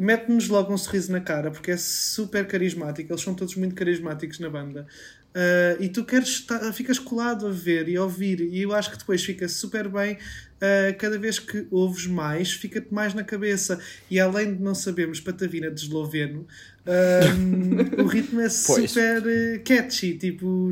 mete-nos 0.01 0.47
logo 0.47 0.73
um 0.73 0.77
sorriso 0.77 1.11
na 1.11 1.19
cara 1.19 1.51
porque 1.51 1.71
é 1.71 1.77
super 1.77 2.45
carismático. 2.47 3.11
Eles 3.11 3.21
são 3.21 3.33
todos 3.33 3.55
muito 3.55 3.75
carismáticos 3.75 4.39
na 4.39 4.49
banda. 4.49 4.87
Ah, 5.33 5.77
e 5.79 5.89
tu 5.89 6.03
queres 6.03 6.45
ficas 6.73 6.99
colado 6.99 7.47
a 7.47 7.51
ver 7.51 7.87
e 7.87 7.95
a 7.95 8.03
ouvir, 8.03 8.41
e 8.41 8.61
eu 8.61 8.73
acho 8.73 8.91
que 8.91 8.97
depois 8.97 9.23
fica 9.23 9.47
super 9.47 9.87
bem. 9.87 10.17
ah, 10.61 10.93
cada 10.97 11.17
vez 11.17 11.39
que 11.39 11.67
ouves 11.71 12.07
mais, 12.07 12.51
fica-te 12.51 12.93
mais 12.93 13.13
na 13.13 13.23
cabeça. 13.23 13.79
E 14.09 14.19
além 14.19 14.55
de 14.55 14.61
não 14.61 14.75
sabermos 14.75 15.19
patavina 15.19 15.71
de 15.71 15.81
esloveno, 15.81 16.47
ah, 16.89 18.01
o 18.01 18.07
ritmo 18.07 18.41
é 18.41 18.47
Pois. 18.65 18.91
super 18.91 19.23
eh, 19.27 19.59
catchy. 19.59 20.17
Tipo, 20.17 20.71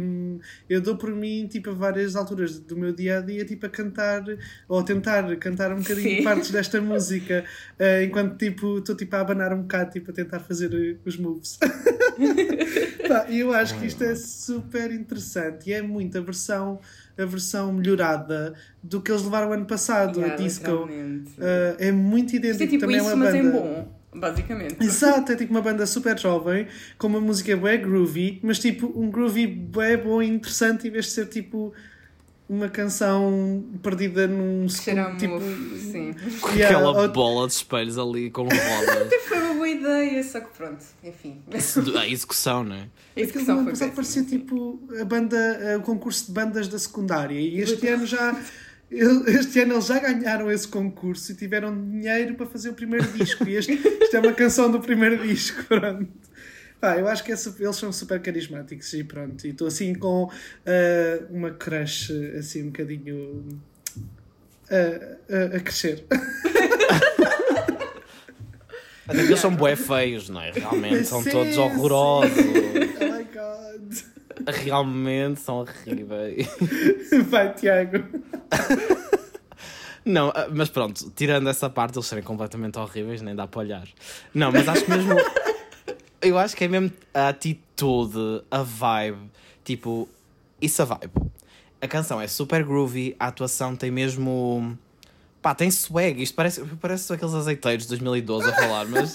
eu 0.70 0.82
dou 0.82 0.98
por 0.98 1.12
mim 1.16 1.48
tipo, 1.48 1.70
a 1.70 1.74
várias 1.74 2.16
alturas 2.16 2.58
do 2.60 2.76
meu 2.76 2.92
dia 2.92 3.20
a 3.20 3.22
dia 3.22 3.46
tipo, 3.46 3.66
a 3.66 3.70
cantar 3.70 4.24
ou 4.68 4.80
a 4.80 4.84
tentar 4.84 5.36
cantar 5.38 5.72
um 5.72 5.78
bocadinho 5.78 6.18
Sim. 6.18 6.24
partes 6.24 6.50
desta 6.52 6.82
música 6.82 7.46
eh, 7.78 8.04
enquanto 8.06 8.38
tipo 8.38 8.80
estou 8.80 8.96
tipo, 8.96 9.16
a 9.16 9.22
abanar 9.22 9.54
um 9.54 9.62
bocado 9.62 9.92
tipo, 9.92 10.10
a 10.12 10.14
tentar 10.14 10.40
fazer 10.40 10.74
eh, 10.74 10.96
os 11.06 11.18
moves. 11.18 11.58
E 13.30 13.40
eu 13.40 13.54
acho 13.54 13.80
que 13.80 13.86
isto 13.86 14.04
é 14.04 14.16
super 14.16 14.92
interessante 14.92 15.70
e 15.70 15.74
é 15.74 15.82
muito 15.82 16.18
a 16.18 16.22
versão, 16.22 16.80
a 17.18 17.26
versão 17.26 17.72
melhorada 17.72 18.54
do 18.84 19.02
que 19.02 19.12
eles 19.12 19.24
levaram 19.24 19.54
ano 19.54 19.66
passado, 19.66 20.20
Yeah, 20.20 20.34
a 20.34 20.38
disco. 20.38 20.90
Eh, 21.40 21.76
é 21.88 21.92
muito 21.92 22.36
Isto 22.36 22.38
idêntico 22.38 22.64
é 22.64 22.68
tipo 22.68 22.80
também 22.82 22.98
é 22.98 23.00
isso, 23.00 23.08
uma 23.08 23.16
mas 23.16 23.34
banda. 23.34 23.48
em 23.48 23.52
bom, 23.52 23.97
basicamente. 24.20 24.84
Exato, 24.84 25.32
é 25.32 25.36
tipo 25.36 25.52
uma 25.52 25.62
banda 25.62 25.86
super 25.86 26.18
jovem, 26.18 26.68
com 26.98 27.08
uma 27.08 27.20
música 27.22 27.56
bué 27.56 27.78
groovy, 27.78 28.40
mas 28.44 28.60
tipo 28.60 28.92
um 28.96 29.10
groovy 29.10 29.48
bué 29.48 29.98
bom 29.98 30.22
e 30.22 30.28
interessante 30.28 30.88
em 30.88 30.92
vez 30.92 31.06
de 31.06 31.12
ser 31.12 31.28
tipo 31.28 31.74
uma 32.50 32.70
canção 32.70 33.62
perdida 33.84 34.26
num 34.26 34.70
Cheira 34.70 35.14
tipo... 35.18 35.34
mofo, 35.34 35.76
sim. 35.78 36.16
Com 36.40 36.50
Yeah, 36.52 36.78
aquela 36.78 37.02
ou- 37.02 37.10
bola 37.10 37.46
de 37.48 37.54
espelhos 37.54 37.98
ali 37.98 38.30
com 38.32 38.44
rodas. 38.44 39.10
Foi 39.28 39.38
uma 39.40 39.54
boa 39.56 39.68
ideia, 39.68 40.24
só 40.24 40.40
que 40.40 40.56
pronto, 40.56 40.82
enfim. 41.04 41.42
a 42.00 42.08
execução, 42.08 42.64
não 42.64 42.76
é? 42.76 42.80
A 42.80 42.82
Aquilo 42.84 42.90
execução 43.26 43.56
ano 43.56 43.64
foi 43.64 43.72
passado 43.74 43.92
parecia 43.96 44.24
péssima. 44.24 44.40
tipo 44.40 44.80
a 45.02 45.04
banda, 45.04 45.76
o 45.78 45.82
concurso 45.82 46.28
de 46.28 46.32
bandas 46.32 46.68
da 46.70 46.80
secundária 46.80 47.38
e 47.38 47.60
este 47.60 47.86
ano 47.88 48.06
já 48.06 48.34
este 48.90 49.60
ano 49.62 49.74
eles 49.74 49.86
já 49.86 50.00
ganharam 50.00 50.50
esse 50.52 50.68
concurso 50.68 51.32
e 51.32 51.36
tiveram 51.36 51.76
dinheiro 51.90 52.36
para 52.36 52.46
fazer 52.46 52.70
o 52.70 52.74
primeiro 52.74 53.06
disco 53.14 53.48
e 53.48 53.56
este, 53.56 53.74
isto 53.74 54.16
é 54.16 54.20
uma 54.20 54.34
canção 54.34 54.72
do 54.72 54.80
primeiro 54.80 55.22
disco, 55.28 55.64
pronto. 55.66 56.08
Pá, 56.80 56.96
eu 56.98 57.08
acho 57.08 57.24
que 57.24 57.32
é 57.32 57.36
eles 57.60 57.76
são 57.76 57.92
super 57.92 58.22
carismáticos 58.22 58.94
e 58.94 59.04
pronto. 59.04 59.46
E 59.46 59.50
estou 59.50 59.68
assim 59.68 59.96
com 59.96 60.32
eh, 60.66 61.24
uma 61.32 61.50
crush 61.52 62.12
assim 62.38 62.64
um 62.64 62.68
bocadinho 62.68 63.60
a- 64.70 65.56
a 65.58 65.60
crescer. 65.60 66.06
Até 69.08 69.20
que 69.24 69.28
eles 69.30 69.40
são 69.40 69.56
bué 69.56 69.76
feios, 69.76 70.30
não 70.30 70.42
é? 70.42 70.52
Realmente 70.52 71.06
são 71.08 71.24
todos 71.24 71.58
horrorosos. 71.58 72.32
Oh 72.38 73.16
my 73.16 73.24
god. 73.34 73.98
Realmente 74.48 75.42
são 75.42 75.58
horríveis. 75.58 76.48
Vai, 77.30 77.54
Tiago. 77.54 77.98
Não, 80.08 80.30
ah, 80.34 80.48
mas 80.50 80.70
pronto, 80.70 81.12
tirando 81.14 81.50
essa 81.50 81.70
parte, 81.70 81.98
eles 81.98 82.08
serem 82.08 82.24
completamente 82.24 82.80
horríveis, 82.80 83.22
nem 83.22 83.36
dá 83.36 83.46
para 83.46 83.60
olhar. 83.60 83.88
Não, 84.34 84.54
mas 84.54 84.66
acho 84.68 84.86
que 84.86 84.92
mesmo. 84.92 85.16
Eu 86.22 86.38
acho 86.38 86.56
que 86.56 86.64
é 86.64 86.68
mesmo 86.68 86.92
a 87.14 87.28
atitude, 87.28 88.42
a 88.50 88.64
vibe. 88.64 89.30
Tipo, 89.66 90.08
isso 90.62 90.82
a 90.82 90.86
vibe. 90.86 91.12
A 91.82 91.88
canção 91.88 92.22
é 92.22 92.28
super 92.28 92.64
groovy, 92.64 93.18
a 93.20 93.28
atuação 93.28 93.76
tem 93.76 93.92
mesmo. 93.92 94.78
Pá, 95.42 95.54
tem 95.54 95.70
swag. 95.70 96.24
Isto 96.24 96.36
parece, 96.36 96.64
parece 96.82 97.14
aqueles 97.14 97.34
azeiteiros 97.34 97.84
de 97.84 97.90
2012 97.90 98.50
a 98.50 98.54
falar, 98.54 98.86
mas. 98.88 99.14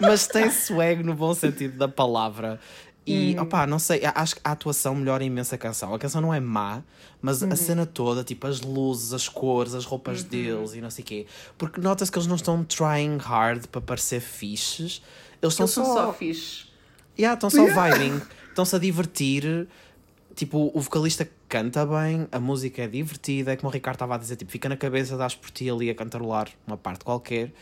mas 0.00 0.26
tem 0.26 0.50
swag 0.50 1.02
no 1.02 1.14
bom 1.14 1.34
sentido 1.34 1.76
da 1.76 1.86
palavra. 1.86 2.58
E, 3.04 3.36
opá, 3.38 3.66
não 3.66 3.80
sei, 3.80 4.02
acho 4.14 4.36
que 4.36 4.40
a 4.44 4.52
atuação 4.52 4.94
melhora 4.94 5.24
imenso 5.24 5.52
a 5.54 5.58
canção. 5.58 5.92
A 5.92 5.98
canção 5.98 6.20
não 6.20 6.32
é 6.32 6.38
má, 6.38 6.82
mas 7.20 7.42
a 7.42 7.56
cena 7.56 7.84
toda, 7.84 8.22
tipo, 8.22 8.46
as 8.46 8.60
luzes, 8.60 9.12
as 9.12 9.28
cores, 9.28 9.74
as 9.74 9.84
roupas 9.84 10.22
deles 10.22 10.74
e 10.74 10.80
não 10.80 10.88
sei 10.88 11.02
o 11.02 11.06
quê. 11.06 11.26
Porque 11.58 11.80
nota-se 11.80 12.12
que 12.12 12.18
eles 12.18 12.28
não 12.28 12.36
estão 12.36 12.64
trying 12.64 13.16
hard 13.18 13.66
para 13.66 13.80
parecer 13.80 14.20
fixes. 14.20 15.02
Eles 15.42 15.54
estão 15.54 15.66
só... 15.66 15.84
só 15.84 16.12
fixe. 16.12 16.66
Yeah, 17.18 17.34
estão 17.34 17.50
só 17.50 17.64
vibing, 17.64 18.22
estão-se 18.48 18.76
a 18.76 18.78
divertir. 18.78 19.66
Tipo, 20.36 20.70
o 20.72 20.80
vocalista 20.80 21.28
canta 21.48 21.84
bem, 21.84 22.26
a 22.30 22.38
música 22.38 22.82
é 22.82 22.86
divertida, 22.86 23.52
é 23.52 23.56
como 23.56 23.68
o 23.68 23.72
Ricardo 23.72 23.96
estava 23.96 24.14
a 24.14 24.18
dizer, 24.18 24.36
tipo, 24.36 24.50
fica 24.50 24.68
na 24.68 24.76
cabeça, 24.76 25.16
dás 25.16 25.34
por 25.34 25.50
ti 25.50 25.68
ali 25.68 25.90
a 25.90 25.94
cantarolar 25.94 26.48
uma 26.66 26.76
parte 26.76 27.04
qualquer. 27.04 27.52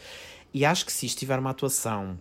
E 0.52 0.64
acho 0.64 0.84
que 0.84 0.92
se 0.92 1.06
isto 1.06 1.18
tiver 1.18 1.38
uma 1.38 1.50
atuação 1.50 2.18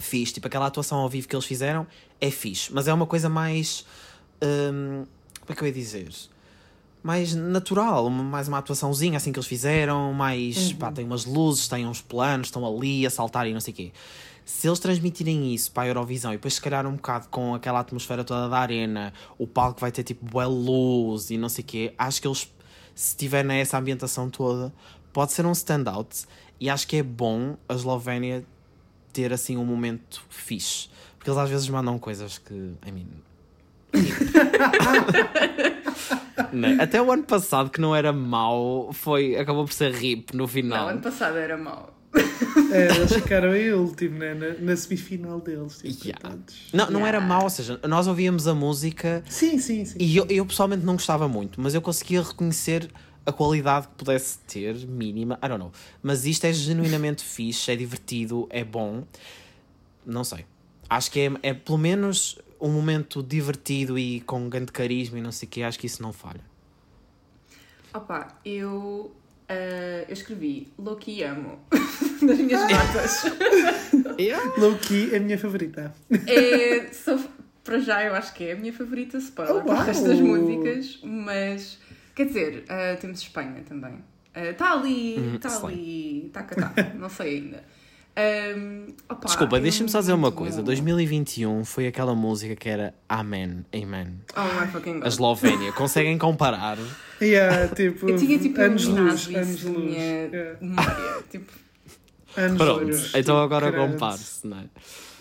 fixe, 0.00 0.34
tipo 0.34 0.46
aquela 0.46 0.66
atuação 0.66 0.98
ao 0.98 1.08
vivo 1.08 1.28
que 1.28 1.36
eles 1.36 1.44
fizeram, 1.44 1.86
é 2.20 2.30
fixe, 2.30 2.72
mas 2.72 2.86
é 2.86 2.92
uma 2.92 3.06
coisa 3.06 3.28
mais. 3.28 3.84
hum, 4.42 5.04
como 5.40 5.52
é 5.52 5.54
que 5.54 5.62
eu 5.62 5.66
ia 5.66 5.72
dizer? 5.72 6.08
Mais 7.02 7.34
natural, 7.34 8.10
mais 8.10 8.46
uma 8.46 8.58
atuaçãozinha 8.58 9.16
assim 9.16 9.32
que 9.32 9.38
eles 9.38 9.46
fizeram, 9.46 10.12
mais. 10.12 10.72
pá, 10.74 10.92
tem 10.92 11.04
umas 11.04 11.24
luzes, 11.24 11.66
tem 11.66 11.86
uns 11.86 12.00
planos, 12.00 12.48
estão 12.48 12.64
ali 12.66 13.06
a 13.06 13.10
saltar 13.10 13.46
e 13.46 13.54
não 13.54 13.60
sei 13.60 13.72
o 13.72 13.76
quê. 13.76 13.92
Se 14.44 14.68
eles 14.68 14.78
transmitirem 14.80 15.54
isso 15.54 15.70
para 15.70 15.84
a 15.84 15.86
Eurovisão 15.86 16.32
e 16.32 16.36
depois 16.36 16.54
se 16.54 16.60
calhar 16.60 16.86
um 16.86 16.96
bocado 16.96 17.28
com 17.28 17.54
aquela 17.54 17.80
atmosfera 17.80 18.24
toda 18.24 18.48
da 18.48 18.58
arena, 18.58 19.12
o 19.38 19.46
palco 19.46 19.80
vai 19.80 19.92
ter 19.92 20.02
tipo 20.02 20.24
boa 20.26 20.46
luz 20.46 21.30
e 21.30 21.38
não 21.38 21.48
sei 21.48 21.62
o 21.62 21.66
quê, 21.66 21.94
acho 21.96 22.20
que 22.20 22.26
eles, 22.26 22.52
se 22.94 23.16
tiverem 23.16 23.58
essa 23.58 23.78
ambientação 23.78 24.28
toda, 24.28 24.72
pode 25.12 25.32
ser 25.32 25.46
um 25.46 25.52
standout 25.52 26.26
e 26.58 26.68
acho 26.68 26.86
que 26.86 26.96
é 26.96 27.02
bom 27.02 27.56
a 27.68 27.74
Eslovénia 27.74 28.44
ter 29.12 29.32
assim 29.32 29.56
um 29.56 29.64
momento 29.64 30.22
fixe. 30.28 30.88
Porque 31.20 31.30
eles 31.30 31.38
às 31.38 31.50
vezes 31.50 31.68
mandam 31.68 31.98
coisas 31.98 32.38
que, 32.38 32.54
I 32.54 32.90
mean. 32.90 33.06
Até 36.80 37.00
o 37.00 37.10
ano 37.12 37.22
passado, 37.24 37.70
que 37.70 37.80
não 37.80 37.94
era 37.94 38.12
mau, 38.12 38.90
foi, 38.92 39.36
acabou 39.36 39.64
por 39.66 39.72
ser 39.72 39.92
rip 39.92 40.32
no 40.34 40.40
Não, 40.44 40.48
final. 40.48 40.88
ano 40.88 41.00
passado 41.00 41.36
era 41.36 41.56
mau. 41.56 41.96
É, 42.72 42.86
eles 42.96 43.12
ficaram 43.12 43.54
em 43.54 43.72
último, 43.72 44.18
né? 44.18 44.34
Na, 44.34 44.54
na 44.54 44.76
semifinal 44.76 45.40
deles. 45.40 45.78
Tipo, 45.78 46.06
Yeah. 46.08 46.36
Não, 46.72 46.90
não 46.90 47.00
era 47.06 47.18
Yeah. 47.18 47.26
mau, 47.26 47.44
ou 47.44 47.50
seja, 47.50 47.78
nós 47.86 48.06
ouvíamos 48.08 48.48
a 48.48 48.54
música 48.54 49.22
Sim, 49.28 49.58
sim, 49.58 49.84
sim. 49.84 49.96
e 50.00 50.16
eu, 50.16 50.26
eu 50.28 50.44
pessoalmente 50.46 50.84
não 50.84 50.94
gostava 50.94 51.28
muito, 51.28 51.60
mas 51.60 51.74
eu 51.74 51.82
conseguia 51.82 52.22
reconhecer 52.22 52.90
a 53.24 53.30
qualidade 53.32 53.86
que 53.88 53.94
pudesse 53.96 54.38
ter, 54.40 54.74
mínima, 54.88 55.38
I 55.44 55.48
don't 55.48 55.58
know. 55.60 55.70
Mas 56.02 56.24
isto 56.24 56.46
é 56.46 56.52
genuinamente 56.52 57.22
fixe, 57.26 57.70
é 57.70 57.76
divertido, 57.76 58.48
é 58.50 58.64
bom. 58.64 59.04
Não 60.04 60.24
sei. 60.24 60.44
Acho 60.90 61.10
que 61.10 61.20
é, 61.20 61.32
é 61.50 61.54
pelo 61.54 61.78
menos 61.78 62.38
um 62.60 62.68
momento 62.68 63.22
divertido 63.22 63.96
e 63.98 64.20
com 64.22 64.48
grande 64.48 64.72
carisma 64.72 65.18
e 65.18 65.22
não 65.22 65.32
sei 65.32 65.46
o 65.46 65.50
que, 65.50 65.62
acho 65.62 65.78
que 65.78 65.86
isso 65.86 66.02
não 66.02 66.12
falha. 66.12 66.40
Opa, 67.94 68.28
eu, 68.44 69.14
ah, 69.48 70.04
eu 70.08 70.12
escrevi 70.12 70.68
Loki 70.78 71.22
amo 71.22 71.58
nas 72.22 72.38
minhas 72.38 72.60
notas. 72.62 73.22
Low 74.58 74.76
Key 74.78 75.10
é 75.12 75.16
a 75.16 75.20
minha 75.20 75.38
favorita. 75.38 75.94
É, 76.26 76.92
só, 76.92 77.18
para 77.64 77.78
já 77.78 78.04
eu 78.04 78.14
acho 78.14 78.34
que 78.34 78.44
é 78.44 78.52
a 78.52 78.56
minha 78.56 78.72
favorita 78.72 79.16
spoiler 79.18 79.56
Oh, 79.56 79.62
para 79.62 79.74
o 79.74 79.82
resto 79.82 80.04
das 80.06 80.20
músicas, 80.20 81.00
mas 81.02 81.78
quer 82.14 82.26
dizer, 82.26 82.64
ah, 82.68 82.96
temos 83.00 83.20
Espanha 83.20 83.62
também. 83.66 83.94
Está 84.34 84.72
ali, 84.72 85.16
Hum, 85.18 85.34
está 85.36 85.48
sei. 85.50 85.68
ali, 85.68 86.26
está 86.26 86.42
cá, 86.44 86.68
tá, 86.68 86.94
não 86.94 87.08
sei 87.08 87.38
ainda. 87.38 87.64
Ahm, 88.16 88.88
opa, 89.08 89.26
Desculpa, 89.26 89.56
é 89.56 89.60
deixa-me 89.60 89.88
só 89.88 90.00
dizer 90.00 90.12
uma 90.12 90.32
coisa. 90.32 90.58
bom. 90.58 90.64
2021 90.64 91.64
foi 91.64 91.86
aquela 91.86 92.14
música 92.14 92.54
que 92.56 92.68
era 92.68 92.92
Amen, 93.08 93.64
Amen. 93.74 94.20
Oh 94.36 94.60
my 94.60 94.66
fucking 94.66 94.96
A 94.96 94.98
god. 95.00 95.06
Eslovénia. 95.06 95.72
Conseguem 95.72 96.18
comparar? 96.18 96.76
Yeah, 97.20 97.68
tipo, 97.74 98.08
Eu 98.10 98.16
tinha 98.16 98.38
tipo 98.38 98.60
anos 98.60 98.86
luz, 98.86 99.28
anos 99.34 99.62
luz. 99.62 99.92
Yeah. 99.94 100.56
memória. 100.60 101.22
Tipo, 101.30 101.52
Anos 102.36 102.56
Pronto, 102.58 102.84
luz. 102.84 103.12
então 103.14 103.38
agora 103.38 103.72
compare-se, 103.72 104.46
não 104.46 104.58
é? 104.58 104.64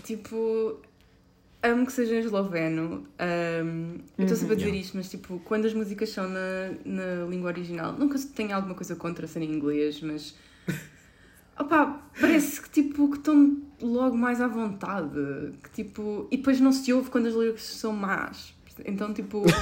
tipo, 0.03 0.79
amo 1.63 1.85
que 1.85 1.91
seja 1.91 2.15
em 2.15 2.19
esloveno. 2.19 3.07
Um, 3.19 3.97
eu 4.17 4.25
estou 4.25 4.37
sempre 4.37 4.53
a 4.53 4.57
dizer 4.57 4.67
Yeah. 4.69 4.81
isto, 4.85 4.97
mas 4.97 5.09
tipo, 5.09 5.39
quando 5.45 5.65
as 5.65 5.73
músicas 5.73 6.09
são 6.09 6.27
na, 6.29 6.71
na 6.85 7.25
língua 7.29 7.49
original, 7.49 7.93
nunca 7.93 8.17
tenho 8.35 8.55
alguma 8.55 8.75
coisa 8.75 8.95
contra 8.95 9.25
ser 9.27 9.41
em 9.41 9.51
inglês, 9.51 10.01
mas. 10.01 10.35
Opá, 11.59 12.01
parece 12.19 12.61
que 12.61 12.69
tipo 12.69 13.09
que 13.11 13.17
estão 13.17 13.57
logo 13.81 14.17
mais 14.17 14.39
à 14.41 14.47
vontade. 14.47 15.53
Que 15.63 15.69
tipo. 15.83 16.27
E 16.31 16.37
depois 16.37 16.59
não 16.59 16.71
se 16.71 16.91
ouve 16.93 17.09
quando 17.09 17.27
as 17.27 17.33
lyrics 17.35 17.63
são 17.63 17.91
más. 17.93 18.53
Então, 18.85 19.13
tipo, 19.13 19.43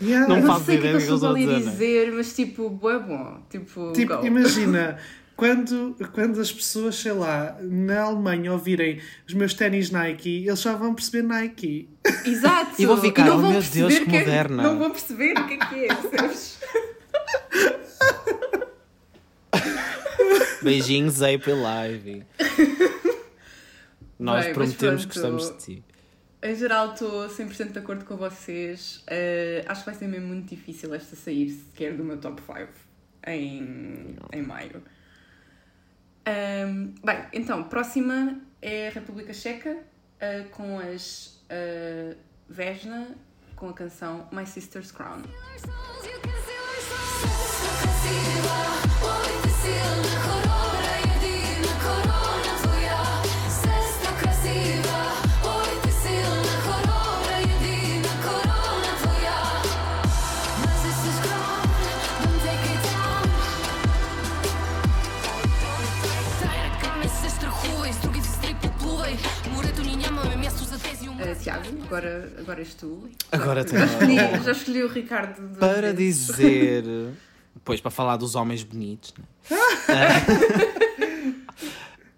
Yeah. 0.00 0.28
Não 0.28 0.36
eu 0.36 0.42
não 0.44 0.52
faço 0.54 0.66
sei 0.66 0.78
o 0.78 0.80
que 0.80 0.86
é 0.86 0.90
que 0.92 0.96
estão 0.98 1.16
eles 1.16 1.24
ali 1.24 1.44
a 1.44 1.58
dizer, 1.58 1.70
dizer, 1.70 2.12
mas 2.12 2.36
tipo, 2.36 2.88
é 2.88 2.98
bom. 3.00 3.42
Tipo, 3.50 3.92
Tipo, 3.92 4.16
go. 4.18 4.26
imagina, 4.26 4.96
quando, 5.34 5.96
quando 6.12 6.40
as 6.40 6.52
pessoas, 6.52 6.94
sei 6.96 7.10
lá, 7.12 7.56
na 7.60 8.02
Alemanha 8.02 8.52
ouvirem 8.52 9.00
os 9.26 9.34
meus 9.34 9.54
ténis 9.54 9.90
Nike, 9.90 10.46
eles 10.46 10.60
já 10.62 10.76
vão 10.76 10.94
perceber 10.94 11.26
Nike. 11.26 11.88
Exato! 12.24 12.80
E 12.80 12.86
vão 12.86 12.96
ficar, 12.98 13.24
não 13.24 13.38
oh 13.38 13.40
vão 13.40 13.50
meu 13.50 13.60
Deus, 13.62 13.98
que 13.98 14.16
é- 14.16 14.20
moderna. 14.20 14.62
Não 14.62 14.78
vão 14.78 14.90
perceber 14.90 15.32
o 15.36 15.46
que 15.48 15.54
é 15.54 15.56
que 15.56 15.84
é, 15.86 15.88
percebes? 15.96 16.58
Beijinhos, 20.62 21.22
April 21.22 21.60
Live. 21.60 22.24
Nós 24.18 24.46
Bem, 24.46 24.54
prometemos 24.54 25.04
que 25.04 25.14
gostamos 25.14 25.50
de 25.50 25.58
ti. 25.58 25.84
Em 26.42 26.54
geral, 26.54 26.92
estou 26.92 27.28
100% 27.28 27.72
de 27.72 27.78
acordo 27.78 28.04
com 28.04 28.16
vocês. 28.16 29.02
Eh, 29.06 29.64
acho 29.66 29.82
que 29.82 29.90
vai 29.90 29.98
ser 29.98 30.08
mesmo 30.08 30.28
muito 30.28 30.48
difícil 30.48 30.94
esta 30.94 31.16
sair 31.16 31.50
sequer 31.50 31.96
do 31.96 32.04
meu 32.04 32.18
top 32.18 32.40
5 32.42 32.68
em, 33.26 34.16
em 34.32 34.42
maio. 34.42 34.82
Ahm, 36.24 36.94
bem, 37.04 37.24
então, 37.32 37.64
próxima 37.64 38.40
é 38.60 38.88
a 38.88 38.90
República 38.90 39.32
Checa 39.32 39.78
eh, 40.20 40.44
com 40.50 40.78
as 40.78 41.40
eh, 41.48 42.16
Vesna 42.48 43.16
com 43.56 43.68
a 43.68 43.72
canção 43.72 44.28
My 44.30 44.46
Sister's 44.46 44.92
Crown. 44.92 45.22
Tiago, 71.48 71.82
agora, 71.84 72.32
agora 72.38 72.60
és 72.60 72.74
tu. 72.74 73.08
Agora 73.32 73.62
já, 73.66 73.68
tem- 73.68 73.84
escolhi, 74.18 74.44
já 74.44 74.52
escolhi 74.52 74.82
o 74.82 74.88
Ricardo. 74.88 75.56
Para 75.58 75.92
vezes. 75.94 76.26
dizer. 76.26 76.84
Pois, 77.64 77.80
para 77.80 77.90
falar 77.90 78.16
dos 78.16 78.34
homens 78.36 78.62
bonitos, 78.62 79.12
né? 79.18 79.24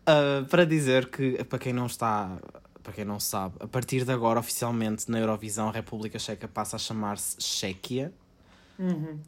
Ah, 0.07 0.45
para 0.51 0.65
dizer 0.67 1.07
que, 1.09 1.43
para 1.45 1.59
quem 1.59 1.73
não 1.73 1.87
está, 1.87 2.37
para 2.83 2.93
quem 2.93 3.05
não 3.05 3.21
sabe, 3.21 3.55
a 3.61 3.67
partir 3.69 4.05
de 4.05 4.11
agora, 4.13 4.41
oficialmente 4.41 5.09
na 5.11 5.19
Eurovisão, 5.21 5.69
a 5.69 5.73
República 5.73 6.19
Checa 6.19 6.49
passa 6.49 6.77
a 6.77 6.79
chamar-se 6.79 7.37
Chequia, 7.41 8.13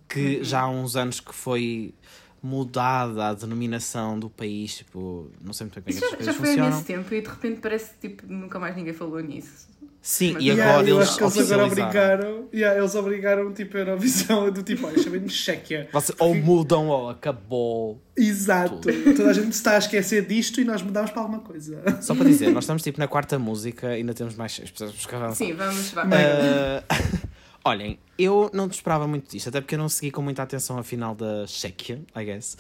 que 0.09 0.43
já 0.43 0.63
há 0.63 0.69
uns 0.69 0.97
anos 0.97 1.21
que 1.21 1.33
foi 1.35 1.95
mudada 2.43 3.29
a 3.29 3.35
denominação 3.35 4.19
do 4.19 4.29
país, 4.29 4.79
tipo, 4.79 5.31
não 5.41 5.53
sei 5.53 5.67
muito 5.67 5.81
bem 5.81 5.95
como 5.95 6.07
é 6.07 6.17
que 6.17 6.25
já, 6.25 6.31
as 6.31 6.35
já 6.35 6.35
coisas 6.35 6.55
foi 6.57 6.65
há 6.65 6.73
funcionam. 6.73 6.83
tempo 6.83 7.15
e 7.15 7.21
de 7.23 7.29
repente 7.29 7.61
parece 7.61 7.95
que 7.95 8.09
tipo, 8.09 8.27
nunca 8.27 8.59
mais 8.59 8.75
ninguém 8.75 8.93
falou 8.93 9.21
nisso. 9.21 9.69
Sim, 10.05 10.33
Mas- 10.33 10.43
e 10.43 10.49
Yeah, 10.49 10.73
agora 10.73 10.91
eles 10.91 11.09
acho 11.09 11.17
que 11.17 11.23
eles 11.23 11.53
agora 11.53 11.67
obrigaram, 11.69 12.49
yeah, 12.53 12.77
eles 12.77 12.95
obrigaram 12.97 13.53
tipo 13.55 13.77
a 13.77 13.81
Eurovisão 13.81 14.51
do 14.51 14.61
tipo, 14.61 14.85
olha, 14.85 15.01
chamem-me 15.01 15.29
Chequia. 15.29 15.89
Você, 15.93 16.13
ou 16.19 16.35
mudam 16.35 16.89
ou 16.89 17.09
acabou. 17.09 18.03
Exato. 18.17 18.81
Toda 19.17 19.31
a 19.31 19.33
gente 19.33 19.53
está 19.53 19.77
a 19.77 19.79
esquecer 19.79 20.27
disto 20.27 20.61
e 20.61 20.65
nós 20.65 20.83
mudamos 20.83 21.13
para 21.13 21.23
alguma 21.23 21.39
coisa. 21.39 21.81
Só 22.03 22.17
para 22.17 22.25
dizer, 22.25 22.51
nós 22.51 22.65
estamos 22.65 22.83
tipo 22.83 22.99
na 22.99 23.07
quarta 23.07 23.39
música, 23.39 23.91
ainda 23.91 24.13
temos 24.13 24.35
mais 24.35 24.51
seis 24.53 24.73
pessoas 24.73 25.07
que 25.07 25.15
avançar. 25.15 25.37
Sim, 25.37 25.53
vamos, 25.53 25.91
vá. 25.93 26.03
Ah, 26.03 26.83
olhem, 27.65 27.97
eu 28.19 28.51
não 28.53 28.69
te 28.69 28.73
esperava 28.75 29.07
muito 29.07 29.31
disto, 29.31 29.51
até 29.51 29.61
porque 29.61 29.77
eu 29.77 29.79
não 29.79 29.89
segui 29.89 30.11
com 30.11 30.21
muita 30.21 30.43
atenção 30.43 30.79
a 30.79 30.83
final 30.83 31.15
da 31.15 31.47
Chequia, 31.47 32.01
I 32.17 32.25
guess. 32.25 32.57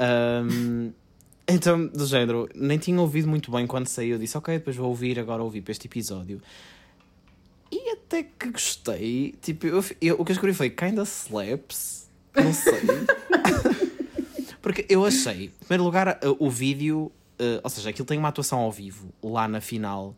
Ahm, 0.00 0.90
então, 1.48 1.86
do 1.86 2.04
género, 2.06 2.48
nem 2.54 2.78
tinha 2.78 3.00
ouvido 3.00 3.28
muito 3.28 3.50
bem 3.52 3.64
quando 3.66 3.86
saiu. 3.86 4.16
Eu 4.16 4.18
disse, 4.18 4.36
ok, 4.36 4.58
depois 4.58 4.74
vou 4.76 4.88
ouvir, 4.88 5.18
agora 5.20 5.40
ouvi 5.42 5.60
para 5.60 5.70
este 5.72 5.86
episódio. 5.86 6.40
Até 8.10 8.24
que 8.24 8.50
gostei. 8.50 9.36
Tipo, 9.40 9.68
eu, 9.68 9.84
eu- 10.00 10.16
o 10.18 10.24
que 10.24 10.32
eu 10.32 10.34
escrevi 10.34 10.52
foi 10.56 10.68
kinda 10.68 11.02
slaps. 11.04 12.08
Não 12.34 12.52
sei. 12.52 12.80
Porque 14.60 14.84
eu 14.88 15.04
achei, 15.04 15.44
em 15.44 15.48
primeiro 15.60 15.84
lugar, 15.84 16.18
uh, 16.24 16.36
o 16.38 16.50
vídeo, 16.50 17.10
uh, 17.40 17.60
ou 17.62 17.70
seja, 17.70 17.90
aquilo 17.90 18.04
tem 18.06 18.18
uma 18.18 18.28
atuação 18.28 18.58
ao 18.58 18.70
vivo 18.72 19.08
lá 19.22 19.46
na 19.48 19.60
final 19.60 20.14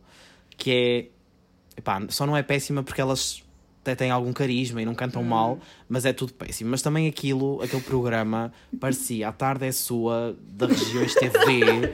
que 0.57 0.71
é 0.71 1.77
epá, 1.77 2.01
só 2.09 2.25
não 2.25 2.35
é 2.35 2.43
péssima 2.43 2.83
porque 2.83 2.99
elas 3.01 3.41
até 3.81 3.95
têm 3.95 4.11
algum 4.11 4.31
carisma 4.33 4.81
e 4.81 4.85
não 4.85 4.95
cantam 4.95 5.23
mal, 5.23 5.59
mas 5.89 6.05
é 6.05 6.13
tudo 6.13 6.33
péssimo. 6.33 6.69
Mas 6.71 6.81
também 6.81 7.07
aquilo, 7.07 7.61
aquele 7.61 7.81
programa 7.81 8.51
parecia 8.79 9.27
a 9.27 9.31
tarde 9.31 9.65
é 9.67 9.71
sua 9.71 10.35
da 10.41 10.65
regiões 10.67 11.13
TV. 11.15 11.93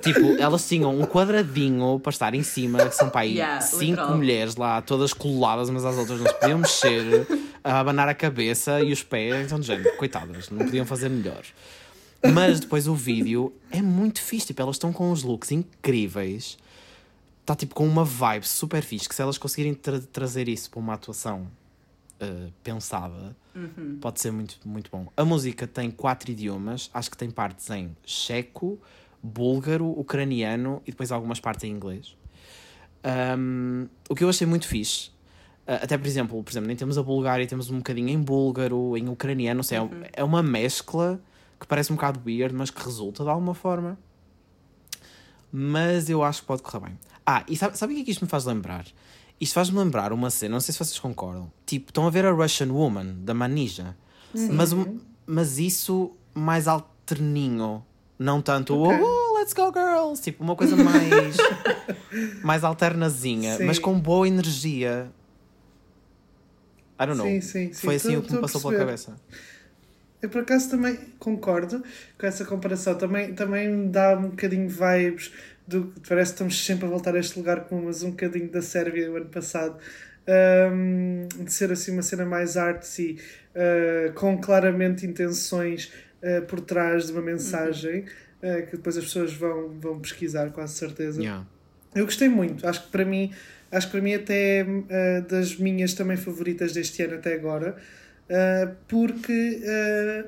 Tipo, 0.00 0.34
elas 0.40 0.66
tinham 0.68 0.98
um 0.98 1.04
quadradinho 1.04 1.98
para 2.00 2.10
estar 2.10 2.34
em 2.34 2.42
cima, 2.42 2.88
que 2.88 2.94
são 2.94 3.08
para 3.10 3.20
aí 3.22 3.34
Yeah, 3.36 3.60
cinco 3.60 3.84
literal. 3.84 4.16
mulheres 4.16 4.56
lá, 4.56 4.80
todas 4.82 5.12
coladas 5.12 5.68
umas 5.68 5.84
às 5.84 5.96
outras, 5.96 6.20
não 6.20 6.26
se 6.26 6.34
podiam 6.34 6.58
mexer, 6.58 7.26
a 7.62 7.80
abanar 7.80 8.08
a 8.08 8.14
cabeça 8.14 8.80
e 8.82 8.92
os 8.92 9.02
pés, 9.02 9.46
então, 9.46 9.60
de 9.60 9.66
género, 9.66 9.96
coitadas, 9.96 10.50
não 10.50 10.64
podiam 10.64 10.84
fazer 10.86 11.08
melhor. 11.08 11.42
Mas 12.34 12.60
depois 12.60 12.86
o 12.86 12.94
vídeo 12.94 13.52
é 13.70 13.80
muito 13.80 14.20
fixe, 14.20 14.48
tipo, 14.48 14.60
elas 14.60 14.76
estão 14.76 14.92
com 14.92 15.10
uns 15.10 15.22
looks 15.22 15.50
incríveis, 15.52 16.58
está 17.40 17.54
tipo 17.54 17.74
com 17.74 17.86
uma 17.86 18.04
vibe 18.04 18.46
super 18.46 18.82
fixe, 18.82 19.08
que 19.08 19.14
se 19.14 19.22
elas 19.22 19.38
conseguirem 19.38 19.74
tra- 19.74 20.00
trazer 20.12 20.48
isso 20.48 20.70
para 20.70 20.80
uma 20.80 20.94
atuação 20.94 21.46
eh, 22.20 22.48
pensada, 22.62 23.34
pode 24.00 24.20
ser 24.20 24.30
muito, 24.30 24.56
muito 24.66 24.90
bom. 24.90 25.06
A 25.16 25.24
música 25.24 25.66
tem 25.66 25.90
quatro 25.90 26.30
idiomas, 26.30 26.90
acho 26.92 27.10
que 27.10 27.16
tem 27.16 27.30
partes 27.30 27.68
em 27.70 27.96
checo, 28.04 28.78
búlgaro, 29.22 29.86
ucraniano 29.98 30.82
e 30.86 30.90
depois 30.90 31.10
algumas 31.12 31.40
partes 31.40 31.64
em 31.64 31.70
inglês. 31.72 32.16
Um, 33.38 33.86
o 34.08 34.14
que 34.14 34.22
eu 34.24 34.28
achei 34.28 34.46
muito 34.46 34.66
fixe, 34.66 35.08
uh, 35.66 35.82
até 35.82 35.96
por 35.96 36.06
exemplo, 36.06 36.42
por 36.42 36.50
exemplo, 36.50 36.66
nem 36.68 36.76
temos 36.76 36.98
a 36.98 37.02
Bulgária, 37.02 37.46
temos 37.46 37.70
um 37.70 37.78
bocadinho 37.78 38.08
em 38.08 38.20
búlgaro, 38.20 38.96
em 38.96 39.08
ucraniano, 39.08 39.56
não 39.58 39.62
sei, 39.62 39.78
é 39.78 39.82
um- 39.82 39.90
é 40.12 40.24
uma 40.24 40.42
mescla 40.42 41.20
que 41.58 41.66
parece 41.66 41.92
um 41.92 41.96
bocado 41.96 42.20
weird, 42.26 42.54
mas 42.54 42.70
que 42.70 42.82
resulta 42.82 43.22
de 43.24 43.30
alguma 43.30 43.54
forma. 43.54 43.98
Mas 45.52 46.08
eu 46.08 46.22
acho 46.22 46.42
que 46.42 46.46
pode 46.46 46.62
correr 46.62 46.84
bem. 46.86 46.98
Ah, 47.26 47.44
e 47.48 47.56
sabe, 47.56 47.76
sabe 47.76 47.92
o 47.92 47.96
que 47.96 48.02
é 48.02 48.04
que 48.04 48.10
isto 48.10 48.22
me 48.24 48.28
faz 48.30 48.44
lembrar? 48.44 48.84
Isto 49.40 49.54
faz-me 49.54 49.78
lembrar 49.78 50.12
uma 50.12 50.30
cena, 50.30 50.52
não 50.54 50.60
sei 50.60 50.72
se 50.72 50.78
vocês 50.78 50.98
concordam. 50.98 51.50
Tipo, 51.66 51.90
estão 51.90 52.06
a 52.06 52.10
ver 52.10 52.24
a 52.26 52.30
Russian 52.30 52.70
Woman, 52.72 53.16
da 53.24 53.34
Manija. 53.34 53.96
Mas, 54.52 54.72
um- 54.72 55.00
mas 55.26 55.58
isso 55.58 56.12
mais 56.34 56.68
alterninho. 56.68 57.84
Não 58.20 58.42
tanto, 58.42 58.78
Ok. 58.78 58.98
oh, 59.02 59.38
let's 59.38 59.54
go 59.54 59.72
girls. 59.72 60.22
Tipo, 60.22 60.44
uma 60.44 60.54
coisa 60.54 60.76
mais, 60.76 61.36
mais 62.44 62.62
alternazinha, 62.62 63.56
Sim. 63.56 63.64
mas 63.64 63.78
com 63.78 63.98
boa 63.98 64.28
energia. 64.28 65.10
I 67.00 67.06
don't 67.06 67.16
know. 67.16 67.26
Sim, 67.26 67.40
sim. 67.40 67.72
Foi 67.72 67.94
assim 67.94 68.12
Tô- 68.12 68.18
o 68.18 68.22
que 68.22 68.32
me 68.34 68.40
passou 68.42 68.60
pela 68.60 68.76
cabeça. 68.76 69.16
Eu 70.20 70.28
por 70.28 70.42
acaso 70.42 70.68
também 70.68 70.96
concordo 71.18 71.82
com 72.18 72.26
essa 72.26 72.44
comparação. 72.44 72.94
Também, 72.94 73.32
também 73.34 73.70
me 73.70 73.88
dá 73.88 74.18
um 74.18 74.28
bocadinho 74.28 74.68
vibes 74.68 75.32
do 75.66 75.90
parece 76.06 76.32
que 76.32 76.34
estamos 76.34 76.62
sempre 76.62 76.84
a 76.84 76.90
voltar 76.90 77.14
a 77.14 77.18
este 77.18 77.38
lugar 77.38 77.64
com 77.64 77.80
mas 77.80 78.02
um 78.02 78.10
bocadinho 78.10 78.50
da 78.50 78.60
Sérvia 78.60 79.10
o 79.10 79.16
ano 79.16 79.30
passado. 79.30 79.78
Ahm, 80.28 81.26
de 81.42 81.50
ser 81.50 81.72
assim 81.72 81.90
uma 81.92 82.02
cena 82.02 82.26
mais 82.26 82.58
artsy, 82.58 83.16
ah, 83.54 84.12
com 84.14 84.38
claramente 84.38 85.06
intenções 85.06 85.90
ah, 86.22 86.42
por 86.42 86.60
trás 86.60 87.06
de 87.06 87.12
uma 87.12 87.22
mensagem 87.22 88.04
ah, 88.42 88.62
que 88.62 88.76
depois 88.76 88.96
as 88.96 89.04
pessoas 89.04 89.32
vão, 89.32 89.70
vão 89.78 89.98
pesquisar, 90.00 90.50
quase 90.50 90.74
certeza. 90.74 91.20
Yeah. 91.20 91.46
Eu 91.94 92.04
gostei 92.04 92.28
muito, 92.28 92.66
acho 92.66 92.84
que 92.84 92.90
para 92.90 93.04
mim, 93.04 93.32
acho 93.70 93.86
que 93.86 93.92
para 93.92 94.00
mim 94.00 94.14
até 94.14 94.60
é 94.60 94.62
uh, 94.62 95.28
das 95.28 95.56
minhas 95.56 95.92
também 95.92 96.16
favoritas 96.16 96.72
deste 96.72 97.02
ano 97.02 97.14
até 97.14 97.34
agora. 97.34 97.76
uh, 98.28 98.76
porque 98.86 99.60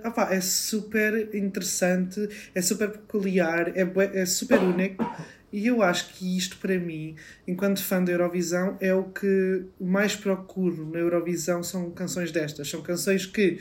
uh, 0.04 0.08
opá, 0.08 0.34
é 0.34 0.40
super 0.40 1.34
interessante, 1.34 2.28
é 2.54 2.60
super 2.60 2.90
peculiar, 2.90 3.72
é, 3.76 3.86
é 4.14 4.26
super 4.26 4.58
único 4.58 5.04
e 5.52 5.66
eu 5.66 5.82
acho 5.82 6.14
que 6.14 6.36
isto 6.36 6.56
para 6.56 6.78
mim, 6.78 7.14
enquanto 7.46 7.82
fã 7.82 8.02
da 8.02 8.10
Eurovisão, 8.10 8.76
é 8.80 8.94
o 8.94 9.04
que 9.04 9.66
mais 9.78 10.16
procuro 10.16 10.90
na 10.90 10.98
Eurovisão 10.98 11.62
são 11.62 11.90
canções 11.90 12.32
destas, 12.32 12.68
são 12.68 12.80
canções 12.82 13.26
que 13.26 13.60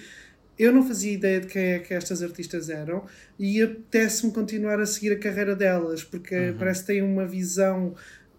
eu 0.62 0.71
não 0.71 0.86
fazia 0.86 1.13
ideia 1.13 1.41
de 1.41 1.47
quem 1.47 1.63
é 1.74 1.80
que 1.80 1.91
estas 1.91 2.21
artistas 2.21 2.69
eram 2.69 3.04
e 3.39 3.62
apetece-me 3.62 4.32
continuar 4.32 4.80
a 4.80 4.86
seguir 4.86 5.12
a 5.12 5.17
carreira 5.17 5.56
delas, 5.56 6.04
porque 6.04 6.54
parece 6.60 6.82
que 6.82 6.88
têm 6.88 7.02
uma 7.02 7.26
visão 7.26 7.95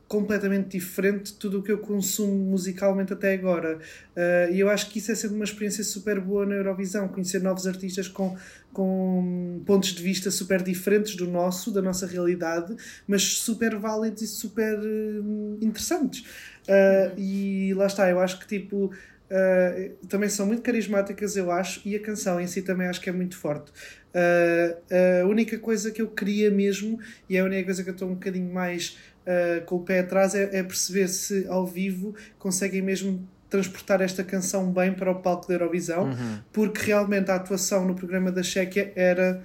completamente 0.07 0.79
diferente 0.79 1.33
de 1.33 1.39
tudo 1.39 1.61
o 1.61 1.63
que 1.63 1.73
eu 1.73 1.79
consumo 1.79 2.35
musicalmente 2.35 3.15
até 3.15 3.33
agora. 3.33 3.79
Uh, 4.15 4.53
e 4.53 4.61
eu 4.61 4.69
acho 4.69 4.91
que 4.91 4.99
isso 4.99 5.11
é 5.11 5.15
sempre 5.15 5.37
uma 5.37 5.45
experiência 5.45 5.83
super 5.83 6.21
boa 6.21 6.45
na 6.45 6.55
Eurovisão, 6.55 7.09
conhecer 7.09 7.41
novos 7.41 7.67
artistas 7.67 8.09
com, 8.09 8.37
com 8.75 9.63
pontos 9.65 9.95
de 9.95 10.03
vista 10.03 10.31
super 10.31 10.63
diferentes 10.63 11.17
do 11.17 11.27
nosso, 11.27 11.73
da 11.73 11.81
nossa 11.81 12.07
realidade, 12.07 12.77
mas 13.09 13.23
super 13.39 13.75
válidos 13.77 14.21
e 14.21 14.27
super 14.27 14.79
hum, 14.79 15.57
interessantes. 15.63 16.21
Uh, 16.69 17.19
E 17.19 17.75
lá 17.75 17.87
está, 17.87 18.09
eu 18.11 18.21
acho 18.21 18.39
que 18.39 18.47
tipo. 18.47 18.93
Uh, 19.33 20.07
também 20.09 20.29
são 20.29 20.45
muito 20.45 20.61
carismáticas, 20.61 21.37
eu 21.37 21.51
acho, 21.51 21.81
e 21.87 21.97
a 21.97 22.01
canção 22.01 22.39
em 22.39 22.47
si 22.47 22.61
também 22.61 22.87
acho 22.87 23.01
que 23.01 23.09
é 23.09 23.13
muito 23.13 23.35
forte. 23.37 23.71
Uh, 24.15 25.23
a 25.25 25.27
única 25.27 25.59
coisa 25.59 25.91
que 25.91 26.03
eu 26.03 26.09
queria 26.09 26.51
mesmo, 26.51 27.01
e 27.31 27.37
é 27.39 27.41
a 27.41 27.45
única 27.45 27.65
coisa 27.65 27.83
que 27.83 27.89
eu 27.89 27.95
estou 27.95 28.09
um 28.09 28.15
bocadinho 28.15 28.53
mais 28.53 28.99
uh, 29.27 29.65
com 29.65 29.77
o 29.77 29.81
pé 29.81 30.01
atrás, 30.01 30.35
é, 30.35 30.59
é 30.59 30.63
perceber 30.63 31.09
se 31.09 31.47
ao 31.49 31.67
vivo 31.67 32.15
conseguem 32.39 32.83
mesmo 32.83 33.27
transportar 33.49 34.03
esta 34.03 34.23
canção 34.23 34.71
bem 34.71 34.93
para 34.93 35.11
o 35.11 35.15
palco 35.15 35.49
da 35.49 35.55
Eurovisão, 35.55 36.05
Uhum. 36.09 36.39
porque 36.53 36.87
realmente 36.87 37.31
a 37.31 37.37
atuação 37.37 37.87
no 37.87 37.95
programa 37.95 38.31
da 38.31 38.43
Chequia 38.43 38.93
era 38.95 39.43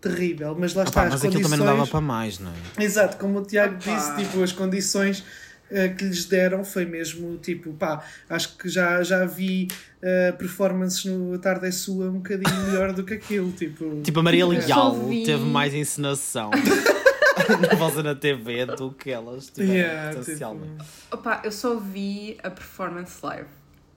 terrível, 0.00 0.56
mas 0.58 0.72
lá 0.74 0.84
está, 0.84 1.00
Opá, 1.00 1.06
as 1.08 1.12
mas 1.14 1.20
aquilo 1.20 1.32
condições... 1.34 1.58
também 1.58 1.66
não 1.66 1.78
dava 1.78 1.90
para 1.90 2.00
mais, 2.00 2.38
não 2.38 2.50
é? 2.50 2.82
Exato, 2.84 3.16
como 3.18 3.40
o 3.40 3.42
Tiago 3.44 3.74
Opa. 3.74 3.94
disse, 3.94 4.16
tipo, 4.16 4.42
as 4.42 4.52
condições 4.52 5.24
eh, 5.70 5.88
que 5.88 6.04
lhes 6.04 6.24
deram 6.26 6.64
foi 6.64 6.84
mesmo 6.84 7.36
tipo, 7.38 7.72
pá, 7.74 8.04
acho 8.28 8.56
que 8.56 8.68
já, 8.68 9.02
já 9.02 9.24
vi 9.24 9.68
eh, 10.02 10.32
performances 10.32 11.04
no 11.04 11.34
A 11.34 11.38
Tarde 11.38 11.66
é 11.66 11.70
Sua 11.70 12.06
um 12.08 12.14
bocadinho 12.18 12.56
melhor 12.66 12.92
do 12.92 13.04
que 13.04 13.14
aquilo, 13.14 13.50
tipo. 13.52 14.00
Tipo, 14.02 14.20
a 14.20 14.22
Maria 14.22 14.46
Leal 14.46 14.96
teve 15.24 15.44
mais 15.44 15.74
encenação 15.74 16.50
na 17.70 17.74
voz 17.76 17.94
na 18.02 18.14
TV 18.14 18.66
do 18.66 18.92
que 18.92 19.10
elas 19.10 19.48
tiveram 19.48 19.72
Yeah, 19.74 20.16
potencialmente. 20.18 20.70
tipo, 20.84 20.84
Opa, 21.12 21.40
eu 21.44 21.52
só 21.52 21.76
vi 21.76 22.36
a 22.42 22.50
performance 22.50 23.18
live. 23.22 23.48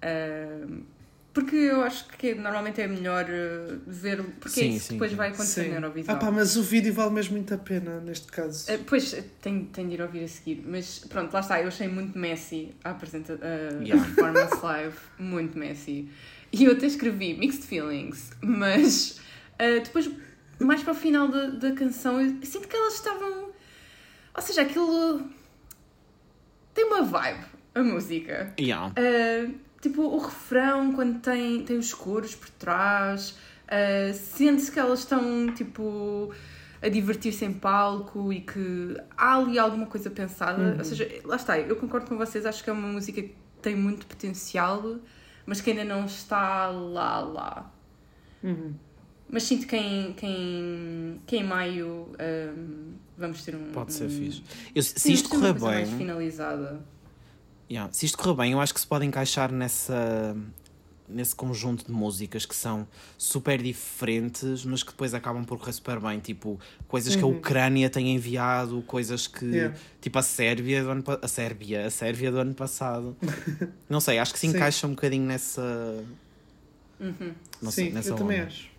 Ahm, 0.04 0.82
porque 1.34 1.56
eu 1.56 1.82
acho 1.82 2.08
que 2.10 2.36
normalmente 2.36 2.82
é 2.82 2.88
melhor 2.88 3.26
uh, 3.26 3.80
ver. 3.88 4.22
Porque 4.40 4.60
é 4.60 4.64
Sim, 4.64 4.70
isso 4.70 4.80
que 4.80 4.88
sim, 4.88 4.94
depois 4.96 5.12
sim. 5.12 5.18
vai 5.18 5.30
acontecer 5.30 5.70
na 5.70 5.76
Eurovisão. 5.76 6.16
Ah, 6.16 6.18
pá, 6.18 6.30
mas 6.30 6.58
o 6.58 6.64
vídeo 6.64 6.94
vale 6.94 7.12
mesmo 7.12 7.34
muito 7.38 7.54
a 7.54 7.58
pena 7.58 8.02
neste 8.02 8.28
caso. 8.28 8.70
Uh, 8.70 8.84
pois, 8.86 9.16
tenho, 9.42 9.66
tenho 9.68 9.88
de 9.88 9.94
ir 9.94 10.02
ouvir 10.02 10.24
a 10.26 10.28
seguir. 10.28 10.62
Mas 10.66 11.00
pronto, 11.00 11.32
lá 11.34 11.40
está. 11.40 11.62
Eu 11.62 11.70
achei 11.70 11.88
muito 11.88 12.18
messy 12.18 12.76
a, 12.84 12.90
apresenta 12.90 13.40
a, 13.42 13.82
Yeah. 13.82 13.96
a 13.96 14.06
performance 14.14 14.62
live. 14.62 14.98
Muito 15.18 15.58
messy. 15.58 16.10
E 16.52 16.66
eu 16.66 16.74
até 16.74 16.86
escrevi 16.86 17.34
mixed 17.34 17.64
feelings. 17.66 18.32
Mas 18.42 19.22
uh, 19.54 19.82
depois, 19.84 20.10
mais 20.60 20.84
para 20.84 20.92
o 20.92 20.96
final 20.96 21.30
da, 21.30 21.48
da 21.48 21.72
canção, 21.72 22.20
eu 22.20 22.36
sinto 22.44 22.68
que 22.68 22.76
elas 22.76 22.96
estavam. 22.96 23.52
Ou 24.36 24.42
seja, 24.42 24.64
aquilo. 24.64 25.30
Tem 26.74 26.86
uma 26.86 27.04
vibe, 27.04 27.46
a 27.74 27.84
música. 27.84 28.54
Yeah. 28.60 28.94
Uh, 28.98 29.71
tipo, 29.82 30.04
o 30.04 30.18
refrão, 30.20 30.94
quando 30.94 31.20
tem, 31.20 31.64
tem 31.64 31.78
os 31.78 31.94
coros 31.94 32.36
por 32.36 32.50
trás, 32.52 33.32
uh, 33.66 34.14
sente-se 34.14 34.72
que 34.72 34.80
elas 34.80 35.00
estão, 35.00 35.54
tipo, 35.54 36.32
a 36.82 36.88
divertir-se 36.88 37.44
em 37.46 37.54
palco 37.54 38.32
e 38.32 38.42
que 38.42 38.96
há 39.18 39.36
ali 39.38 39.60
alguma 39.60 39.86
coisa 39.88 40.10
pensada. 40.10 40.76
Ou 40.78 40.84
seja, 40.84 41.10
lá 41.26 41.36
está, 41.36 41.60
eu 41.60 41.76
concordo 41.76 42.08
com 42.08 42.18
vocês, 42.18 42.46
acho 42.46 42.64
que 42.64 42.70
é 42.70 42.74
uma 42.74 42.88
música 42.88 43.22
que 43.22 43.36
tem 43.62 43.76
muito 43.76 44.06
potencial, 44.06 44.98
mas 45.46 45.62
que 45.62 45.72
ainda 45.72 45.84
não 45.84 46.06
está 46.06 46.68
lá, 46.68 47.20
lá. 47.20 47.72
Uhum. 48.44 48.74
Mas 49.30 49.44
sinto 49.44 49.66
que 49.66 49.78
em, 49.78 50.14
que 50.14 50.26
em, 50.26 51.22
que 51.26 51.38
em 51.38 51.44
maio 51.44 52.10
um, 52.20 52.94
vamos 53.18 53.44
ter 53.44 53.56
um. 53.56 53.72
Pode 53.72 53.94
ser 53.94 54.06
um- 54.06 54.10
fixe. 54.10 54.44
Eu, 54.76 54.84
se 54.84 55.00
sim, 55.00 55.14
isto 55.14 55.30
correr 55.30 55.52
coisa 55.54 55.66
mais 55.68 55.90
bem, 55.90 55.98
finalizada. 55.98 56.82
Yeah, 57.72 57.92
se 57.94 58.06
isto 58.06 58.18
correr 58.18 58.36
bem, 58.36 58.52
eu 58.52 58.60
acho 58.60 58.74
que 58.74 58.80
se 58.80 58.88
pode 58.88 59.06
encaixar 59.06 59.52
nessa 59.52 60.36
nesse 61.14 61.36
conjunto 61.36 61.86
de 61.86 61.92
músicas 61.92 62.46
que 62.46 62.56
são 62.56 62.88
super 63.18 63.62
diferentes, 63.62 64.64
mas 64.64 64.82
que 64.82 64.92
depois 64.92 65.14
acabam 65.14 65.44
por 65.44 65.60
correr 65.60 65.74
super 65.74 66.00
bem, 66.00 66.20
tipo 66.22 66.58
coisas 66.88 67.18
que 67.18 67.22
a 67.24 67.28
Ucrânia 67.28 67.90
tem 67.90 68.16
enviado, 68.16 68.82
coisas 68.84 69.28
que 69.28 69.44
Yeah. 69.46 69.76
tipo 70.00 70.18
a 70.18 70.22
Sérvia 70.22 70.82
do 70.84 70.90
ano 70.90 71.04
a 71.22 71.28
Sérvia, 71.28 71.86
a 71.86 71.90
Sérvia 71.90 72.32
do 72.32 72.38
ano 72.40 72.54
passado. 72.54 73.18
Não 73.90 74.00
sei, 74.00 74.20
acho 74.20 74.32
que 74.32 74.40
se 74.40 74.48
Sim. 74.48 74.56
encaixa 74.56 74.88
um 74.88 74.92
bocadinho 74.92 75.26
nessa 75.26 75.62
Uhum. 77.00 77.34
não 77.62 77.72
sei, 77.72 77.88
Sim, 77.88 77.94
nessa 77.94 78.10
eu 78.12 78.16
também 78.16 78.38
onda. 78.40 78.48
acho. 78.48 78.70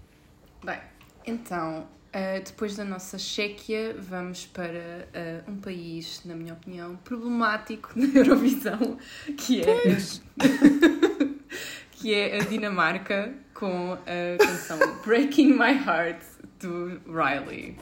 Bem, 0.65 0.79
então, 1.27 1.87
ah, 2.13 2.41
depois 2.45 2.77
da 2.77 2.85
nossa 2.85 3.19
Chequia, 3.19 3.97
vamos 3.99 4.47
para 4.47 5.09
ah, 5.15 5.43
um 5.49 5.57
país, 5.57 6.23
na 6.25 6.35
minha 6.35 6.53
opinião, 6.53 6.97
problemático 6.97 7.93
na 7.97 8.07
Eurovisão, 8.19 8.99
que 9.37 9.63
é, 9.63 9.97
que 11.93 12.15
é 12.15 12.39
a 12.39 12.45
Dinamarca, 12.45 13.33
com 13.55 13.93
a 13.95 14.45
canção 14.45 14.79
Breaking 15.05 15.53
My 15.55 15.73
Heart, 15.73 16.23
do 16.61 17.01
Riley. 17.07 17.77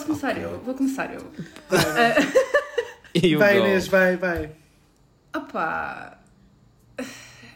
Posso 0.00 0.06
começar 0.06 0.38
eu? 0.40 0.58
Vou 0.60 0.74
começar 0.74 1.12
eu. 1.12 1.30
Vai. 3.38 3.58
Inês, 3.58 3.86
vai, 3.86 4.16
vai. 4.16 4.50
Opá, 5.36 6.18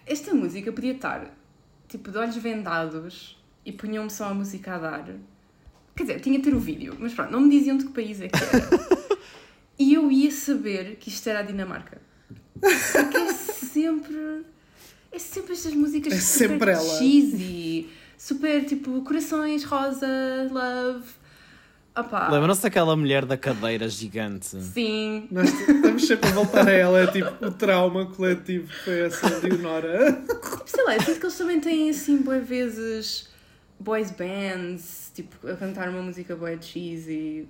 esta 0.06 0.34
música 0.34 0.70
podia 0.70 0.92
estar 0.92 1.34
tipo 1.88 2.10
de 2.10 2.18
olhos 2.18 2.36
vendados 2.36 3.42
e 3.64 3.72
punham-me 3.72 4.10
só 4.10 4.26
a 4.26 4.34
música 4.34 4.74
a 4.74 4.78
dar. 4.78 5.06
Quer 5.96 6.02
dizer, 6.02 6.20
tinha 6.20 6.38
de 6.38 6.44
ter 6.44 6.54
o 6.54 6.60
vídeo, 6.60 6.94
mas 6.98 7.14
pronto, 7.14 7.30
não 7.30 7.40
me 7.40 7.48
diziam 7.48 7.78
de 7.78 7.86
que 7.86 7.92
país 7.92 8.20
é 8.20 8.28
que 8.28 8.36
era. 8.36 9.18
e 9.78 9.94
eu 9.94 10.12
ia 10.12 10.30
saber 10.30 10.96
que 10.96 11.08
isto 11.08 11.26
era 11.28 11.38
a 11.38 11.42
Dinamarca. 11.42 11.98
Porque 12.60 13.16
é 13.16 13.32
sempre. 13.32 14.44
É 15.10 15.18
sempre 15.18 15.52
estas 15.54 15.72
músicas 15.72 16.12
É 16.12 16.20
super 16.20 16.48
sempre 16.48 16.70
ela. 16.72 16.98
cheesy, 16.98 17.88
super 18.18 18.64
tipo 18.66 19.00
corações, 19.02 19.64
rosa, 19.64 20.06
love. 20.50 21.23
Lembram-se 22.30 22.62
daquela 22.62 22.96
mulher 22.96 23.24
da 23.24 23.36
cadeira 23.36 23.88
gigante? 23.88 24.60
sim. 24.60 25.28
Nós 25.30 25.48
estamos 25.48 26.06
sempre 26.06 26.28
a 26.28 26.32
voltar 26.32 26.66
a 26.66 26.72
ela, 26.72 27.00
é 27.00 27.06
tipo 27.06 27.46
o 27.46 27.50
trauma 27.52 28.06
coletivo 28.06 28.66
que 28.66 28.84
foi 28.84 29.00
essa 29.02 29.38
Leonora. 29.38 30.22
Sei 30.66 30.84
lá, 30.84 30.96
eu 30.96 31.02
sinto 31.02 31.20
que 31.20 31.26
eles 31.26 31.38
também 31.38 31.60
têm 31.60 31.90
assim, 31.90 32.16
boas 32.18 32.46
vezes, 32.46 33.28
boys 33.78 34.10
bands, 34.10 35.12
tipo, 35.14 35.48
a 35.48 35.54
cantar 35.56 35.88
uma 35.88 36.02
música 36.02 36.34
boa 36.34 36.60
cheesy. 36.60 37.48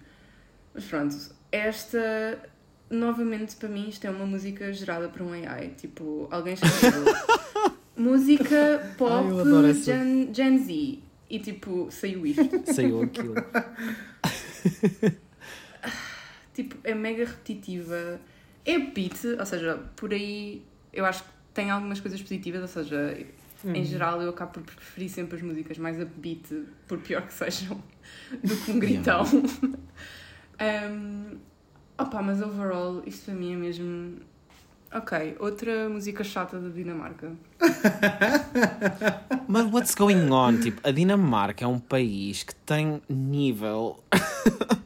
Mas 0.74 0.84
pronto, 0.84 1.16
esta, 1.50 2.38
novamente, 2.90 3.56
para 3.56 3.68
mim, 3.68 3.88
isto 3.88 4.06
é 4.06 4.10
uma 4.10 4.26
música 4.26 4.72
gerada 4.72 5.08
por 5.08 5.22
um 5.22 5.32
AI. 5.32 5.72
Tipo, 5.76 6.28
alguém 6.30 6.54
escreveu 6.54 7.14
música 7.96 8.94
pop 8.98 9.26
Ai. 9.66 9.74
Gen, 9.74 10.34
Gen 10.34 10.58
Z. 10.58 10.98
E 11.28 11.38
tipo, 11.38 11.88
saiu 11.90 12.26
isto. 12.26 12.42
Saiu 12.72 13.02
aquilo. 13.02 13.34
tipo, 16.54 16.76
é 16.84 16.94
mega 16.94 17.24
repetitiva. 17.24 18.20
É 18.64 18.78
beat, 18.78 19.24
ou 19.38 19.46
seja, 19.46 19.76
por 19.96 20.12
aí 20.12 20.62
eu 20.92 21.04
acho 21.04 21.22
que 21.24 21.30
tem 21.52 21.70
algumas 21.70 22.00
coisas 22.00 22.20
positivas, 22.20 22.62
ou 22.62 22.68
seja, 22.68 23.16
em 23.64 23.84
geral 23.84 24.20
eu 24.20 24.30
acabo 24.30 24.52
por 24.52 24.62
preferir 24.62 25.08
sempre 25.08 25.36
as 25.36 25.42
músicas 25.42 25.78
mais 25.78 26.00
upbeat, 26.00 26.64
por 26.86 26.98
pior 26.98 27.26
que 27.26 27.32
sejam, 27.32 27.82
do 28.42 28.56
que 28.56 28.70
um 28.70 28.78
gritão. 28.78 29.24
um, 30.90 31.36
opa, 31.98 32.22
mas 32.22 32.40
overall, 32.42 33.02
isto 33.06 33.26
para 33.26 33.34
mim 33.34 33.54
é 33.54 33.56
mesmo. 33.56 34.20
Ok, 34.94 35.36
outra 35.40 35.88
música 35.88 36.22
chata 36.22 36.58
da 36.60 36.68
Dinamarca. 36.68 37.32
Mas 39.48 39.66
what's 39.72 39.94
going 39.94 40.30
on? 40.30 40.60
Tipo, 40.60 40.80
a 40.88 40.92
Dinamarca 40.92 41.64
é 41.64 41.68
um 41.68 41.80
país 41.80 42.42
que 42.44 42.54
tem 42.54 43.02
nível. 43.08 44.02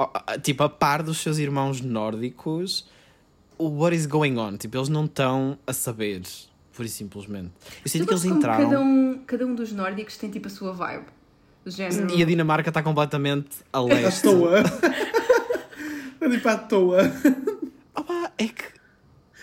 Oh, 0.00 0.08
tipo, 0.40 0.62
a 0.62 0.68
par 0.68 1.02
dos 1.02 1.18
seus 1.18 1.38
irmãos 1.38 1.80
nórdicos, 1.80 2.86
o 3.58 3.66
what 3.68 3.96
is 3.96 4.06
going 4.06 4.38
on? 4.38 4.56
Tipo, 4.56 4.76
eles 4.76 4.88
não 4.88 5.06
estão 5.06 5.58
a 5.66 5.72
saber, 5.72 6.22
pura 6.72 6.86
e 6.86 6.88
simplesmente. 6.88 7.50
Eu 7.84 7.90
sinto 7.90 8.06
que 8.06 8.12
eles 8.12 8.24
entraram 8.24 8.64
Cada 8.70 8.80
um, 8.80 9.18
cada 9.26 9.44
um 9.44 9.56
dos 9.56 9.72
nórdicos 9.72 10.16
tem 10.16 10.30
tipo 10.30 10.46
a 10.46 10.50
sua 10.52 10.70
vibe. 10.72 11.06
Género. 11.66 12.14
e 12.16 12.22
a 12.22 12.26
Dinamarca 12.26 12.70
está 12.70 12.80
completamente 12.80 13.48
a 13.72 13.78
À 13.78 13.82
leste. 13.82 14.22
toa. 14.22 14.60
É 16.20 16.28
tipo 16.30 16.48
à 16.48 16.56
toa. 16.56 17.00
Opa, 17.96 18.30
é 18.38 18.46
que. 18.46 18.77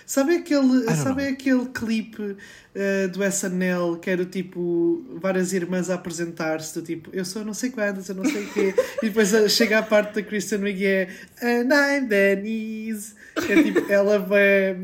Sabe 0.05 0.35
aquele, 0.35 0.83
sabe 0.95 1.23
know. 1.23 1.33
aquele 1.33 1.65
clipe 1.67 2.37
eh, 2.75 3.07
do 3.07 3.23
SNL 3.23 3.97
que 3.99 4.09
era 4.09 4.25
tipo 4.25 5.03
várias 5.19 5.51
irmãs 5.51 5.89
a 5.89 5.95
apresentar-se, 5.95 6.73
do 6.79 6.85
tipo 6.85 7.09
eu 7.11 7.25
sou 7.25 7.43
não 7.43 7.53
sei 7.53 7.71
quantas, 7.71 8.07
eu 8.09 8.15
não 8.15 8.25
sei 8.25 8.43
o 8.43 8.53
quê, 8.53 8.75
e 9.01 9.07
depois 9.07 9.31
chega 9.51 9.79
a 9.79 9.83
parte 9.83 10.13
da 10.13 10.21
Kristen 10.21 10.59
Wiig 10.59 10.83
e 10.83 10.85
é 10.85 11.09
And 11.41 11.69
I'm 11.73 12.07
Denise. 12.07 13.13
É 13.37 13.63
tipo, 13.63 13.91
ela 13.91 14.19
vai 14.19 14.77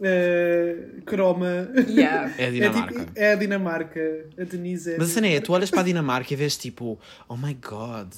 eh, 0.00 0.76
croma. 1.06 1.68
Yeah. 1.88 2.32
É 2.38 2.44
a 2.46 2.48
É, 2.48 2.50
Dinamarca. 2.50 2.94
tipo, 3.00 3.12
é 3.14 3.32
a 3.32 3.36
Dinamarca. 3.36 4.26
A 4.38 4.44
Denise 4.44 4.92
é. 4.92 4.98
Mas 4.98 5.10
a 5.10 5.14
cena 5.14 5.28
é, 5.28 5.40
tu 5.40 5.52
olhas 5.52 5.70
para 5.70 5.80
a 5.80 5.84
Dinamarca 5.84 6.32
e 6.32 6.36
vês 6.36 6.56
tipo, 6.56 6.98
oh 7.28 7.36
my 7.36 7.54
god, 7.54 8.12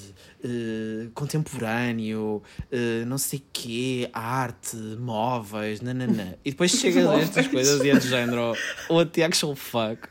eh, 0.45 1.09
contemporâneo, 1.15 2.43
eh, 2.71 3.05
não 3.07 3.19
sei 3.19 3.43
quê, 3.53 4.09
arte, 4.13 4.77
móveis, 4.99 5.81
nananã. 5.81 6.35
E 6.45 6.51
depois 6.51 6.71
chegas 6.77 7.07
a 7.07 7.17
estas 7.19 7.47
coisas 7.49 7.83
e 7.85 7.91
é 7.91 7.99
de 7.99 8.09
género, 8.09 8.55
what 8.91 9.11
the 9.13 9.25
actual 9.25 9.55
fuck. 9.57 10.09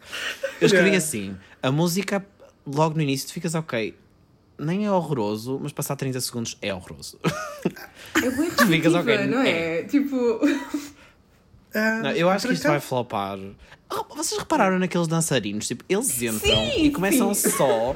Eu 0.62 0.66
escrevi 0.68 0.86
Yeah. 0.86 0.98
assim, 0.98 1.36
a 1.62 1.72
música, 1.72 2.26
logo 2.66 2.96
no 2.96 3.02
início, 3.02 3.28
tu 3.28 3.34
ficas 3.34 3.56
ok, 3.56 3.96
nem 4.58 4.86
é 4.86 4.92
horroroso, 4.92 5.60
mas 5.62 5.74
passar 5.74 5.96
30 5.98 6.22
segundos 6.22 6.58
é 6.62 6.74
horroroso. 6.74 7.20
É 7.24 8.30
bem 8.30 8.50
ficas 8.68 8.94
repetitiva, 8.94 9.00
ok, 9.00 9.26
não 9.28 9.40
é? 9.42 9.84
Tipo. 9.84 10.40
Ah, 11.76 12.02
Não, 12.04 12.12
eu 12.12 12.30
acho 12.30 12.48
que 12.48 12.54
isto 12.54 12.68
vai 12.68 12.80
flopar. 12.80 13.38
Vocês 14.16 14.40
repararam 14.40 14.80
naqueles 14.80 15.08
dançarinos? 15.08 15.68
Tipo, 15.68 15.84
eles 15.90 16.22
entram 16.22 16.40
Sim, 16.40 16.86
e 16.86 16.90
começam 16.92 17.34
sim. 17.34 17.50
só 17.52 17.96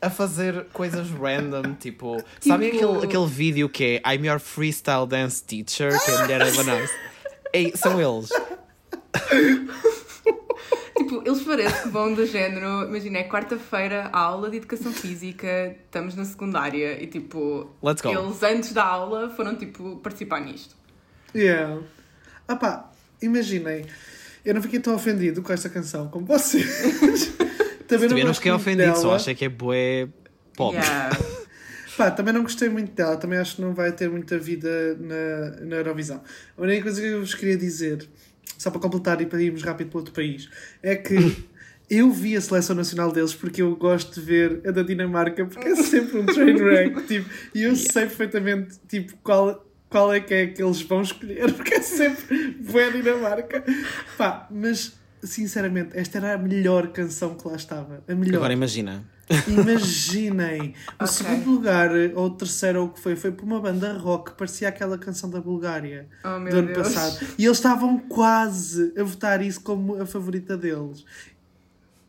a 0.00 0.10
fazer 0.10 0.66
coisas 0.72 1.08
random, 1.10 1.74
tipo, 1.74 2.22
sabem 2.40 2.72
Tipo- 2.72 2.84
aquele, 2.92 3.04
aquele 3.06 3.26
vídeo 3.26 3.68
que 3.68 4.00
é 4.04 4.12
I'm 4.14 4.26
your 4.26 4.40
freestyle 4.40 5.06
dance 5.06 5.42
teacher, 5.42 5.92
que 6.04 6.10
é 6.10 6.14
a 6.16 6.52
mulher? 6.52 6.90
Ei, 7.54 7.72
são 7.76 8.00
eles. 8.00 8.28
Tipo, 10.96 11.22
eles 11.26 11.42
parecem 11.42 11.82
que 11.82 11.88
vão 11.88 12.12
do 12.14 12.24
género. 12.26 12.84
Imagina, 12.86 13.18
é 13.18 13.24
quarta-feira, 13.28 14.08
aula 14.12 14.50
de 14.50 14.58
educação 14.58 14.92
física, 14.92 15.74
estamos 15.84 16.14
na 16.14 16.24
secundária 16.24 17.02
e 17.02 17.06
tipo. 17.06 17.70
Let's 17.82 18.02
go. 18.02 18.10
Eles 18.10 18.42
antes 18.42 18.72
da 18.72 18.84
aula 18.84 19.30
foram 19.30 19.56
tipo 19.56 19.96
participar 19.96 20.40
nisto. 20.40 20.76
Yeah. 21.34 21.80
Ah 22.46 22.56
pá, 22.56 22.91
imaginem, 23.22 23.86
eu 24.44 24.54
não 24.54 24.62
fiquei 24.62 24.80
tão 24.80 24.94
ofendido 24.94 25.42
com 25.42 25.52
esta 25.52 25.68
canção 25.68 26.08
como 26.08 26.26
vocês. 26.26 27.32
também 27.86 28.08
não 28.08 28.20
gosto 28.20 28.34
fiquei 28.36 28.52
ofendido, 28.52 28.94
só 28.96 29.02
dela. 29.02 29.16
achei 29.16 29.34
que 29.34 29.44
é 29.44 29.48
bué 29.48 30.08
pop. 30.56 30.74
Yeah. 30.74 31.16
Pá, 31.96 32.10
também 32.10 32.32
não 32.32 32.42
gostei 32.42 32.68
muito 32.68 32.92
dela, 32.92 33.16
também 33.16 33.38
acho 33.38 33.56
que 33.56 33.62
não 33.62 33.74
vai 33.74 33.92
ter 33.92 34.08
muita 34.08 34.38
vida 34.38 34.96
na, 34.98 35.66
na 35.66 35.76
Eurovisão. 35.76 36.22
A 36.56 36.62
única 36.62 36.84
coisa 36.84 37.00
que 37.00 37.06
eu 37.06 37.20
vos 37.20 37.34
queria 37.34 37.56
dizer, 37.56 38.08
só 38.56 38.70
para 38.70 38.80
completar 38.80 39.20
e 39.20 39.26
para 39.26 39.42
irmos 39.42 39.62
rápido 39.62 39.90
para 39.90 39.98
outro 39.98 40.14
país, 40.14 40.48
é 40.82 40.96
que 40.96 41.14
eu 41.90 42.10
vi 42.10 42.34
a 42.34 42.40
seleção 42.40 42.74
nacional 42.74 43.12
deles 43.12 43.34
porque 43.34 43.60
eu 43.60 43.76
gosto 43.76 44.18
de 44.18 44.26
ver 44.26 44.62
a 44.66 44.70
da 44.70 44.82
Dinamarca, 44.82 45.44
porque 45.44 45.68
é 45.68 45.76
sempre 45.76 46.18
um 46.18 46.24
train 46.24 46.56
wreck, 46.56 47.02
tipo, 47.06 47.28
e 47.54 47.62
eu 47.62 47.76
sei 47.76 48.06
perfeitamente 48.06 48.80
tipo, 48.88 49.14
qual, 49.22 49.62
qual 49.92 50.12
é 50.12 50.20
que 50.20 50.34
é 50.34 50.46
que 50.48 50.62
eles 50.62 50.82
vão 50.82 51.02
escolher, 51.02 51.52
porque 51.54 51.74
é 51.74 51.82
sempre 51.82 52.50
boa 52.52 52.90
Dinamarca. 52.90 53.62
Pá, 54.18 54.48
mas 54.50 54.94
sinceramente, 55.22 55.90
esta 55.96 56.18
era 56.18 56.34
a 56.34 56.38
melhor 56.38 56.88
canção 56.88 57.36
que 57.36 57.46
lá 57.46 57.54
estava. 57.54 58.02
A 58.08 58.14
melhor. 58.14 58.38
Agora 58.38 58.52
imagina. 58.52 59.04
Imaginem, 59.46 60.74
o 61.00 61.04
Ok. 61.04 61.06
segundo 61.06 61.50
lugar, 61.52 61.90
ou 62.14 62.26
o 62.26 62.30
terceiro, 62.30 62.80
ou 62.80 62.86
o 62.86 62.90
que 62.90 63.00
foi, 63.00 63.16
foi 63.16 63.30
por 63.32 63.44
uma 63.44 63.60
banda 63.60 63.92
rock 63.96 64.32
que 64.32 64.36
parecia 64.36 64.68
aquela 64.68 64.98
canção 64.98 65.30
da 65.30 65.40
Bulgária 65.40 66.06
Oh, 66.24 66.38
meu 66.38 66.50
do 66.52 66.58
ano 66.58 66.66
Deus. 66.74 66.88
passado. 66.92 67.26
E 67.38 67.44
eles 67.44 67.56
estavam 67.56 67.98
quase 67.98 68.92
a 68.98 69.02
votar 69.04 69.40
isso 69.40 69.60
como 69.62 70.00
a 70.02 70.04
favorita 70.06 70.56
deles. 70.56 71.04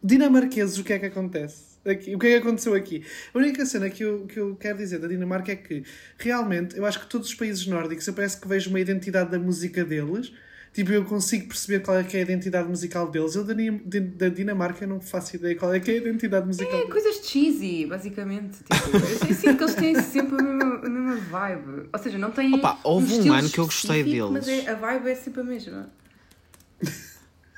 Dinamarqueses, 0.03 0.77
o 0.77 0.83
que 0.83 0.93
é 0.93 0.99
que 0.99 1.05
acontece? 1.05 1.72
Aqui, 1.85 2.15
o 2.15 2.19
que 2.19 2.27
é 2.27 2.29
que 2.31 2.35
aconteceu 2.47 2.73
aqui? 2.73 3.03
A 3.33 3.37
única 3.37 3.65
cena 3.65 3.89
que 3.89 4.03
eu, 4.03 4.25
que 4.25 4.39
eu 4.39 4.55
quero 4.55 4.77
dizer 4.77 4.99
da 4.99 5.07
Dinamarca 5.07 5.51
é 5.51 5.55
que 5.57 5.83
realmente 6.17 6.77
eu 6.77 6.85
acho 6.85 6.99
que 7.01 7.07
todos 7.07 7.27
os 7.27 7.33
países 7.35 7.67
nórdicos 7.67 8.07
eu 8.07 8.13
parece 8.13 8.39
que 8.39 8.47
vejo 8.47 8.69
uma 8.69 8.79
identidade 8.79 9.29
da 9.31 9.37
música 9.39 9.83
deles. 9.83 10.31
Tipo, 10.73 10.91
eu 10.91 11.05
consigo 11.05 11.49
perceber 11.49 11.81
qual 11.81 11.97
é 11.99 12.03
que 12.03 12.17
é 12.17 12.21
a 12.21 12.23
identidade 12.23 12.67
musical 12.67 13.11
deles. 13.11 13.35
Eu 13.35 13.43
da, 13.43 13.53
Din- 13.53 13.81
da 14.15 14.27
Dinamarca 14.29 14.85
eu 14.85 14.87
não 14.87 14.99
faço 14.99 15.35
ideia 15.35 15.55
qual 15.55 15.71
é 15.71 15.79
que 15.79 15.91
é 15.91 15.95
a 15.95 15.97
identidade 15.97 16.47
musical 16.47 16.73
É 16.73 16.77
deles. 16.77 16.91
coisas 16.91 17.15
cheesy, 17.27 17.85
basicamente. 17.85 18.57
Tipo, 18.63 18.73
eu, 18.97 19.27
eu 19.29 19.35
sinto 19.35 19.57
que 19.57 19.63
eles 19.63 19.75
têm 19.75 20.01
sempre 20.01 20.39
a 20.39 20.41
mesma, 20.41 20.75
a 20.77 20.89
mesma 20.89 21.15
vibe. 21.17 21.89
Ou 21.93 21.99
seja, 21.99 22.17
não 22.17 22.31
têm. 22.31 22.55
Opa, 22.55 22.79
houve 22.83 23.13
um 23.13 23.17
estilo 23.17 23.35
ano 23.35 23.49
que 23.49 23.59
eu 23.59 23.65
gostei 23.65 23.97
específico, 23.99 24.31
Mas 24.31 24.45
deles. 24.45 24.65
é, 24.67 24.71
a 24.71 24.75
vibe 24.75 25.09
é 25.09 25.15
sempre 25.15 25.41
a 25.41 25.43
mesma. 25.43 25.89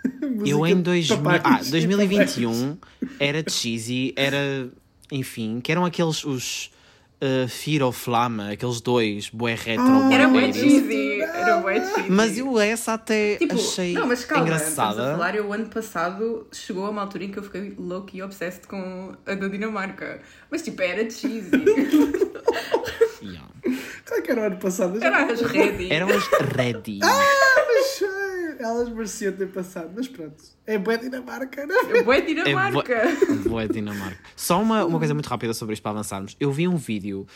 Eu 0.45 0.66
em 0.66 0.76
de 0.78 0.82
2000, 0.84 1.18
papais. 1.18 1.68
ah, 1.68 1.72
2021 1.72 2.78
era 3.20 3.43
cheesy, 3.49 4.14
era, 4.16 4.70
enfim, 5.12 5.60
que 5.62 5.72
eram 5.72 5.86
aqueles 5.86 6.24
os 6.24 6.72
uh, 7.22 7.47
Fear 7.47 7.84
ou 7.84 7.91
Flama, 7.91 8.51
aqueles 8.51 8.82
dois, 8.82 9.30
bué 9.30 9.56
retro, 9.56 9.84
Ah, 9.86 10.08
bué 10.08 10.16
Era 10.16 10.28
bué 10.28 10.47
80s. 10.49 10.53
cheesy. 10.53 11.22
Era 11.22 11.58
bué 11.58 11.86
cheesy. 11.86 12.10
Mas 12.12 12.38
eu 12.38 12.60
essa 12.60 12.93
até 12.93 13.36
Tipo, 13.38 13.56
achei 13.56 13.93
não, 13.93 14.08
mas 14.08 14.26
calma, 14.26 14.43
estamos 14.45 14.64
a 14.64 14.66
engraçada. 14.84 15.12
falar, 15.14 15.36
eu 15.36 15.51
ano 15.53 15.66
passado 15.68 16.47
chegou 16.51 16.86
a 16.86 16.89
uma 16.89 17.01
altura 17.01 17.24
em 17.26 17.32
que 17.32 17.39
eu 17.39 17.43
fiquei 17.43 17.74
low-key 17.78 18.22
obsessed 18.22 18.68
com 18.68 19.14
a 19.26 19.34
da 19.36 19.47
Dinamarca. 19.47 20.22
Mas 20.51 20.62
tipo, 20.62 20.82
era 20.82 21.10
cheesy. 21.10 21.49
Yeah. 23.22 23.47
Qual 24.08 24.22
que 24.22 24.32
era 24.32 24.41
o 24.41 24.45
ano 24.45 24.58
passado? 24.58 25.03
Era 25.03 25.32
as 25.32 25.41
ready. 25.41 25.91
Eram 25.91 26.10
as 26.10 26.28
ready. 26.56 26.99
achei. 27.01 27.45
Elas 28.66 28.89
mereciam 28.89 29.32
ter 29.32 29.47
passado, 29.47 29.91
mas 29.95 30.07
pronto. 30.07 30.43
É 30.66 30.78
boa 30.78 30.97
Dinamarca, 30.97 31.68
não 31.68 31.95
é? 31.95 32.03
Bué 32.03 32.22
Dinamarca. 32.22 33.03
Boa 33.47 33.68
Dinamarca. 33.68 34.20
Só 34.36 34.61
uma, 34.61 34.84
uma 34.84 34.97
coisa 34.97 35.13
muito 35.13 35.28
rápida 35.28 35.53
sobre 35.53 35.74
isto 35.74 35.84
para 35.84 35.91
avançarmos. 35.91 36.36
Eu 36.39 36.51
vi 36.51 36.68
um 36.68 36.76
vídeo 36.76 37.28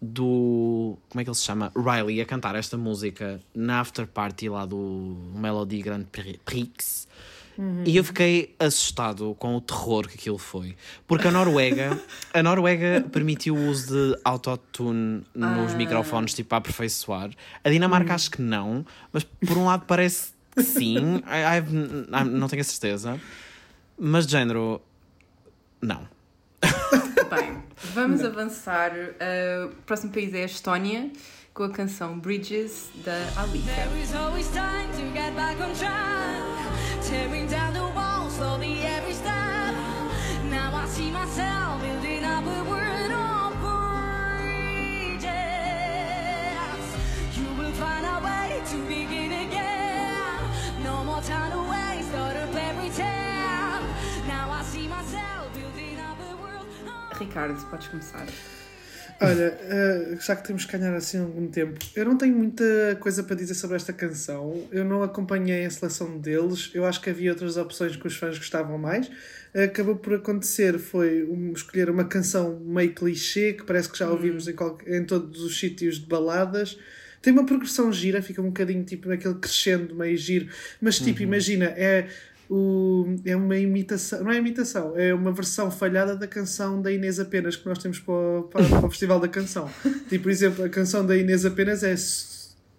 do. 0.00 0.98
Como 1.08 1.20
é 1.20 1.24
que 1.24 1.30
ele 1.30 1.36
se 1.36 1.42
chama? 1.42 1.72
Riley 1.74 2.20
a 2.20 2.26
cantar 2.26 2.54
esta 2.54 2.76
música 2.76 3.40
na 3.54 3.80
after 3.80 4.06
party 4.06 4.50
lá 4.50 4.66
do 4.66 5.16
Melody 5.34 5.80
Grand 5.80 6.04
Prix. 6.44 7.08
E 7.84 7.96
eu 7.96 8.02
fiquei 8.02 8.54
assustado 8.58 9.36
com 9.38 9.54
o 9.54 9.60
terror 9.60 10.08
que 10.08 10.16
aquilo 10.16 10.38
foi. 10.38 10.76
Porque 11.06 11.28
a 11.28 11.30
Noruega, 11.30 12.00
a 12.34 12.42
Noruega 12.42 13.06
permitiu 13.12 13.54
o 13.54 13.68
uso 13.68 13.94
de 13.94 14.20
autotune 14.24 15.22
nos 15.32 15.72
microfones, 15.74 16.34
tipo, 16.34 16.52
a 16.52 16.58
aperfeiçoar. 16.58 17.30
A 17.62 17.70
Dinamarca 17.70 18.12
acho 18.12 18.30
que 18.32 18.42
não, 18.42 18.84
mas 19.12 19.22
por 19.22 19.56
um 19.56 19.66
lado 19.66 19.84
parece 19.86 20.33
sim. 20.58 21.16
I- 21.26 21.58
I've- 21.58 21.76
I- 22.12 22.24
não 22.24 22.48
tenho 22.48 22.60
a 22.62 22.64
certeza. 22.64 23.20
Mas 23.98 24.26
de 24.26 24.32
género, 24.32 24.80
não. 25.80 26.06
Bem, 27.30 27.62
vamos 27.94 28.22
avançar. 28.24 28.92
Uh, 28.92 29.66
o 29.66 29.74
próximo 29.86 30.12
país 30.12 30.32
é 30.34 30.42
a 30.42 30.46
Estónia, 30.46 31.10
com 31.52 31.64
a 31.64 31.70
canção 31.70 32.18
Bridges 32.18 32.90
da 33.04 33.12
Alika. 33.40 33.66
There 33.72 34.02
is 34.02 34.14
always 34.14 34.46
time 34.48 34.88
to 34.92 35.12
get 35.14 35.32
back 35.34 35.60
on 35.62 35.72
track. 35.74 36.42
Tearing 37.08 37.46
down 37.46 37.72
the 37.72 37.80
walls 37.94 38.34
slowly 38.34 38.80
every 38.82 39.14
step. 39.14 39.30
Now 40.50 40.74
I 40.74 40.86
see 40.88 41.10
myself 41.12 41.80
building 41.82 42.24
up 42.24 42.44
a 42.46 42.64
world 42.64 43.12
of 43.12 43.54
bridges. 45.14 45.28
You 47.36 47.46
will 47.58 47.72
find 47.72 48.04
a 48.06 48.20
way 48.24 48.62
to 48.70 48.76
begin 48.88 49.32
again. 49.32 49.63
Ricardo, 57.18 57.60
podes 57.70 57.88
começar. 57.88 58.26
Olha, 59.20 59.56
eh, 59.60 60.16
já 60.20 60.34
que 60.34 60.44
temos 60.44 60.64
que 60.64 60.76
ganhar 60.76 60.92
assim 60.94 61.20
algum 61.20 61.46
tempo, 61.46 61.78
eu 61.94 62.04
não 62.04 62.18
tenho 62.18 62.34
muita 62.36 62.64
coisa 62.98 63.22
para 63.22 63.36
dizer 63.36 63.54
sobre 63.54 63.76
esta 63.76 63.92
canção. 63.92 64.66
Eu 64.72 64.84
não 64.84 65.02
acompanhei 65.04 65.64
a 65.64 65.70
seleção 65.70 66.18
deles. 66.18 66.70
Eu 66.74 66.84
acho 66.84 67.00
que 67.00 67.08
havia 67.10 67.30
outras 67.30 67.56
opções 67.56 67.94
que 67.94 68.06
os 68.06 68.16
fãs 68.16 68.36
gostavam 68.36 68.76
mais. 68.76 69.08
Acabou 69.54 69.94
por 69.94 70.14
acontecer 70.14 70.78
foi 70.80 71.28
escolher 71.54 71.88
uma 71.88 72.04
canção 72.04 72.58
meio 72.58 72.92
clichê, 72.92 73.52
que 73.52 73.62
parece 73.64 73.88
que 73.88 73.96
já 73.96 74.10
ouvimos 74.10 74.48
em, 74.48 74.52
qual- 74.52 74.78
em 74.84 75.04
todos 75.04 75.42
os 75.42 75.58
sítios 75.60 76.00
de 76.00 76.06
baladas. 76.06 76.76
Tem 77.22 77.32
uma 77.32 77.46
progressão 77.46 77.90
gira, 77.92 78.20
fica 78.20 78.42
um 78.42 78.46
bocadinho 78.46 78.82
tipo 78.84 79.08
naquele 79.08 79.34
crescendo 79.36 79.94
meio 79.94 80.16
giro. 80.16 80.48
Mas 80.80 80.98
tipo, 80.98 81.22
imagina, 81.22 81.66
é, 81.66 82.08
o, 82.50 83.16
é 83.24 83.34
uma 83.34 83.56
imitação, 83.56 84.22
não 84.24 84.30
é 84.30 84.36
imitação, 84.36 84.92
é 84.96 85.14
uma 85.14 85.32
versão 85.32 85.70
falhada 85.70 86.14
da 86.16 86.26
canção 86.26 86.80
da 86.82 86.92
Inês 86.92 87.18
Apenas 87.18 87.56
que 87.56 87.66
nós 87.66 87.78
temos 87.78 87.98
para, 88.00 88.14
o- 88.14 88.42
para- 88.44 88.64
para 88.64 88.86
o 88.86 88.90
Festival 88.90 89.18
da 89.20 89.28
Canção. 89.28 89.68
tipo, 90.08 90.24
por 90.24 90.30
exemplo, 90.30 90.64
a 90.64 90.68
canção 90.68 91.04
da 91.06 91.16
Inês 91.16 91.44
Apenas 91.46 91.82
é 91.82 91.94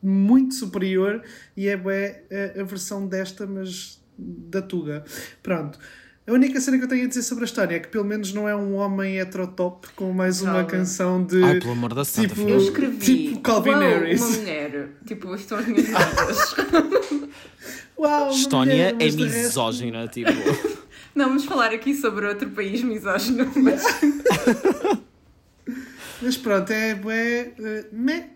muito 0.01 0.53
superior 0.55 1.21
e 1.57 1.67
é 1.67 1.75
bué 1.75 2.23
a, 2.59 2.63
versão 2.63 3.07
desta, 3.07 3.47
mas 3.47 3.99
da 4.17 4.61
Tuga. 4.61 5.03
Pronto. 5.41 5.79
A 6.27 6.31
única 6.33 6.59
cena 6.59 6.77
que 6.79 6.83
eu 6.83 6.87
tenho 6.87 7.05
a 7.05 7.07
dizer 7.07 7.21
sobre 7.21 7.43
a 7.43 7.45
história 7.45 7.75
é 7.75 7.79
que 7.79 7.87
pelo 7.87 8.03
menos 8.03 8.33
não 8.33 8.49
é 8.49 8.55
um 8.55 8.73
homem 8.75 9.19
heterotop 9.19 9.87
com 9.95 10.11
mais 10.11 10.41
uma 10.41 10.53
Calma. 10.53 10.67
canção 10.67 11.23
de. 11.23 11.43
Ai, 11.43 11.59
pelo 11.59 11.73
amor 11.73 11.93
da 11.93 12.03
santa, 12.03 12.29
tipo. 12.33 12.49
Eu 12.49 12.57
escrevi 12.57 12.97
Tipo 12.97 13.41
Calvin 13.41 13.69
"Uau, 13.69 13.79
Harris. 13.79 14.21
uma 14.21 14.29
mulher. 14.37 14.89
Tipo, 15.05 15.33
as 15.33 15.45
minhas. 15.67 16.55
Uau, 17.97 18.29
Estónia 18.31 18.95
é 18.99 19.11
misógina, 19.11 20.07
tipo. 20.07 20.31
Não, 21.15 21.29
vamos 21.29 21.45
falar 21.45 21.71
aqui 21.71 21.93
sobre 21.95 22.27
outro 22.27 22.49
país 22.51 22.83
misógino, 22.83 23.49
mas 23.55 23.81
Mas 26.21 26.37
pronto, 26.37 26.71
é 26.71 26.95
bué. 26.95 27.53
eh, 27.57 27.85
meh. 27.91 28.29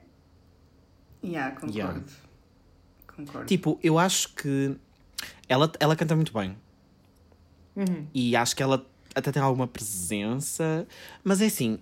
Yeah, 1.24 1.51
concordo. 1.51 1.78
Yeah. 1.78 2.01
Concordo. 3.16 3.47
Tipo, 3.47 3.80
eu 3.84 3.99
acho 3.99 4.34
que 4.34 4.76
ela, 5.47 5.72
ela 5.80 5.95
canta 5.95 6.16
muito 6.16 6.34
bem. 6.34 6.57
E 8.14 8.36
acho 8.36 8.55
que 8.55 8.62
ela 8.64 8.86
até 9.16 9.32
tem 9.32 9.41
alguma 9.41 9.68
presença. 9.68 10.86
Mas 11.24 11.41
é 11.41 11.45
assim, 11.45 11.80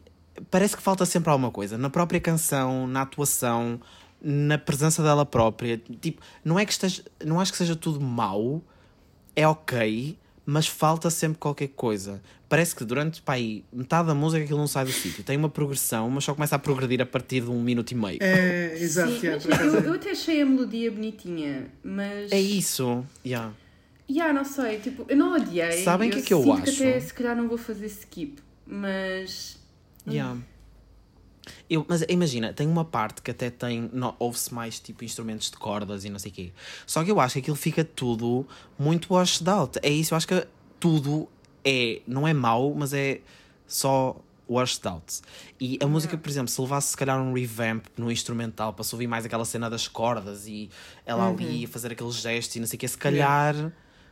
parece 0.51 0.75
que 0.77 0.81
falta 0.81 1.05
sempre 1.05 1.31
alguma 1.31 1.51
coisa. 1.51 1.77
Na 1.77 1.89
própria 1.89 2.19
canção, 2.19 2.85
na 2.87 3.01
atuação, 3.01 3.79
na 4.21 4.57
presença 4.57 5.03
dela 5.03 5.25
própria. 5.25 5.81
Tipo, 6.01 6.21
não 6.43 6.59
é 6.59 6.65
que 6.65 6.71
esteja. 6.71 7.03
Não 7.23 7.39
acho 7.39 7.51
que 7.51 7.57
seja 7.57 7.75
tudo 7.75 7.99
mau. 7.99 8.61
É 9.35 9.47
ok. 9.47 10.17
Mas 10.45 10.65
falta 10.65 11.09
sempre 11.09 11.37
qualquer 11.37 11.67
coisa. 11.69 12.21
Parece 12.47 12.73
que 12.73 12.85
durante 12.85 13.21
pá, 13.21 13.33
aí, 13.33 13.65
metade 13.71 14.07
da 14.07 14.15
música 14.15 14.41
aquilo 14.41 14.59
não 14.59 14.67
sai 14.67 14.85
do 14.85 14.91
sítio. 14.91 15.21
Tem 15.21 15.35
uma 15.35 15.49
progressão, 15.49 16.09
mas 16.09 16.23
só 16.23 16.33
começa 16.33 16.55
a 16.55 16.59
progredir 16.59 17.01
a 17.01 17.05
partir 17.05 17.41
de 17.41 17.49
um 17.49 17.61
minuto 17.61 17.91
e 17.91 17.95
meio. 17.95 18.17
É, 18.21 18.73
exato, 18.79 19.11
Sim, 19.11 19.29
mas 19.31 19.45
acaso 19.45 19.75
eu, 19.75 19.83
é. 19.83 19.87
eu 19.87 19.93
até 19.93 20.11
achei 20.11 20.41
a 20.41 20.45
melodia 20.45 20.89
bonitinha, 20.89 21.67
mas. 21.83 22.31
É 22.31 22.39
isso. 22.39 23.05
Yeah. 23.25 23.53
Yeah, 24.09 24.31
não 24.31 24.45
sei, 24.45 24.79
tipo, 24.79 25.05
eu 25.09 25.17
não 25.17 25.35
odiei. 25.35 25.83
Sabem 25.83 26.07
o 26.07 26.13
que 26.13 26.19
é 26.19 26.21
que 26.21 26.33
eu 26.33 26.53
acho? 26.53 26.63
Que 26.63 26.69
até 26.69 26.99
se 27.01 27.13
calhar 27.13 27.35
não 27.35 27.49
vou 27.49 27.57
fazer 27.57 27.87
skip, 27.87 28.41
mas. 28.65 29.57
Yeah. 30.07 30.39
Eu, 31.69 31.85
mas 31.87 32.03
imagina, 32.09 32.53
tem 32.53 32.67
uma 32.67 32.85
parte 32.85 33.21
que 33.21 33.31
até 33.31 33.49
tem. 33.49 33.89
Ouve-se 34.19 34.53
mais 34.53 34.79
tipo 34.79 35.03
instrumentos 35.03 35.49
de 35.51 35.57
cordas 35.57 36.05
e 36.05 36.09
não 36.09 36.19
sei 36.19 36.31
o 36.31 36.33
quê. 36.33 36.51
Só 36.85 37.03
que 37.03 37.11
eu 37.11 37.19
acho 37.19 37.33
que 37.33 37.39
aquilo 37.39 37.55
fica 37.55 37.83
tudo 37.83 38.45
muito 38.77 39.13
washed 39.13 39.47
out. 39.47 39.79
É 39.81 39.89
isso, 39.89 40.13
eu 40.13 40.17
acho 40.17 40.27
que 40.27 40.47
tudo 40.79 41.27
é. 41.63 42.01
Não 42.07 42.27
é 42.27 42.33
mau, 42.33 42.73
mas 42.73 42.93
é 42.93 43.19
só 43.65 44.15
washed 44.49 44.85
out. 44.87 45.19
E 45.59 45.77
a 45.81 45.87
música, 45.87 46.17
por 46.17 46.29
exemplo, 46.29 46.47
se 46.49 46.59
levasse 46.61 46.89
se 46.91 46.97
calhar 46.97 47.19
um 47.21 47.33
revamp 47.33 47.85
no 47.97 48.11
instrumental 48.11 48.71
para 48.73 48.83
se 48.83 48.95
ouvir 48.95 49.07
mais 49.07 49.25
aquela 49.25 49.43
cena 49.43 49.69
das 49.69 49.87
cordas 49.87 50.47
e 50.47 50.69
ela 51.05 51.27
ali 51.27 51.65
a 51.65 51.67
fazer 51.67 51.91
aqueles 51.91 52.15
gestos 52.15 52.55
e 52.55 52.59
não 52.61 52.67
sei 52.67 52.77
o 52.77 52.79
quê, 52.79 52.87
se 52.87 52.97
calhar. 52.97 53.55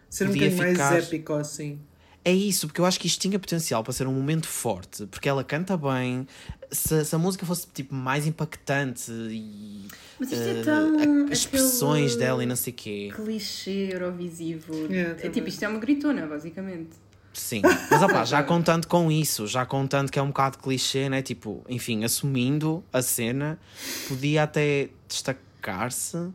Ser 0.09 0.25
um 0.29 0.33
bocadinho 0.33 0.57
mais 0.57 0.71
ficar- 0.73 0.97
épico 0.97 1.33
assim. 1.33 1.79
É 2.27 2.33
isso, 2.33 2.65
porque 2.67 2.81
eu 2.81 2.85
acho 2.85 2.99
que 2.99 3.05
isto 3.05 3.21
tinha 3.21 3.37
potencial 3.37 3.83
para 3.83 3.93
ser 3.93 4.07
um 4.07 4.11
momento 4.11 4.47
forte, 4.47 5.05
porque 5.05 5.29
ela 5.29 5.43
canta 5.43 5.77
bem. 5.77 6.27
Se, 6.71 7.05
se 7.05 7.15
a 7.15 7.17
música 7.17 7.45
fosse 7.45 7.67
tipo 7.73 7.93
mais 7.93 8.25
impactante 8.27 9.11
e 9.11 9.87
Mas 10.19 10.31
isto 10.31 10.41
eh, 10.47 10.59
é 10.59 10.63
tão. 10.63 11.27
a- 11.27 11.31
as 11.31 11.39
expressões 11.39 12.15
dela 12.15 12.43
e 12.43 12.45
não 12.45 12.55
sei 12.55 12.73
o 12.73 12.75
quê. 12.75 13.11
Clichê 13.15 13.89
eurovisivo. 13.93 14.73
Yeah, 14.87 15.11
é 15.11 15.13
também. 15.15 15.31
tipo, 15.31 15.47
isto 15.49 15.63
é 15.63 15.67
uma 15.67 15.79
gritona, 15.79 16.25
basicamente. 16.25 16.89
Sim, 17.33 17.61
mas 17.91 18.01
opá, 18.01 18.23
já 18.23 18.41
contando 18.43 18.87
com 18.87 19.11
isso, 19.11 19.45
já 19.45 19.65
contando 19.65 20.09
que 20.09 20.17
é 20.17 20.21
um 20.21 20.27
bocado 20.27 20.57
clichê, 20.57 21.09
né? 21.09 21.21
Tipo, 21.21 21.63
enfim, 21.67 22.05
assumindo 22.05 22.81
a 22.93 23.01
cena, 23.01 23.59
podia 24.07 24.43
até 24.43 24.89
destacar-se, 25.07 26.29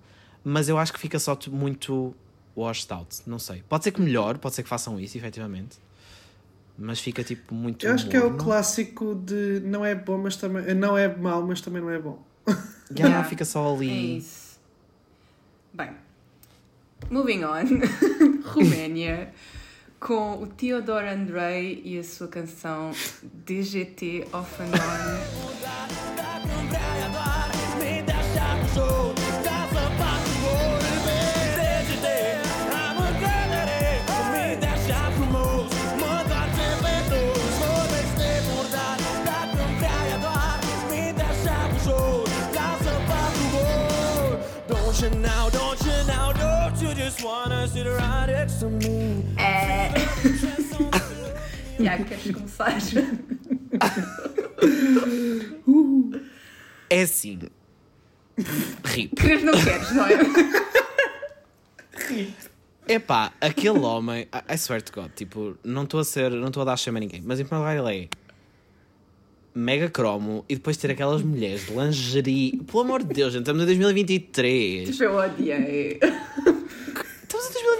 mas 0.44 0.68
eu 0.68 0.76
acho 0.76 0.92
que 0.92 0.98
fica 0.98 1.18
só 1.18 1.36
muito 1.48 2.14
washed 2.54 2.92
out. 2.92 3.16
Não 3.26 3.38
sei. 3.38 3.62
Pode 3.66 3.84
ser 3.84 3.92
que 3.92 4.00
melhor, 4.02 4.36
pode 4.36 4.54
ser 4.54 4.62
que 4.62 4.68
façam 4.68 5.00
isso, 5.00 5.16
efetivamente. 5.16 5.78
Mas 6.82 6.98
fica 6.98 7.22
tipo 7.22 7.54
muito. 7.54 7.84
Eu 7.86 7.92
acho 7.94 8.08
que 8.08 8.16
é 8.16 8.20
o 8.20 8.24
morno. 8.30 8.38
clássico 8.38 9.14
de 9.14 9.60
não 9.64 9.84
é 9.84 9.94
bom, 9.94 10.16
mas 10.16 10.36
também. 10.36 10.74
Não 10.74 10.96
é 10.96 11.14
mau, 11.14 11.46
mas 11.46 11.60
também 11.60 11.82
não 11.82 11.90
é 11.90 11.98
bom. 11.98 12.22
Já 12.96 13.04
Yeah. 13.06 13.28
fica 13.28 13.44
só 13.44 13.70
É 13.70 13.74
ali. 13.76 14.16
isso. 14.16 14.58
Bem, 15.74 15.90
moving 17.10 17.44
on. 17.44 17.64
Roménia, 18.50 19.30
com 20.00 20.42
o 20.42 20.46
Theodore 20.46 21.06
Andrei 21.08 21.82
e 21.84 21.98
a 21.98 22.02
sua 22.02 22.26
canção 22.28 22.90
DGT 23.44 24.26
Off 24.32 24.62
and 24.62 24.66
On. 24.74 25.49
Tiago, 51.80 52.04
queres 52.04 52.30
começar? 52.34 52.76
Uh, 55.66 56.20
É 56.90 57.02
assim. 57.02 57.38
Rip. 58.84 59.14
Queres 59.16 59.42
não 59.44 59.52
queres, 59.52 59.92
não 59.94 60.06
é? 60.06 60.18
Epá, 62.88 63.32
aquele 63.40 63.78
homem, 63.78 64.22
I 64.22 64.54
I 64.54 64.58
swear 64.58 64.82
to 64.82 64.92
God, 64.92 65.10
tipo, 65.14 65.56
não 65.62 65.84
estou 65.84 66.00
a 66.00 66.04
ser, 66.04 66.30
não 66.32 66.48
estou 66.48 66.62
a 66.62 66.66
dar 66.66 66.76
chama 66.76 66.98
a 66.98 67.00
ninguém, 67.00 67.22
mas 67.24 67.38
em 67.38 67.44
primeiro 67.44 67.70
lugar 67.70 67.92
ele 67.92 68.04
é 68.04 68.08
mega 69.54 69.88
cromo 69.88 70.44
e 70.48 70.56
depois 70.56 70.76
ter 70.76 70.90
aquelas 70.90 71.22
mulheres 71.22 71.66
de 71.66 71.72
lingerie. 71.72 72.56
Pelo 72.66 72.80
amor 72.80 73.02
de 73.04 73.14
Deus, 73.14 73.32
gente, 73.32 73.42
estamos 73.42 73.62
em 73.62 73.66
2023. 73.66 74.90
Tipo, 74.90 75.02
eu 75.04 75.16
odiei. 75.16 76.00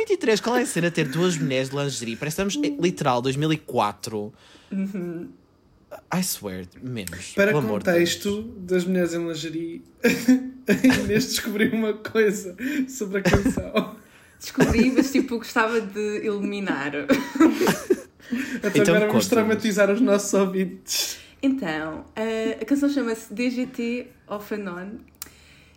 Estamos 0.01 0.13
em 0.13 0.17
2023, 0.17 0.41
qual 0.41 0.57
é 0.57 0.63
a 0.63 0.67
cena 0.67 0.91
ter 0.91 1.09
duas 1.09 1.37
mulheres 1.37 1.69
de 1.69 1.77
lingerie? 1.77 2.17
Parece 2.17 2.37
que 2.37 2.43
estamos, 2.49 2.69
eh, 2.69 2.83
literal, 2.83 3.21
2004. 3.21 4.33
I 4.73 6.23
swear, 6.23 6.65
menos. 6.83 7.33
Para 7.35 7.53
de 7.53 7.61
contexto 7.61 8.43
das 8.59 8.85
mulheres 8.85 9.13
em 9.13 9.27
lingerie, 9.27 9.83
a 10.67 11.03
Inês 11.05 11.27
descobriu 11.27 11.73
uma 11.73 11.93
coisa 11.95 12.57
sobre 12.89 13.19
a 13.19 13.23
canção. 13.23 13.97
Descobri, 14.39 14.91
mas 14.91 15.13
tipo, 15.13 15.37
gostava 15.37 15.81
de 15.81 16.27
eliminar. 16.27 16.93
Então, 16.95 18.71
Então 18.75 18.95
agora 18.95 19.07
vamos 19.09 19.27
traumatizar 19.27 19.91
os 19.91 20.01
nossos 20.01 20.33
ouvintes. 20.33 21.19
Então, 21.43 22.07
a, 22.17 22.63
a 22.63 22.65
canção 22.65 22.89
chama-se 22.89 23.33
DGT 23.35 24.07
Off 24.29 24.55
and 24.55 24.71
On. 24.71 24.99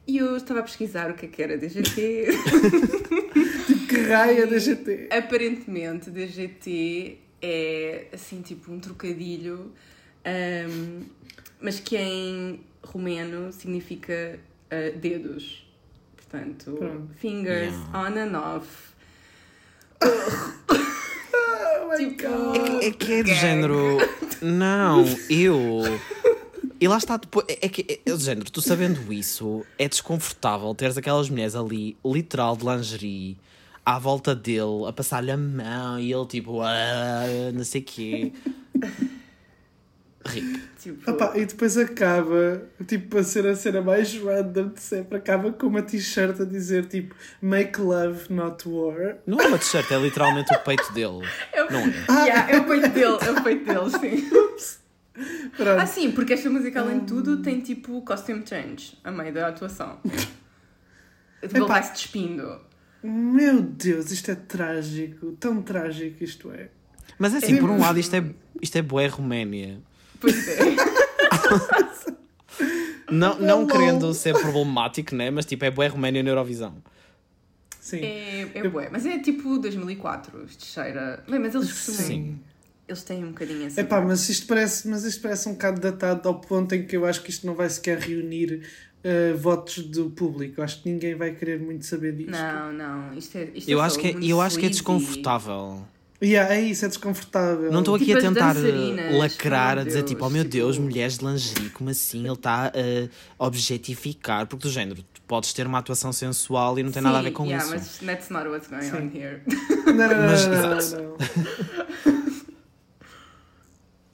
E 0.06 0.18
eu 0.18 0.36
estava 0.36 0.60
a 0.60 0.64
pesquisar 0.64 1.10
o 1.12 1.14
que 1.14 1.26
é 1.26 1.30
que 1.30 1.42
era 1.42 1.58
DGT. 1.58 2.28
Que 3.94 4.02
raia 4.10 4.48
da 4.48 4.58
GT. 4.58 5.10
Aparentemente, 5.12 6.10
DGT 6.10 7.18
é 7.42 8.08
assim, 8.14 8.42
tipo, 8.42 8.72
um 8.72 8.80
trocadilho, 8.80 9.72
ahm, 10.26 11.04
mas 11.62 11.80
que 11.80 11.96
em 11.98 12.62
romeno 12.84 13.52
significa 13.52 14.40
ah, 14.72 14.92
dedos. 14.98 15.66
Portanto, 16.16 16.72
Pronto. 16.78 17.14
fingers 17.16 17.74
Yeah. 17.74 18.00
on 18.00 18.18
and 18.18 18.40
off. 18.40 18.68
Oh 20.02 21.88
my 21.90 21.98
Tipo, 21.98 22.28
God. 22.28 22.84
É 22.84 22.92
que 22.92 23.14
é 23.14 23.24
de 23.24 23.30
Gag. 23.30 23.40
género. 23.40 23.98
Não, 24.42 25.06
eu. 25.30 25.82
E 26.82 26.88
lá 26.88 26.98
está 26.98 27.18
depois. 27.18 27.46
É 27.50 27.70
que 27.70 27.86
é, 28.06 28.12
é 28.12 28.18
género, 28.18 28.50
tu 28.52 28.62
sabendo 28.62 29.14
isso, 29.14 29.66
é 29.78 29.88
desconfortável 29.88 30.74
teres 30.76 30.98
aquelas 30.98 31.30
mulheres 31.30 31.56
ali, 31.56 31.96
literal 32.04 32.58
de 32.58 32.66
lingerie, 32.66 33.38
à 33.86 34.00
volta 34.00 34.34
dele, 34.36 34.88
a 34.88 34.94
passar-lhe 34.94 35.32
a 35.32 35.38
mão 35.38 36.00
e 36.00 36.12
ele 36.12 36.26
tipo. 36.28 36.62
"Ah", 36.62 37.24
não 37.54 37.64
sei 37.64 37.82
o 37.82 37.84
quê. 37.84 38.34
Rip. 40.26 40.64
Tipo, 40.80 41.12
Opa, 41.12 41.34
e 41.38 41.46
depois 41.46 41.78
acaba, 41.78 42.64
tipo, 42.88 43.10
para 43.10 43.24
ser 43.24 43.46
a 43.46 43.56
cena 43.56 43.82
mais 43.82 44.14
random 44.16 44.70
de 44.70 44.80
sempre, 44.80 45.18
acaba 45.18 45.52
com 45.52 45.68
uma 45.68 45.82
t-shirt 45.82 46.40
a 46.40 46.46
dizer 46.46 46.86
tipo 46.86 47.14
Make 47.42 47.80
love, 47.82 48.32
not 48.32 48.68
war. 48.68 49.18
Não 49.28 49.40
é 49.42 49.48
uma 49.48 49.58
t-shirt, 49.58 49.92
é 49.92 49.98
literalmente 49.98 50.54
o 50.54 50.60
peito 50.60 50.94
dele. 50.94 51.28
Não 51.70 51.80
é? 51.80 52.24
yeah, 52.26 52.52
é 52.52 52.58
o 52.58 52.64
peito 52.66 52.88
dele, 52.90 53.18
é 53.22 53.32
o 53.32 53.44
peito 53.44 53.66
dele, 53.66 53.90
sim. 54.00 54.30
Pronto. 55.58 55.80
Ah, 55.82 55.86
sim, 55.86 56.12
porque 56.12 56.34
esta 56.34 56.50
música, 56.50 56.80
além 56.80 57.00
de 57.02 57.06
tudo, 57.06 57.42
tem 57.42 57.60
tipo 57.60 58.02
costume 58.02 58.44
change 58.48 58.98
a 59.04 59.12
meio 59.12 59.34
da 59.34 59.50
atuação. 59.50 60.00
Ele 61.44 61.60
vai-se 61.66 61.92
despindo. 61.92 62.62
Meu 63.04 63.62
Deus, 63.62 64.12
isto 64.12 64.32
é 64.32 64.36
trágico, 64.36 65.34
tão 65.34 65.62
trágico 65.62 66.24
isto 66.24 66.52
é. 66.52 66.70
Mas 67.20 67.36
assim, 67.36 67.58
por 67.58 67.70
um 67.70 67.80
lado, 67.80 68.00
isto 68.00 68.16
é, 68.16 68.24
isto 68.62 68.78
é 68.78 68.82
bué 68.82 69.08
Roménia. 69.08 69.82
Pois 70.20 70.48
é. 70.48 70.60
Não, 73.12 73.38
não 73.38 73.68
querendo 73.68 74.12
ser 74.14 74.34
problemático, 74.34 75.14
né? 75.14 75.30
Mas 75.30 75.46
tipo, 75.46 75.64
é 75.66 75.70
bué 75.70 75.86
Roménia 75.88 76.24
na 76.24 76.30
Eurovisão. 76.30 76.82
Sim. 77.80 78.00
É, 78.00 78.50
é 78.56 78.68
bué. 78.68 78.90
Mas 78.92 79.06
é 79.06 79.20
tipo 79.20 79.60
2004, 79.60 80.46
isto 80.46 80.66
cheira... 80.66 81.24
Bem, 81.30 81.40
mas 81.40 81.54
eles 81.54 81.72
costumam... 81.72 82.02
Sim. 82.02 82.40
Eles 82.88 83.04
têm 83.04 83.24
um 83.24 83.30
bocadinho 83.30 83.68
assim. 83.68 83.82
Epá, 83.82 84.02
mas 84.02 84.28
isto 84.28 84.48
parece, 84.48 84.88
mas 84.88 85.04
isto 85.04 85.22
parece 85.22 85.48
um 85.48 85.54
bocado 85.54 85.80
datado 85.80 86.28
ao 86.28 86.40
ponto 86.40 86.74
em 86.76 86.86
que 86.86 86.98
eu 86.98 87.06
acho 87.06 87.22
que 87.22 87.30
isto 87.30 87.46
não 87.46 87.56
vai 87.56 87.70
sequer 87.70 87.98
reunir 87.98 88.68
eh, 89.04 89.34
votos 89.34 89.80
do 89.86 90.10
público. 90.10 90.62
Acho 90.62 90.82
que 90.82 90.90
ninguém 90.90 91.14
vai 91.16 91.32
querer 91.32 91.60
muito 91.60 91.86
saber 91.86 92.14
disto. 92.16 92.32
Não, 92.32 92.72
não. 92.72 93.14
Isto 93.14 93.38
é, 93.38 93.50
isto 93.54 93.70
Eu 93.70 93.82
é 93.82 93.86
acho 93.86 94.00
que 94.00 94.08
é, 94.08 94.16
eu 94.22 94.40
acho 94.42 94.58
que 94.58 94.66
é 94.66 94.70
desconfortável. 94.70 95.86
Yeah, 96.24 96.56
é 96.56 96.62
isso, 96.62 96.86
é 96.86 96.88
desconfortável. 96.88 97.70
Não 97.70 97.80
estou 97.80 97.96
aqui 97.96 98.06
Tipo 98.06 98.20
a 98.20 98.22
tentar 98.22 98.56
uh, 98.56 99.18
lacrar, 99.18 99.78
a 99.80 99.84
dizer 99.84 100.04
tipo, 100.04 100.26
oh 100.26 100.30
meu 100.30 100.44
tipo- 100.44 100.54
Deus, 100.54 100.78
mulheres 100.78 101.18
de 101.18 101.26
lingerie, 101.26 101.70
como 101.72 101.90
assim? 101.90 102.24
Ele 102.24 102.32
está 102.32 102.72
a 103.38 103.46
objetificar. 103.46 104.48
Porque 104.48 104.66
do 104.66 104.72
género, 104.72 105.04
tu 105.14 105.22
podes 105.28 105.52
ter 105.52 105.68
uma 105.68 105.80
atuação 105.80 106.14
sensual 106.14 106.80
e 106.80 106.84
não 106.84 106.94
tem 106.94 107.02
nada 107.02 107.20
a 107.20 107.22
ver 107.22 107.32
com 107.32 107.46
yeah, 107.46 107.62
isso. 107.66 107.74
mas 108.06 108.16
that's 108.18 108.30
not 108.30 108.48
what's 108.48 108.70
going 108.70 108.90
on 108.92 109.12
here. 109.14 109.42
Não, 109.86 109.94
não, 109.94 110.08
não, 110.08 110.28
Mas- 110.30 110.94
não, 110.94 111.02
não. 111.02 111.18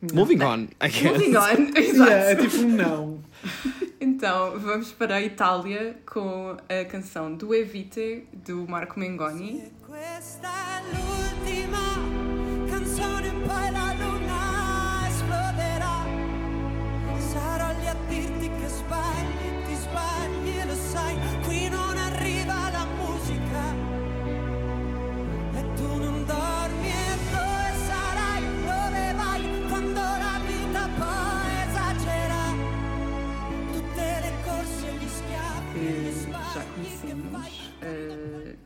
Moving 0.13 0.41
on, 0.41 0.69
I 0.81 0.87
guess. 0.87 1.03
Moving 1.11 1.35
on. 1.35 1.71
Exato. 1.75 2.09
Yeah, 2.09 2.31
é 2.31 2.35
tipo 2.35 2.57
não. 2.63 3.19
Então, 4.01 4.57
vamos 4.59 4.91
para 4.93 5.15
a 5.15 5.21
Itália 5.21 5.97
com 6.05 6.55
a 6.69 6.85
canção 6.85 7.35
do 7.35 7.53
Evite, 7.53 8.27
do 8.33 8.65
Marco 8.67 8.99
Mengoni. 8.99 9.71
Questa 9.85 10.49
poi 13.49 13.71
la 13.71 13.78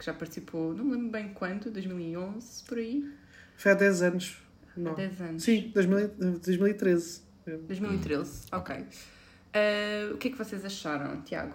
que 0.04 0.08
já 0.08 0.14
participou, 0.14 0.74
não 0.74 0.84
me 0.84 0.92
lembro 0.92 1.12
bem 1.12 1.30
quando, 1.30 1.72
2011, 1.72 2.64
por 2.66 2.78
aí. 2.78 3.10
Foi 3.56 3.72
há 3.72 3.76
10 3.76 4.02
anos. 4.02 4.38
Não. 4.76 4.92
Há 4.92 4.96
10 4.96 5.22
anos. 5.22 5.44
Sim, 5.44 5.72
2000 5.74 6.08
2013. 6.44 7.22
2013, 7.68 8.48
ok. 8.52 8.86
Eh, 9.54 10.10
o 10.14 10.18
que 10.18 10.28
é 10.28 10.32
que 10.32 10.38
vocês 10.38 10.66
acharam, 10.66 11.22
Tiago? 11.22 11.54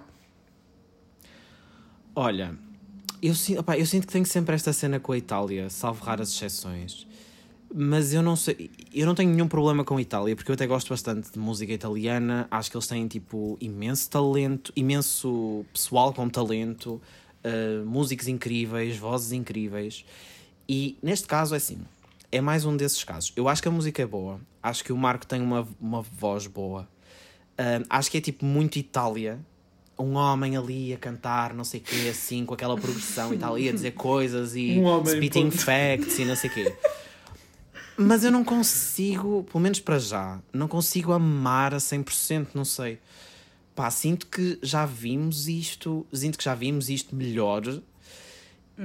Olha, 2.15 2.55
eu, 3.23 3.35
opá, 3.59 3.79
eu 3.79 3.85
sinto 3.85 4.07
que 4.07 4.13
tenho 4.13 4.27
sempre 4.27 4.55
esta 4.55 4.73
cena 4.73 4.99
com 4.99 5.13
a 5.13 5.19
Itália, 5.19 5.69
salvo 5.69 6.03
raras 6.05 6.31
exceções. 6.33 7.07
Mas 7.75 8.15
eu 8.15 8.23
não 8.23 8.35
sei, 8.35 8.71
eu 8.95 9.05
não 9.05 9.15
tenho 9.15 9.31
nenhum 9.31 9.47
problema 9.47 9.85
com 9.85 9.99
a 9.99 10.01
Itália, 10.01 10.35
porque 10.35 10.51
eu 10.51 10.55
até 10.55 10.67
gosto 10.67 10.89
bastante 10.89 11.31
de 11.31 11.39
música 11.39 11.71
italiana. 11.71 12.49
Acho 12.51 12.71
que 12.71 12.77
eles 12.79 12.87
têm 12.87 13.07
tipo 13.07 13.59
imenso 13.61 14.09
talento, 14.09 14.73
imenso 14.75 15.67
pessoal 15.73 16.15
com 16.15 16.29
talento, 16.31 17.01
uh, 17.45 17.85
músicos 17.87 18.29
incríveis, 18.29 18.97
vozes 18.97 19.33
incríveis. 19.33 20.05
E 20.69 20.99
neste 21.03 21.27
caso 21.27 21.55
é 21.55 21.59
assim, 21.59 21.79
é 22.31 22.41
mais 22.41 22.65
um 22.65 22.77
desses 22.77 23.03
casos. 23.05 23.33
Eu 23.37 23.49
acho 23.49 23.63
que 23.63 23.69
a 23.69 23.71
música 23.71 24.03
é 24.03 24.07
boa, 24.07 24.41
acho 24.63 24.85
que 24.85 24.93
o 24.93 24.97
Marco 24.97 25.27
tem 25.27 25.41
uma, 25.41 25.67
uma 25.81 26.03
voz 26.03 26.47
boa. 26.47 26.89
Uh, 27.59 27.85
acho 27.89 28.11
que 28.11 28.19
é 28.19 28.21
tipo 28.21 28.45
muito 28.45 28.79
Itália. 28.79 29.41
Um 29.99 30.15
homem 30.15 30.57
ali 30.57 30.93
a 30.93 30.97
cantar, 30.97 31.53
não 31.53 31.65
sei 31.65 31.81
o 31.81 31.83
quê, 31.83 32.09
assim, 32.09 32.45
com 32.45 32.55
aquela 32.55 32.77
progressão 32.77 33.35
e 33.35 33.39
tal, 33.39 33.59
e 33.59 33.69
a 33.69 33.73
dizer 33.73 33.93
coisas 33.93 34.55
e 34.55 34.79
Um 34.79 34.85
homem, 34.85 35.15
spitting 35.15 35.51
ponto. 35.51 35.59
facts 35.59 36.19
e 36.21 36.25
não 36.25 36.37
sei 36.37 36.51
o 36.51 36.53
quê. 36.55 36.77
Mas 37.97 38.23
eu 38.23 38.31
não 38.31 38.45
consigo, 38.45 39.43
pelo 39.51 39.59
menos 39.59 39.81
para 39.81 39.99
já, 39.99 40.39
não 40.53 40.69
consigo 40.69 41.13
amar 41.13 41.75
a 41.75 41.79
100%, 41.79 42.49
não 42.55 42.65
sei. 42.65 43.01
Pá, 43.79 43.93
sinto 43.93 44.27
que 44.27 44.59
já 44.61 44.85
vimos 44.85 45.47
isto, 45.47 46.05
sinto 46.13 46.37
que 46.37 46.43
já 46.43 46.53
vimos 46.53 46.91
isto 46.91 47.15
melhor 47.15 47.63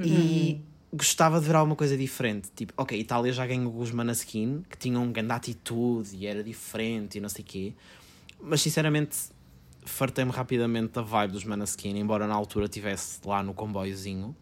e 0.04 0.60
gostava 0.92 1.40
de 1.40 1.46
ver 1.48 1.56
alguma 1.56 1.74
coisa 1.74 1.96
diferente. 1.96 2.48
Tipo, 2.54 2.72
ok, 2.76 2.96
Itália 2.96 3.32
já 3.32 3.44
ganhou 3.44 3.76
os 3.76 3.90
Manaskin, 3.90 4.64
que 4.70 4.78
tinham 4.78 5.02
uma 5.02 5.10
grande 5.10 5.32
atitude 5.32 6.14
e 6.14 6.28
era 6.28 6.44
diferente 6.44 7.18
e 7.18 7.20
não 7.20 7.28
sei 7.28 7.42
o 7.42 7.44
quê. 7.44 7.74
Mas 8.40 8.62
sinceramente, 8.62 9.18
fartei-me 9.84 10.30
rapidamente 10.30 10.92
da 10.92 11.02
vibe 11.02 11.32
dos 11.32 11.44
Manaskin, 11.44 11.96
embora 11.96 12.28
na 12.28 12.34
altura 12.34 12.66
estivesse 12.66 13.18
lá 13.24 13.42
no 13.42 13.52
comboiozinho. 13.52 14.32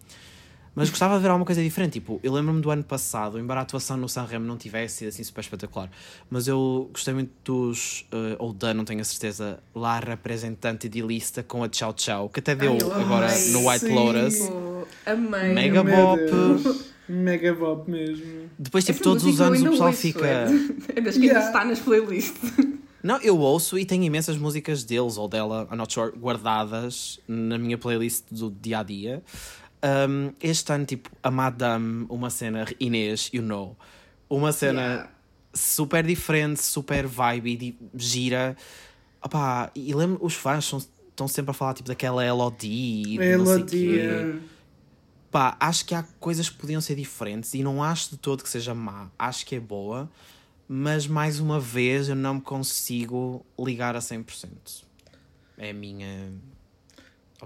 Mas 0.74 0.88
gostava 0.88 1.16
de 1.16 1.22
ver 1.22 1.28
alguma 1.28 1.44
coisa 1.44 1.62
diferente. 1.62 1.94
Tipo, 1.94 2.18
eu 2.22 2.32
lembro-me 2.32 2.60
do 2.60 2.70
ano 2.70 2.82
passado, 2.82 3.38
embora 3.38 3.60
a 3.60 3.62
atuação 3.62 3.96
no 3.96 4.08
Sanremo 4.08 4.46
não 4.46 4.56
tivesse 4.56 4.96
sido 4.96 5.08
assim 5.08 5.22
super 5.22 5.42
espetacular, 5.42 5.90
mas 6.30 6.48
eu 6.48 6.88
gostei 6.92 7.12
muito 7.12 7.30
dos, 7.44 8.06
eh, 8.10 8.36
ou 8.38 8.52
da, 8.54 8.72
não 8.72 8.84
tenho 8.84 9.00
a 9.00 9.04
certeza, 9.04 9.58
lá 9.74 10.00
representante 10.00 10.88
de 10.88 11.02
lista 11.02 11.42
com 11.42 11.62
a 11.62 11.68
Tchau 11.68 11.92
Tchau, 11.92 12.28
que 12.30 12.40
até 12.40 12.54
deu 12.54 12.72
Ai, 12.72 13.02
agora 13.02 13.26
amei. 13.26 13.50
no 13.50 13.68
White 13.68 13.86
Sim. 13.86 13.94
Lotus. 13.94 14.34
Amei. 15.04 15.52
Mega 15.52 15.84
Meu 15.84 15.96
bop. 15.96 16.22
Deus. 16.24 16.92
Mega 17.08 17.52
bop 17.54 17.90
mesmo. 17.90 18.48
Depois, 18.58 18.84
tipo, 18.84 18.96
Essa 18.96 19.04
todos 19.04 19.24
os 19.24 19.40
anos 19.40 19.60
o 19.60 19.70
pessoal 19.70 19.88
ouço, 19.90 20.00
fica. 20.00 20.26
É, 20.26 20.46
é 20.96 21.00
das 21.00 21.18
que 21.18 21.28
ainda 21.28 21.40
está 21.40 21.64
nas 21.64 21.80
playlists. 21.80 22.52
Não, 23.02 23.20
eu 23.20 23.36
ouço 23.36 23.76
e 23.76 23.84
tenho 23.84 24.04
imensas 24.04 24.38
músicas 24.38 24.84
deles 24.84 25.16
ou 25.16 25.26
dela, 25.26 25.68
I'm 25.70 25.76
not 25.76 25.92
sure, 25.92 26.12
guardadas 26.16 27.18
na 27.26 27.58
minha 27.58 27.76
playlist 27.76 28.26
do 28.30 28.48
dia 28.48 28.78
a 28.78 28.82
dia. 28.84 29.22
Um, 29.84 30.32
este 30.40 30.72
ano, 30.72 30.84
tipo, 30.86 31.10
a 31.22 31.30
Madame, 31.30 32.06
uma 32.08 32.30
cena, 32.30 32.64
Inês, 32.78 33.30
you 33.32 33.42
know, 33.42 33.76
uma 34.30 34.52
cena 34.52 34.80
Yeah. 34.80 35.10
super 35.54 36.04
diferente, 36.06 36.62
super 36.62 37.06
vibe, 37.06 37.56
di- 37.56 37.78
gira. 37.96 38.56
Opá, 39.20 39.70
e 39.74 39.92
lembro, 39.94 40.18
os 40.24 40.34
fãs 40.34 40.64
são- 40.64 40.78
estão 41.08 41.26
sempre 41.28 41.50
a 41.50 41.54
falar 41.54 41.74
tipo 41.74 41.88
daquela 41.88 42.24
Elodie. 42.24 43.16
e 43.16 43.18
Elodie, 43.18 43.98
é. 44.00 44.34
Pá, 45.30 45.56
acho 45.58 45.84
que 45.86 45.94
há 45.94 46.02
coisas 46.20 46.48
que 46.48 46.56
podiam 46.58 46.80
ser 46.80 46.94
diferentes 46.94 47.54
e 47.54 47.62
não 47.62 47.82
acho 47.82 48.10
de 48.10 48.16
todo 48.18 48.42
que 48.42 48.48
seja 48.50 48.74
má. 48.74 49.10
Acho 49.18 49.44
que 49.46 49.56
é 49.56 49.60
boa, 49.60 50.08
mas 50.68 51.06
mais 51.06 51.40
uma 51.40 51.58
vez 51.58 52.08
eu 52.08 52.14
não 52.14 52.34
me 52.34 52.40
consigo 52.40 53.44
ligar 53.58 53.96
a 53.96 54.00
100%. 54.00 54.84
É 55.58 55.70
a 55.70 55.74
minha. 55.74 56.32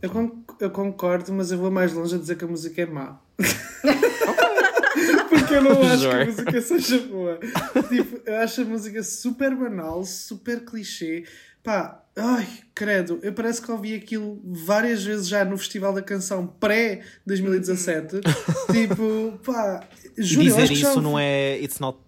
Eu, 0.03 0.11
con- 0.11 0.45
eu 0.61 0.71
concordo, 0.71 1.33
mas 1.33 1.51
eu 1.51 1.59
vou 1.59 1.71
mais 1.71 1.93
longe 1.93 2.15
a 2.15 2.19
dizer 2.19 2.37
que 2.37 2.45
a 2.45 2.49
música 2.49 2.83
é 2.83 2.87
má. 2.87 3.19
Porque 5.29 5.55
eu 5.55 5.63
não 5.63 5.83
acho 5.83 6.09
que 6.09 6.15
a 6.15 6.25
música 6.27 6.61
seja 6.61 6.99
boa. 7.01 7.39
Tipo, 7.89 8.21
eu 8.25 8.37
acho 8.37 8.63
a 8.63 8.65
música 8.65 9.03
super 9.03 9.55
banal, 9.55 10.05
super 10.05 10.65
clichê. 10.65 11.25
Pá, 11.63 12.01
ai, 12.17 12.47
credo, 12.75 13.19
eu 13.23 13.33
parece 13.33 13.61
que 13.61 13.71
ouvi 13.71 13.95
aquilo 13.95 14.41
várias 14.45 15.03
vezes 15.05 15.27
já 15.27 15.45
no 15.45 15.59
Festival 15.59 15.93
da 15.93 16.01
Canção 16.03 16.47
pré-2017. 16.47 18.21
tipo, 18.73 19.39
pá, 19.45 19.83
juro, 20.17 20.45
dizer 20.45 20.71
isso 20.71 20.89
ouvi- 20.91 21.01
não 21.03 21.19
é. 21.19 21.59
It's 21.59 21.79
not. 21.81 21.99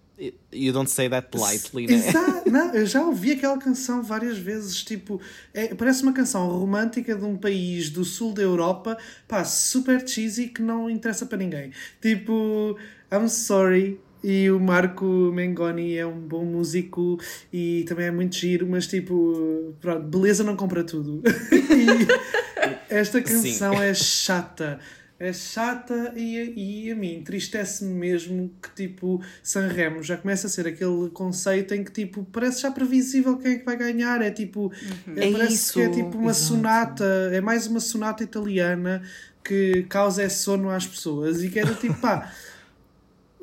You 0.51 0.73
don't 0.73 0.89
say 0.89 1.07
that 1.07 1.29
lightly, 1.37 1.87
né? 1.87 1.93
Exato, 1.93 2.49
não, 2.49 2.73
eu 2.73 2.85
já 2.85 3.01
ouvi 3.01 3.31
aquela 3.31 3.57
canção 3.57 4.03
várias 4.03 4.37
vezes. 4.37 4.83
Tipo, 4.83 5.21
é- 5.53 5.73
parece 5.73 6.03
uma 6.03 6.11
canção 6.11 6.47
romântica 6.49 7.15
de 7.15 7.23
um 7.23 7.37
país 7.37 7.89
do 7.89 8.03
sul 8.03 8.33
da 8.33 8.41
Europa, 8.41 8.97
pá, 9.27 9.45
super 9.45 10.05
cheesy 10.05 10.47
que 10.47 10.61
não 10.61 10.89
interessa 10.89 11.25
para 11.25 11.37
ninguém. 11.37 11.71
Tipo, 12.01 12.77
I'm 13.11 13.29
sorry. 13.29 13.99
E 14.21 14.51
o 14.51 14.59
Marco 14.59 15.05
Mengoni 15.05 15.95
é 15.95 16.05
um 16.05 16.19
bom 16.19 16.43
músico 16.43 17.17
e 17.53 17.85
também 17.87 18.07
é 18.07 18.11
muito 18.11 18.35
giro, 18.35 18.67
mas 18.67 18.85
tipo, 18.85 19.73
pronto, 19.79 20.01
beleza 20.07 20.43
não 20.43 20.57
compra 20.57 20.83
tudo. 20.83 21.21
e 21.23 22.77
esta 22.89 23.21
canção 23.21 23.81
é 23.81 23.93
chata. 23.93 24.79
É 25.19 25.33
chata 25.33 26.13
e, 26.15 26.85
e 26.87 26.91
a 26.91 26.95
mim 26.95 27.15
entristece-me 27.15 27.93
mesmo 27.93 28.49
que 28.61 28.69
tipo 28.73 29.21
Sanremo 29.43 30.01
já 30.01 30.15
começa 30.15 30.47
a 30.47 30.49
ser 30.49 30.65
aquele 30.65 31.09
conceito 31.09 31.73
em 31.73 31.83
que 31.83 31.91
tipo 31.91 32.23
parece 32.31 32.61
já 32.61 32.71
previsível 32.71 33.37
quem 33.37 33.53
é 33.53 33.55
que 33.59 33.65
vai 33.65 33.75
ganhar. 33.75 34.21
É 34.21 34.31
tipo, 34.31 34.71
é, 35.17 35.27
É 35.27 35.31
parece 35.31 35.53
isso, 35.55 35.73
que 35.73 35.81
é 35.81 35.89
tipo 35.89 36.17
uma 36.17 36.31
exato. 36.31 36.45
sonata, 36.47 37.29
é 37.33 37.41
mais 37.41 37.67
uma 37.67 37.81
sonata 37.81 38.23
italiana 38.23 39.01
que 39.43 39.83
causa 39.89 40.23
esse 40.23 40.37
sono 40.43 40.69
às 40.69 40.87
pessoas 40.87 41.43
e 41.43 41.49
que 41.49 41.59
é 41.59 41.65
do 41.65 41.75
tipo 41.75 41.95
pá. 41.95 42.31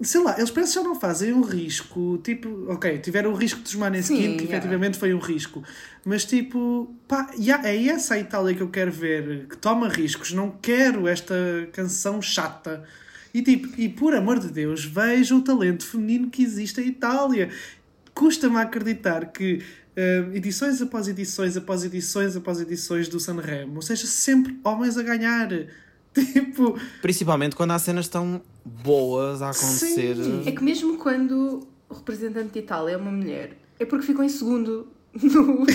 Sei 0.03 0.23
lá, 0.23 0.37
eles 0.37 0.51
parecem 0.51 0.75
que 0.75 0.85
já 0.85 0.89
não 0.89 1.01
fazem 1.01 1.33
um 1.33 1.41
risco, 1.41 2.19
tipo, 2.23 2.67
ok, 2.71 2.99
tiveram 2.99 3.33
o 3.33 3.35
risco 3.35 3.61
dos 3.61 3.75
Maneskin, 3.75 4.15
Sim, 4.15 4.37
que 4.37 4.45
yeah. 4.45 4.57
efetivamente 4.57 4.99
foi 4.99 5.15
um 5.15 5.19
risco, 5.19 5.65
mas 6.05 6.27
tipo, 6.27 6.95
pá, 7.09 7.31
yeah, 7.39 7.67
é 7.67 7.87
essa 7.87 8.15
a 8.15 8.19
Itália 8.19 8.55
que 8.55 8.61
eu 8.61 8.69
quero 8.69 8.93
ver, 8.93 9.47
que 9.49 9.57
toma 9.57 9.89
riscos, 9.89 10.33
não 10.33 10.51
quero 10.51 11.09
esta 11.09 11.35
canção 11.73 12.21
chata. 12.21 12.85
E 13.33 13.43
tipo, 13.43 13.69
e 13.79 13.89
por 13.89 14.15
amor 14.15 14.39
de 14.39 14.49
Deus, 14.49 14.85
vejam 14.85 15.39
o 15.39 15.43
talento 15.43 15.85
feminino 15.85 16.31
que 16.31 16.43
existe 16.43 16.81
em 16.81 16.89
Itália. 16.89 17.51
Custa-me 18.15 18.57
acreditar 18.57 19.27
que 19.33 19.63
hum, 19.95 20.33
edições 20.35 20.81
após 20.81 21.07
edições, 21.07 21.55
após 21.55 21.85
edições, 21.85 22.35
após 22.35 22.61
edições 22.61 23.09
do 23.09 23.21
Sanremo, 23.21 23.83
seja 23.83 24.07
sempre 24.07 24.59
homens 24.65 24.97
a 24.97 25.03
ganhar. 25.03 25.49
Tipo, 26.33 26.79
Principalmente 27.03 27.55
quando 27.55 27.73
há 27.73 27.79
cenas 27.79 28.09
tão 28.09 28.41
boas 28.65 29.43
a 29.43 29.51
acontecer. 29.51 30.17
Sim. 30.17 30.43
É 30.47 30.53
que 30.53 30.65
mesmo 30.65 30.97
quando 30.99 31.67
o 31.89 31.95
representante 31.95 32.53
de 32.53 32.59
Itália 32.61 32.95
é 32.95 32.97
uma 32.97 33.13
mulher, 33.13 33.57
é 33.79 33.85
porque 33.85 34.07
ficou 34.07 34.25
em 34.25 34.29
segundo 34.29 34.89
no, 35.23 35.61
no 35.61 35.67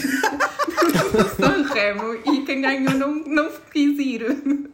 Sanremo 1.36 2.14
e 2.26 2.44
quem 2.46 2.62
ganhou 2.62 2.94
não, 2.94 3.16
não 3.16 3.52
quis 3.72 3.98
ir. 4.00 4.26
Que 4.26 4.72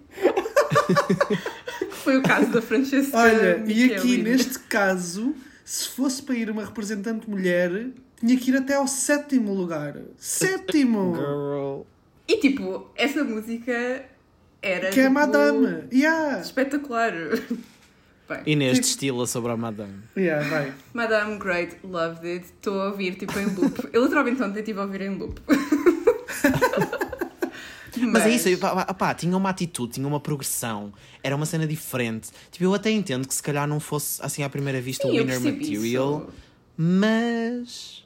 Foi 1.92 2.18
o 2.18 2.24
caso 2.24 2.52
da 2.52 2.62
Francesca 2.62 3.18
Olha, 3.18 3.64
e 3.68 3.94
aqui 3.94 4.22
neste 4.22 4.60
caso, 4.60 5.36
se 5.64 5.90
fosse 5.90 6.24
para 6.24 6.36
ir 6.36 6.50
uma 6.50 6.64
representante 6.64 7.30
mulher, 7.30 7.90
tinha 8.20 8.38
que 8.38 8.52
ir 8.52 8.58
até 8.58 8.76
ao 8.76 8.88
sétimo 8.88 9.54
lugar. 9.54 9.98
Sétimo! 10.18 11.16
Girl. 11.16 11.82
E 12.28 12.38
tipo, 12.38 12.88
essa 12.96 13.24
música 13.24 14.06
era 14.62 14.90
Que 14.90 15.00
é 15.00 15.04
a 15.04 15.08
tipo, 15.08 15.20
Madame. 15.20 15.84
Yeah. 15.92 16.42
espetacular. 16.42 17.14
Bem, 18.28 18.42
Inês 18.46 18.80
destila 18.80 19.26
sobre 19.26 19.54
a 19.54 19.58
Madame. 19.58 20.04
Yeah, 20.18 20.48
vai. 20.50 20.74
Madame 20.94 21.38
Great, 21.38 21.78
loved 21.82 22.28
it. 22.28 22.46
Estou 22.46 22.82
a 22.82 22.90
ouvir 22.90 23.16
tipo 23.16 23.40
em 23.40 23.46
loop. 23.46 23.88
Eu 23.94 24.04
literalmente 24.04 24.44
ontem 24.44 24.60
estive 24.60 24.80
a 24.80 24.84
ouvir 24.84 25.02
em 25.02 25.18
loop. 25.18 25.40
Mas 28.00 28.26
é 28.26 28.30
isso, 28.30 28.58
pá, 28.60 28.86
pá, 28.86 28.94
pá, 28.94 29.14
tinha 29.16 29.36
uma 29.36 29.50
atitude, 29.50 29.94
tinha 29.94 30.08
uma 30.08 30.20
progressão, 30.20 30.94
era 31.24 31.36
uma 31.36 31.48
cena 31.48 31.66
diferente. 31.66 32.30
Tipo, 32.52 32.66
eu 32.66 32.74
até 32.76 32.92
entendo 32.92 33.28
que 33.28 33.34
se 33.34 33.42
calhar 33.42 33.68
não 33.68 33.80
fosse 33.80 34.22
assim 34.24 34.44
à 34.44 34.50
primeira 34.50 34.80
vista 34.80 35.08
o 35.08 35.16
eu 35.16 35.24
winner 35.24 35.42
material, 35.42 36.28
isso. 36.28 36.34
mas. 36.78 38.06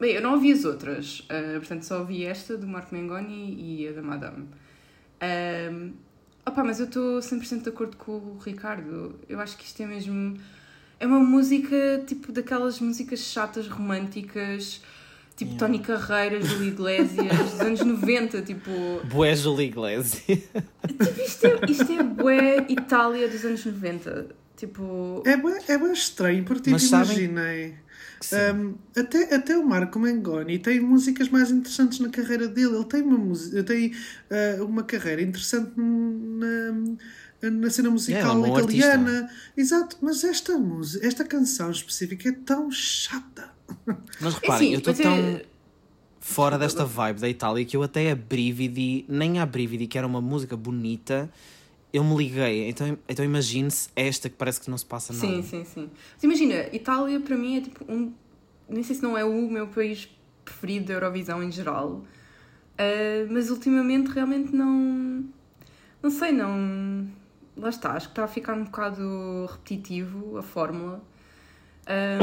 Bem, 0.00 0.12
eu 0.14 0.22
não 0.22 0.32
ouvi 0.34 0.52
as 0.52 0.64
outras, 0.64 1.26
ah, 1.28 1.58
portanto 1.58 1.82
só 1.82 1.98
ouvi 1.98 2.24
esta 2.24 2.56
do 2.56 2.66
Marco 2.66 2.94
Mengoni 2.94 3.82
e 3.82 3.88
a 3.88 3.92
da 3.92 4.00
Madame. 4.00 4.48
Um, 5.22 5.92
opa, 6.46 6.62
mas 6.64 6.80
eu 6.80 6.86
estou 6.86 7.18
100% 7.18 7.62
de 7.62 7.68
acordo 7.68 7.96
com 7.96 8.12
o 8.12 8.38
Ricardo. 8.44 9.18
Eu 9.28 9.40
acho 9.40 9.56
que 9.56 9.64
isto 9.64 9.82
é 9.82 9.86
mesmo. 9.86 10.36
É 11.00 11.06
uma 11.06 11.18
música 11.20 12.02
tipo 12.06 12.32
daquelas 12.32 12.80
músicas 12.80 13.20
chatas, 13.20 13.66
românticas, 13.68 14.80
tipo 15.36 15.54
Tony 15.56 15.78
Carreiras, 15.80 16.46
Júlio 16.46 16.68
Iglesias, 16.68 17.50
dos 17.50 17.60
anos 17.60 17.80
90, 17.80 18.42
tipo. 18.42 18.70
Boé 19.04 19.34
Julie 19.34 19.66
Iglesias. 19.68 20.22
Tipo, 20.86 21.20
isto 21.20 21.46
é, 21.46 21.60
isto 21.70 21.92
é 21.92 22.02
bué 22.02 22.66
Itália 22.68 23.28
dos 23.28 23.44
anos 23.44 23.64
90. 23.64 24.26
Tipo. 24.56 25.22
É 25.26 25.36
bem, 25.36 25.56
é 25.68 25.76
bem 25.78 25.92
estranho, 25.92 26.44
porque 26.44 26.62
tipo, 26.62 26.72
Mas 26.72 26.84
sabem- 26.84 27.24
imaginei. 27.24 27.68
Sim. 27.70 27.74
Um, 28.32 28.74
até, 28.96 29.34
até 29.34 29.58
o 29.58 29.66
Marco 29.66 29.98
Mengoni 29.98 30.58
tem 30.58 30.80
músicas 30.80 31.28
mais 31.28 31.50
interessantes 31.50 31.98
na 32.00 32.08
carreira 32.08 32.48
dele. 32.48 32.74
Ele 32.76 32.84
tem 32.84 33.02
uma, 33.02 33.18
música, 33.18 33.62
tem, 33.62 33.88
uh, 33.88 34.64
uma 34.64 34.82
carreira 34.82 35.22
interessante 35.22 35.72
na, 35.76 37.50
na 37.50 37.70
cena 37.70 37.90
musical 37.90 38.32
é 38.32 38.34
um 38.34 38.42
bom 38.42 38.58
italiana. 38.58 39.30
Exato, 39.56 39.98
mas 40.00 40.24
esta 40.24 40.56
música, 40.58 41.06
esta 41.06 41.24
canção 41.24 41.70
específica 41.70 42.28
é 42.28 42.32
tão 42.32 42.70
chata. 42.70 43.50
Mas 44.20 44.34
É 44.34 44.38
reparem, 44.38 44.54
assim, 44.54 44.72
eu 44.72 44.78
estou 44.78 44.94
é- 44.94 44.96
tão 44.96 45.40
fora 46.20 46.58
desta 46.58 46.86
vibe 46.86 47.20
da 47.20 47.28
Itália 47.28 47.64
que 47.66 47.76
eu 47.76 47.82
até 47.82 48.10
a 48.10 48.16
Brividi, 48.16 49.04
nem 49.08 49.38
a 49.38 49.44
Brividi, 49.44 49.86
que 49.86 49.98
era 49.98 50.06
uma 50.06 50.22
música 50.22 50.56
bonita, 50.56 51.30
eu 51.94 52.04
me 52.04 52.16
liguei. 52.16 52.68
Então, 52.68 52.98
então 53.08 53.24
imagine-se 53.24 53.88
esta 53.94 54.28
que 54.28 54.36
parece 54.36 54.60
que 54.60 54.68
não 54.70 54.76
se 54.76 54.84
passa 54.84 55.12
nada. 55.12 55.26
Sim, 55.26 55.42
sim, 55.42 55.64
sim. 55.64 55.90
Mas 56.14 56.22
imagina, 56.24 56.54
Itália 56.74 57.20
para 57.20 57.36
mim 57.36 57.56
é 57.58 57.60
tipo 57.62 57.84
um. 57.90 58.12
Nem 58.68 58.82
sei 58.82 58.96
se 58.96 59.02
não 59.02 59.16
é 59.16 59.24
o 59.24 59.48
meu 59.50 59.66
país 59.68 60.08
preferido 60.44 60.86
da 60.86 60.94
Eurovisão 60.94 61.42
em 61.42 61.50
geral. 61.52 62.04
Ah, 62.76 63.26
mas 63.30 63.50
ultimamente 63.50 64.08
realmente 64.10 64.54
não. 64.54 65.24
Não 66.02 66.10
sei, 66.10 66.32
não. 66.32 67.06
Lá 67.56 67.68
está, 67.68 67.92
acho 67.92 68.08
que 68.08 68.12
está 68.12 68.24
a 68.24 68.28
ficar 68.28 68.54
um 68.54 68.64
bocado 68.64 69.46
repetitivo 69.50 70.36
a 70.38 70.42
fórmula. 70.42 71.02
Ah, 71.86 72.18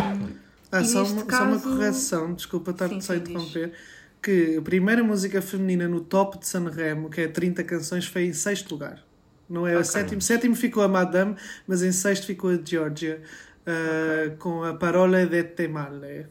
Ah, 0.73 0.81
E 0.81 0.85
só, 0.85 0.99
uma, 1.03 1.07
só 1.07 1.13
uma 1.15 1.25
caso- 1.25 1.63
correção, 1.69 2.33
desculpa 2.33 2.71
estar-te 2.71 2.95
Sim, 2.95 3.01
só 3.01 3.13
a 3.13 3.15
sim, 3.17 3.23
diz. 3.23 3.29
interromper. 3.31 3.73
Que 4.21 4.57
a 4.57 4.61
primeira 4.61 5.03
música 5.03 5.41
feminina 5.41 5.87
no 5.87 5.99
top 6.01 6.37
de 6.39 6.47
Sanremo, 6.47 7.09
que 7.09 7.21
é 7.21 7.27
30 7.27 7.63
canções, 7.63 8.05
foi 8.05 8.25
em 8.25 8.33
sexto 8.33 8.71
lugar. 8.71 9.03
Não 9.51 9.67
é 9.67 9.71
o 9.75 9.79
Ok. 9.79 9.83
sétimo. 9.85 10.21
Sétimo 10.21 10.55
ficou 10.55 10.81
a 10.83 10.87
Madame, 10.87 11.35
mas 11.67 11.83
em 11.83 11.91
sexto 11.91 12.25
ficou 12.25 12.49
a 12.51 12.59
Georgia, 12.63 13.21
ah, 13.65 14.33
com 14.39 14.63
a 14.63 14.73
Parola 14.73 15.25
de 15.25 15.43
te 15.43 15.67
male. 15.67 16.27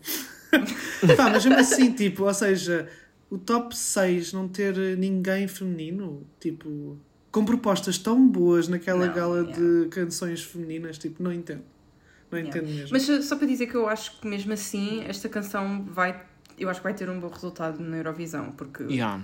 Pá, 1.16 1.31
mas 1.31 1.45
mesmo 1.45 1.61
assim, 1.61 1.93
tipo, 1.93 2.25
ou 2.25 2.35
seja, 2.35 2.89
o 3.31 3.39
top 3.39 3.77
6 3.77 4.33
não 4.33 4.49
ter 4.49 4.75
ninguém 4.99 5.47
feminino, 5.47 6.27
tipo, 6.41 6.99
com 7.31 7.45
propostas 7.45 7.99
tão 7.99 8.27
boas 8.27 8.66
naquela 8.68 9.07
Não, 9.07 9.14
gala 9.14 9.41
yeah. 9.43 9.57
de 9.57 9.89
canções 9.91 10.43
femininas, 10.43 10.99
tipo, 10.99 11.23
não 11.23 11.33
entendo. 11.33 11.62
Não 12.31 12.39
Yeah. 12.39 12.59
entendo 12.59 12.75
mesmo. 12.75 12.89
Mas 12.93 13.09
uh, 13.09 13.23
só 13.23 13.37
para 13.37 13.47
dizer 13.47 13.66
que 13.66 13.75
eu 13.75 13.89
acho 13.89 14.21
que 14.21 14.27
mesmo 14.27 14.53
assim 14.53 15.05
esta 15.07 15.29
canção 15.29 15.85
vai. 15.85 16.25
Eu 16.59 16.68
acho 16.68 16.81
que 16.81 16.85
vai 16.85 16.95
ter 16.95 17.09
um 17.11 17.18
bom 17.21 17.29
resultado 17.29 17.81
na 17.81 17.97
Eurovisão, 17.99 18.53
porque 18.53 18.83
Yeah. 18.85 19.23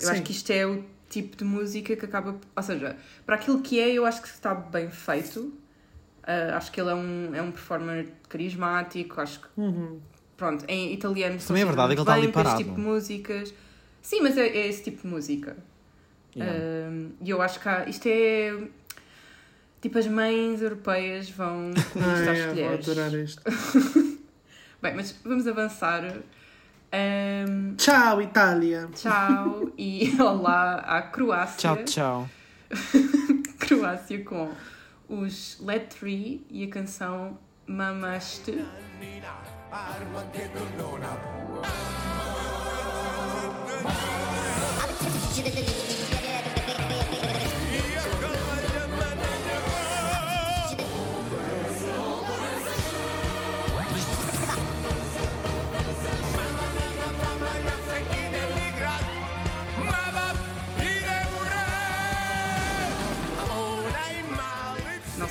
eu 0.00 0.08
acho 0.08 0.18
Sim. 0.18 0.22
que 0.24 0.32
isto 0.32 0.50
é 0.50 0.66
o 0.66 0.84
tipo 1.14 1.36
de 1.36 1.44
música 1.44 1.94
que 1.96 2.04
acaba. 2.04 2.36
Ou 2.56 2.62
seja, 2.62 2.96
para 3.24 3.36
aquilo 3.36 3.60
que 3.62 3.78
é, 3.80 3.90
eu 3.92 4.04
acho 4.06 4.20
que 4.22 4.28
está 4.28 4.54
bem 4.54 4.90
feito. 4.90 5.40
Uh, 6.26 6.54
acho 6.54 6.72
que 6.72 6.80
ele 6.80 6.90
é 6.90 6.94
um, 6.94 7.34
é 7.34 7.42
um 7.42 7.50
performer 7.52 8.08
carismático, 8.30 9.20
acho 9.20 9.40
que 9.40 9.46
Uhum. 9.58 10.00
pronto, 10.38 10.64
em 10.66 10.92
italiano 10.94 11.38
Também 11.38 11.62
é 11.62 11.66
verdade, 11.66 11.92
é 11.92 11.94
que 11.96 12.00
ele 12.00 12.02
está 12.02 12.14
ali 12.14 12.24
esse 12.24 12.32
parado. 12.32 12.56
tipo 12.56 12.74
de 12.74 12.80
músicas. 12.80 13.54
Sim, 14.00 14.20
mas 14.22 14.36
é, 14.38 14.46
é 14.46 14.66
esse 14.68 14.82
tipo 14.82 15.02
de 15.02 15.06
música. 15.08 15.56
Yeah. 16.34 16.58
Um, 16.90 17.10
E 17.22 17.30
eu 17.30 17.40
acho 17.42 17.60
que 17.60 17.68
há, 17.68 17.88
isto 17.88 18.06
é. 18.08 18.56
Tipo, 19.82 19.98
as 19.98 20.06
mães 20.06 20.62
europeias 20.62 21.28
vão 21.30 21.72
conquistar 21.92 22.00
Ai, 22.32 22.40
as 22.40 22.56
eu 22.58 22.64
vou 22.64 22.74
adorar 22.74 23.14
isto. 23.14 23.42
Bem, 24.80 24.94
mas 24.96 25.14
vamos 25.24 25.46
avançar. 25.46 26.02
Um, 26.94 27.74
Tchau, 27.74 28.22
Itália! 28.22 28.88
tchau 28.94 29.68
e 29.76 30.14
olá 30.22 30.76
à 30.76 31.02
Croácia. 31.02 31.74
Tchau, 31.74 31.84
tchau. 31.84 32.28
Croácia 33.58 34.22
com 34.22 34.52
os 35.08 35.58
Let 35.60 35.88
Three 35.88 36.46
e 36.48 36.62
a 36.62 36.68
canção 36.68 37.36
Mamaste. 37.66 38.64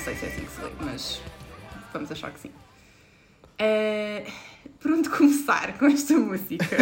Sei 0.04 0.14
se 0.16 0.26
é 0.26 0.28
assim 0.28 0.44
que 0.44 0.50
se 0.52 0.60
lê, 0.60 0.70
mas 0.80 1.20
vamos 1.90 2.12
achar 2.12 2.30
que 2.30 2.40
sim. 2.40 2.50
Eh, 3.58 4.26
por 4.78 4.90
onde 4.92 5.08
começar 5.08 5.78
com 5.78 5.86
esta 5.86 6.14
música? 6.18 6.76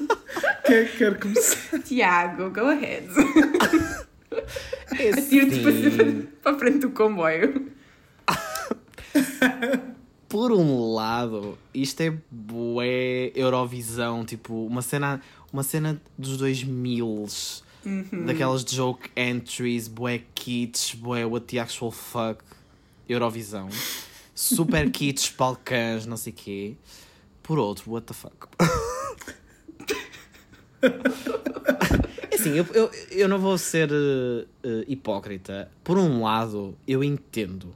Quem 0.64 0.76
é 0.76 0.84
que 0.86 0.96
quer 0.96 1.20
começar? 1.20 1.78
Tiago, 1.80 2.50
go 2.50 2.68
ahead. 2.68 3.08
É 4.98 5.10
Atira-te 5.12 5.60
para, 5.60 5.70
assim. 5.70 6.28
para 6.42 6.56
a 6.56 6.58
frente 6.58 6.78
do 6.78 6.90
comboio. 6.90 7.70
Por 10.26 10.50
um 10.50 10.94
lado, 10.94 11.58
isto 11.74 12.00
é 12.00 12.14
bué 12.30 13.32
Eurovisão, 13.34 14.24
tipo, 14.24 14.66
uma 14.66 14.80
cena, 14.80 15.20
uma 15.52 15.62
cena 15.62 16.00
dos 16.16 16.38
2000 16.38 17.26
daquelas 18.24 18.64
joke 18.64 19.10
entries, 19.14 19.88
bué 19.88 20.22
kits, 20.34 20.94
bué 20.94 21.26
what 21.26 21.44
the 21.46 21.58
actual 21.58 21.90
fuck, 21.90 22.42
Eurovisão. 23.12 23.68
Super 24.34 24.90
kits, 24.90 25.32
balcãs, 25.36 26.06
não 26.06 26.16
sei 26.16 26.32
quê. 26.32 26.74
Por 27.42 27.58
outro, 27.58 27.90
what 27.92 28.06
the 28.06 28.14
fuck. 28.14 28.48
É 32.30 32.34
assim, 32.34 32.56
eu, 32.56 32.66
eu, 32.72 32.90
eu 33.10 33.28
não 33.28 33.38
vou 33.38 33.56
ser 33.56 33.90
eh, 33.92 34.84
hipócrita. 34.88 35.70
Por 35.84 35.96
um 35.98 36.22
lado, 36.22 36.76
eu 36.88 37.04
entendo 37.04 37.72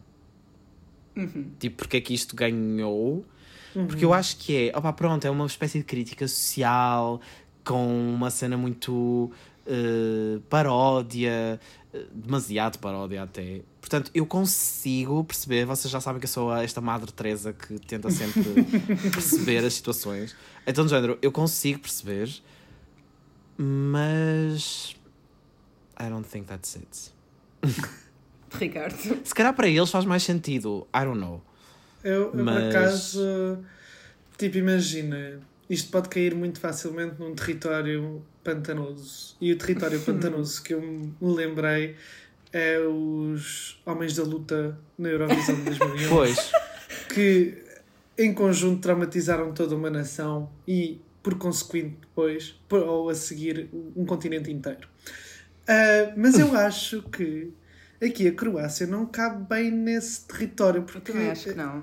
tipo, 1.58 1.76
porque 1.76 1.96
é 1.96 2.00
que 2.00 2.14
isto 2.14 2.36
ganhou. 2.36 3.24
Porque 3.72 4.04
eu 4.04 4.14
acho 4.14 4.38
que 4.38 4.68
é, 4.68 4.76
opa, 4.76 4.90
pronto, 4.92 5.26
é 5.26 5.30
uma 5.30 5.44
espécie 5.44 5.78
de 5.78 5.84
crítica 5.84 6.26
social 6.26 7.20
com 7.62 8.14
uma 8.14 8.30
cena 8.30 8.56
muito 8.56 9.30
eh, 9.66 10.40
paródia, 10.48 11.60
eh, 11.92 12.04
demasiado 12.12 12.78
paródia 12.78 13.22
até. 13.22 13.62
Portanto, 13.80 14.10
eu 14.14 14.26
consigo 14.26 15.22
perceber, 15.24 15.64
vocês 15.64 15.90
já 15.90 16.00
sabem 16.00 16.18
que 16.20 16.24
eu 16.26 16.30
sou 16.30 16.54
esta 16.54 16.80
Madre 16.80 17.12
Teresa 17.12 17.52
que 17.52 17.78
tenta 17.80 18.10
sempre 18.10 18.42
perceber 19.12 19.64
as 19.64 19.74
situações. 19.74 20.34
Então, 20.66 20.84
de 20.84 20.90
género, 20.90 21.18
eu 21.22 21.30
consigo 21.30 21.80
perceber, 21.80 22.28
mas 23.58 24.94
I 25.98 26.08
don't 26.08 26.28
think 26.28 26.46
that's 26.46 26.76
it. 26.76 27.12
Ricardo. 28.58 28.96
Se 29.24 29.34
calhar 29.34 29.54
para 29.54 29.68
eles 29.68 29.90
faz 29.90 30.04
mais 30.04 30.22
sentido, 30.22 30.86
I 30.94 31.04
don't 31.04 31.18
know. 31.20 31.42
Eu, 32.02 32.32
eu 32.34 32.44
Mas- 32.44 32.54
por 32.62 32.68
acaso, 32.68 33.58
tipo, 34.38 34.56
imagina, 34.58 35.40
isto 35.68 35.90
pode 35.90 36.08
cair 36.08 36.34
muito 36.34 36.60
facilmente 36.60 37.16
num 37.18 37.34
território 37.34 38.22
pantanoso. 38.50 39.36
E 39.40 39.52
o 39.52 39.58
território 39.58 40.00
pantanoso 40.06 40.62
que 40.62 40.72
eu 40.74 40.80
me 40.80 41.12
lembrei 41.20 41.96
é 42.52 42.78
os 42.80 43.80
Homens 43.84 44.14
da 44.14 44.22
Luta 44.22 44.78
na 44.96 45.08
Eurovisão 45.08 45.54
de 45.56 45.62
2011. 45.62 46.06
Pois. 46.08 46.52
que 47.12 47.58
em 48.16 48.32
conjunto 48.32 48.80
traumatizaram 48.80 49.52
toda 49.52 49.74
uma 49.74 49.90
nação 49.90 50.48
e, 50.66 51.00
por 51.22 51.36
consequente, 51.36 51.96
depois, 52.00 52.54
por- 52.68 52.82
ou 52.82 53.10
a 53.10 53.14
seguir, 53.14 53.68
um 53.94 54.04
continente 54.06 54.50
inteiro. 54.50 54.88
Ah, 55.68 56.12
mas 56.16 56.38
eu 56.38 56.54
acho 56.56 57.02
que 57.10 57.52
aqui 58.02 58.28
a 58.28 58.32
Croácia 58.32 58.86
não 58.86 59.04
cabe 59.06 59.44
bem 59.48 59.70
nesse 59.70 60.26
território, 60.26 60.78
Eu 60.80 60.84
porque, 60.84 61.12
também 61.12 61.30
acho 61.30 61.44
que 61.50 61.54
não. 61.54 61.82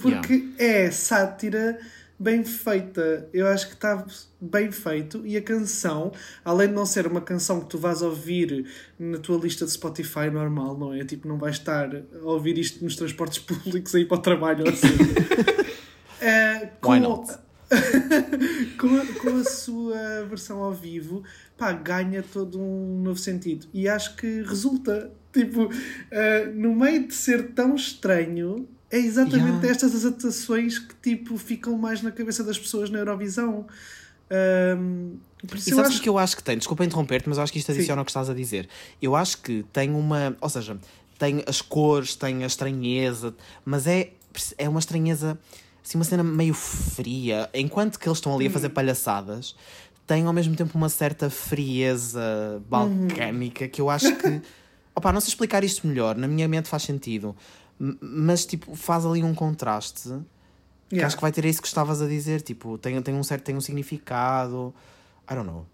porque 0.00 0.48
é 0.58 0.90
sátira 0.90 1.78
bem 2.18 2.44
feita. 2.44 3.28
Eu 3.32 3.46
acho 3.46 3.68
que 3.68 3.74
está 3.74 4.04
bem 4.40 4.72
feito 4.72 5.26
e 5.26 5.36
a 5.36 5.42
canção, 5.42 6.12
além 6.44 6.68
de 6.68 6.74
não 6.74 6.84
ser 6.84 7.06
uma 7.06 7.20
canção 7.20 7.60
que 7.60 7.66
tu 7.66 7.78
vais 7.78 8.02
ouvir 8.02 8.66
na 8.98 9.18
tua 9.18 9.38
lista 9.38 9.64
de 9.64 9.70
Spotify 9.70 10.30
normal, 10.30 10.76
não 10.76 10.92
é? 10.92 11.04
Tipo, 11.04 11.28
não 11.28 11.38
vais 11.38 11.56
estar 11.56 11.88
a 11.94 12.24
ouvir 12.24 12.58
isto 12.58 12.82
nos 12.82 12.96
transportes 12.96 13.38
públicos 13.44 13.94
aí 13.94 14.04
para 14.04 14.18
o 14.18 14.20
trabalho 14.20 14.64
ou 14.64 14.72
assim. 14.72 14.88
É, 16.20 16.66
com, 16.80 16.92
Why 16.92 17.00
not? 17.00 17.32
com, 18.78 18.96
a, 18.96 19.20
com 19.20 19.36
a 19.36 19.44
sua 19.44 20.24
versão 20.28 20.62
ao 20.62 20.72
vivo, 20.72 21.22
pá, 21.56 21.72
ganha 21.72 22.22
todo 22.22 22.60
um 22.60 23.02
novo 23.02 23.18
sentido. 23.18 23.66
E 23.72 23.88
acho 23.88 24.16
que 24.16 24.42
resulta, 24.42 25.12
tipo, 25.32 25.68
eh, 26.10 26.46
no 26.46 26.74
meio 26.74 27.06
de 27.06 27.14
ser 27.14 27.52
tão 27.52 27.74
estranho, 27.74 28.66
é 28.90 28.98
exatamente 28.98 29.46
Yeah. 29.46 29.68
estas 29.68 29.94
as 29.94 30.04
atuações 30.04 30.78
que, 30.78 30.94
tipo, 31.02 31.36
ficam 31.36 31.76
mais 31.76 32.02
na 32.02 32.10
cabeça 32.10 32.42
das 32.42 32.58
pessoas 32.58 32.90
na 32.90 32.98
Eurovisão. 32.98 33.66
Isso 35.54 35.70
E 35.70 35.74
sabes 35.74 35.90
o 35.90 35.92
acho 35.92 36.02
que 36.02 36.08
eu 36.08 36.18
acho 36.18 36.36
que 36.36 36.42
tem? 36.42 36.58
Desculpa 36.58 36.84
interromper-te, 36.84 37.28
mas 37.28 37.38
eu 37.38 37.44
acho 37.44 37.52
que 37.52 37.58
isto 37.58 37.72
Sim. 37.72 37.78
adiciona 37.78 38.00
ao 38.00 38.04
que 38.04 38.10
estás 38.10 38.28
a 38.28 38.34
dizer. 38.34 38.68
Eu 39.00 39.14
acho 39.14 39.38
que 39.38 39.64
tem 39.72 39.90
uma. 39.90 40.36
Ou 40.40 40.48
seja, 40.48 40.78
tem 41.18 41.42
as 41.46 41.60
cores, 41.60 42.14
tem 42.14 42.44
a 42.44 42.46
estranheza, 42.46 43.34
mas 43.64 43.86
é, 43.86 44.12
é 44.56 44.68
uma 44.68 44.80
estranheza, 44.80 45.38
assim, 45.84 45.98
uma 45.98 46.04
cena 46.04 46.22
meio 46.22 46.54
fria. 46.54 47.48
Enquanto 47.54 47.98
que 47.98 48.08
eles 48.08 48.18
estão 48.18 48.34
ali 48.34 48.46
a 48.46 48.50
fazer 48.50 48.70
palhaçadas, 48.70 49.54
tem 50.06 50.24
ao 50.26 50.32
mesmo 50.32 50.54
tempo 50.56 50.76
uma 50.76 50.88
certa 50.88 51.30
frieza 51.30 52.62
balcânica 52.68 53.68
que 53.68 53.80
eu 53.80 53.90
acho 53.90 54.14
que. 54.16 54.40
Opa, 54.94 55.12
não 55.12 55.20
sei 55.20 55.28
explicar 55.28 55.62
isto 55.62 55.86
melhor, 55.86 56.16
na 56.16 56.26
minha 56.26 56.48
mente 56.48 56.68
faz 56.68 56.82
sentido, 56.82 57.36
mas 57.78 58.44
tipo, 58.46 58.74
faz 58.74 59.04
ali 59.06 59.22
um 59.22 59.34
contraste. 59.34 60.08
Que 60.88 60.96
Yeah. 60.96 61.06
acho 61.06 61.16
que 61.16 61.22
vai 61.22 61.30
ter 61.30 61.44
isso 61.44 61.60
que 61.60 61.68
estavas 61.68 62.00
a 62.00 62.06
dizer, 62.06 62.40
tipo, 62.40 62.78
tem, 62.78 63.00
tem 63.02 63.14
um 63.14 63.22
certo 63.22 63.44
tem 63.44 63.54
um 63.54 63.60
significado. 63.60 64.74
I 65.30 65.34
don't 65.34 65.46
know. 65.46 65.66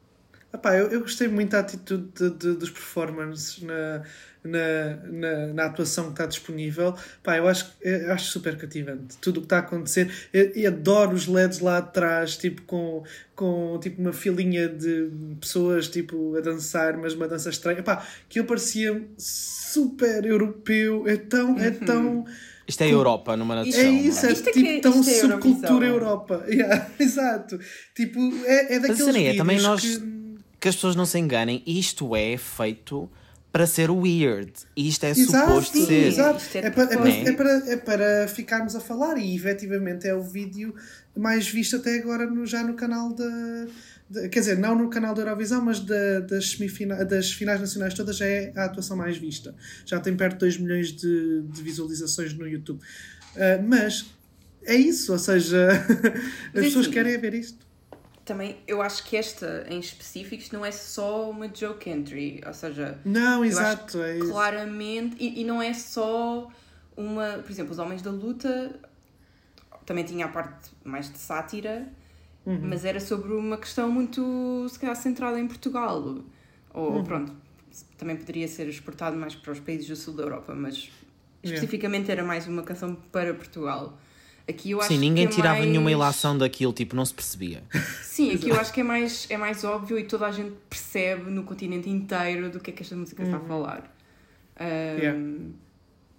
Epá, 0.54 0.76
eu, 0.76 0.86
eu 0.88 1.00
gostei 1.00 1.26
muito 1.28 1.50
da 1.50 1.58
atitude 1.60 2.06
de- 2.14 2.30
de- 2.30 2.54
dos 2.54 2.70
performers 2.70 3.60
na, 3.62 4.02
na, 4.44 4.96
na, 5.10 5.46
na 5.54 5.64
atuação 5.64 6.04
que 6.04 6.10
está 6.12 6.26
disponível. 6.26 6.94
Pá, 7.24 7.36
eu 7.38 7.48
acho, 7.48 7.72
eu 7.82 8.12
acho 8.12 8.26
super 8.30 8.56
cativante 8.56 9.16
tudo 9.20 9.38
o 9.38 9.40
que 9.40 9.46
está 9.46 9.56
a 9.56 9.60
acontecer. 9.60 10.10
Eu, 10.32 10.52
eu 10.54 10.70
adoro 10.70 11.12
os 11.16 11.26
LEDs 11.26 11.58
lá 11.58 11.78
atrás, 11.78 12.36
tipo 12.36 12.62
com, 12.62 13.02
com 13.34 13.78
tipo, 13.82 14.00
uma 14.00 14.12
filinha 14.12 14.68
de 14.68 15.10
pessoas 15.40 15.88
tipo, 15.88 16.36
a 16.36 16.40
dançar, 16.40 16.96
mas 16.96 17.14
uma 17.14 17.26
dança 17.26 17.50
estranha. 17.50 17.80
Epá, 17.80 18.06
aquilo 18.28 18.46
parecia 18.46 19.02
super 19.18 20.24
europeu. 20.24 21.04
É 21.08 21.16
tão. 21.16 21.58
É 21.58 21.70
tão 21.72 22.24
Isto 22.68 22.82
é 22.82 22.90
Europa 22.92 23.36
numa 23.36 23.56
nutshell. 23.56 23.80
é 23.84 23.88
isso, 23.90 24.24
é 24.26 24.32
Isto 24.32 24.48
é 24.48 24.52
tipo 24.52 24.66
que- 24.68 24.80
tão 24.80 25.00
é 25.00 25.02
subcultura. 25.02 25.86
Europa. 25.86 26.44
Yeah, 26.48 26.86
exato. 26.98 27.58
Tipo, 27.94 28.20
é, 28.44 28.76
é 28.76 28.78
daqueles 28.78 29.00
é, 29.08 29.12
vídeos 29.12 29.36
também 29.36 29.60
nós, 29.60 29.80
que... 29.80 30.13
que 30.64 30.68
as 30.70 30.76
pessoas 30.76 30.96
não 30.96 31.04
se 31.04 31.18
enganem, 31.18 31.62
isto 31.66 32.16
é 32.16 32.38
feito 32.38 33.06
para 33.52 33.66
ser 33.66 33.90
weird. 33.90 34.50
E 34.74 34.88
isto 34.88 35.04
é 35.04 35.10
Exato, 35.10 35.46
suposto 35.46 35.76
sim, 35.76 35.84
ser. 35.84 36.06
exato. 36.06 36.42
É 36.54 36.58
É, 36.58 36.70
para, 36.70 36.82
é, 36.84 36.86
para, 36.86 36.86
propósito. 36.86 37.28
é, 37.28 37.32
para, 37.32 37.50
é 37.50 37.76
para 37.76 38.28
ficarmos 38.28 38.74
a 38.74 38.80
falar 38.80 39.18
e 39.18 39.36
efetivamente 39.36 40.08
é 40.08 40.14
o 40.14 40.22
vídeo 40.22 40.74
mais 41.14 41.46
visto 41.46 41.76
até 41.76 41.98
agora 41.98 42.24
no, 42.26 42.46
já 42.46 42.64
no 42.64 42.72
canal 42.72 43.12
da. 43.12 43.66
quer 44.32 44.40
dizer, 44.40 44.56
não 44.56 44.74
no 44.74 44.88
canal 44.88 45.14
da 45.14 45.20
Eurovisão, 45.20 45.62
mas 45.62 45.80
da, 45.80 46.20
das, 46.20 46.52
semifina, 46.52 47.04
das 47.04 47.30
finais 47.30 47.60
nacionais 47.60 47.92
todas 47.92 48.16
já 48.16 48.24
é 48.24 48.50
a 48.56 48.64
atuação 48.64 48.96
mais 48.96 49.18
vista. 49.18 49.54
Já 49.84 50.00
tem 50.00 50.16
perto 50.16 50.32
de 50.32 50.38
2 50.38 50.56
milhões 50.56 50.92
de, 50.92 51.42
de 51.42 51.62
visualizações 51.62 52.32
no 52.32 52.48
YouTube. 52.48 52.80
Ah, 53.36 53.60
mas 53.62 54.06
é 54.64 54.76
isso, 54.76 55.12
ou 55.12 55.18
seja, 55.18 55.68
as 56.54 56.64
pessoas 56.64 56.86
assim, 56.86 56.90
querem 56.94 57.18
ver 57.18 57.34
isto. 57.34 57.63
Também, 58.24 58.56
eu 58.66 58.80
acho 58.80 59.04
que 59.04 59.16
esta 59.16 59.66
em 59.68 59.78
específico 59.78 60.42
não 60.52 60.64
é 60.64 60.72
só 60.72 61.28
uma 61.30 61.46
joke 61.54 61.90
entry, 61.90 62.40
ou 62.46 62.54
seja, 62.54 62.98
Não, 63.04 63.44
exato, 63.44 64.00
é 64.02 64.18
claramente, 64.18 65.16
e, 65.22 65.42
e 65.42 65.44
não 65.44 65.60
é 65.60 65.74
só 65.74 66.50
uma, 66.96 67.38
por 67.42 67.50
exemplo, 67.50 67.72
os 67.72 67.78
Homens 67.78 68.00
da 68.00 68.10
Luta 68.10 68.80
também 69.84 70.04
tinha 70.04 70.24
a 70.24 70.28
parte 70.28 70.70
mais 70.82 71.10
de 71.10 71.18
sátira, 71.18 71.86
Uhum. 72.46 72.60
mas 72.62 72.84
era 72.84 73.00
sobre 73.00 73.32
uma 73.32 73.56
questão 73.56 73.90
muito, 73.90 74.66
se 74.70 74.78
calhar, 74.78 74.94
centrada 74.96 75.38
em 75.40 75.46
Portugal. 75.46 76.18
Ou, 76.74 76.92
Uhum. 76.96 77.04
pronto, 77.04 77.32
também 77.96 78.16
poderia 78.16 78.46
ser 78.48 78.68
exportado 78.68 79.16
mais 79.16 79.34
para 79.34 79.52
os 79.52 79.60
países 79.60 79.86
do 79.88 79.96
sul 79.96 80.14
da 80.14 80.22
Europa, 80.24 80.54
mas 80.54 80.76
Yeah. 81.42 81.58
especificamente 81.60 82.10
era 82.10 82.22
mais 82.24 82.46
uma 82.46 82.62
canção 82.62 82.94
para 83.12 83.32
Portugal. 83.34 83.98
Aqui 84.46 84.72
eu 84.72 84.80
acho 84.80 84.88
Sim, 84.88 84.98
ninguém 84.98 85.26
que 85.26 85.32
é 85.32 85.36
tirava 85.36 85.58
mais... 85.58 85.70
nenhuma 85.70 85.90
ilação 85.90 86.36
daquilo, 86.36 86.72
tipo, 86.72 86.94
não 86.94 87.04
se 87.04 87.14
percebia. 87.14 87.62
Sim, 88.02 88.34
aqui 88.34 88.50
eu 88.50 88.60
acho 88.60 88.72
que 88.72 88.80
é 88.80 88.84
mais, 88.84 89.26
é 89.30 89.36
mais 89.38 89.64
óbvio 89.64 89.98
e 89.98 90.04
toda 90.04 90.26
a 90.26 90.32
gente 90.32 90.52
percebe 90.68 91.30
no 91.30 91.44
continente 91.44 91.88
inteiro 91.88 92.50
do 92.50 92.60
que 92.60 92.70
é 92.70 92.74
que 92.74 92.82
esta 92.82 92.94
música 92.94 93.22
está 93.22 93.38
a 93.38 93.40
falar. 93.40 93.94
Ahm, 94.60 94.64
Uhum. 94.64 94.98
Yeah. 94.98 95.20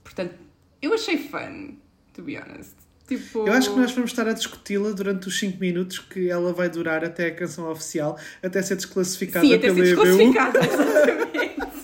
Portanto, 0.04 0.36
eu 0.82 0.94
achei 0.94 1.18
fun, 1.18 1.76
to 2.14 2.22
be 2.22 2.38
honest. 2.38 2.76
Tipo... 3.08 3.48
Eu 3.48 3.54
acho 3.54 3.72
que 3.72 3.80
nós 3.80 3.92
vamos 3.92 4.12
estar 4.12 4.28
a 4.28 4.34
discuti-la 4.34 4.92
durante 4.92 5.28
os 5.28 5.40
5 5.40 5.60
minutos 5.60 6.00
que 6.00 6.30
ela 6.30 6.52
vai 6.52 6.70
durar 6.70 7.04
até 7.04 7.28
a 7.28 7.36
canção 7.36 7.70
oficial, 7.70 8.18
até 8.42 8.62
ser 8.62 8.76
desclassificada 8.76 9.46
Sim, 9.46 9.54
até 9.54 9.74
ser 9.74 9.82
desclassificada, 9.82 10.60
exatamente. 10.66 11.75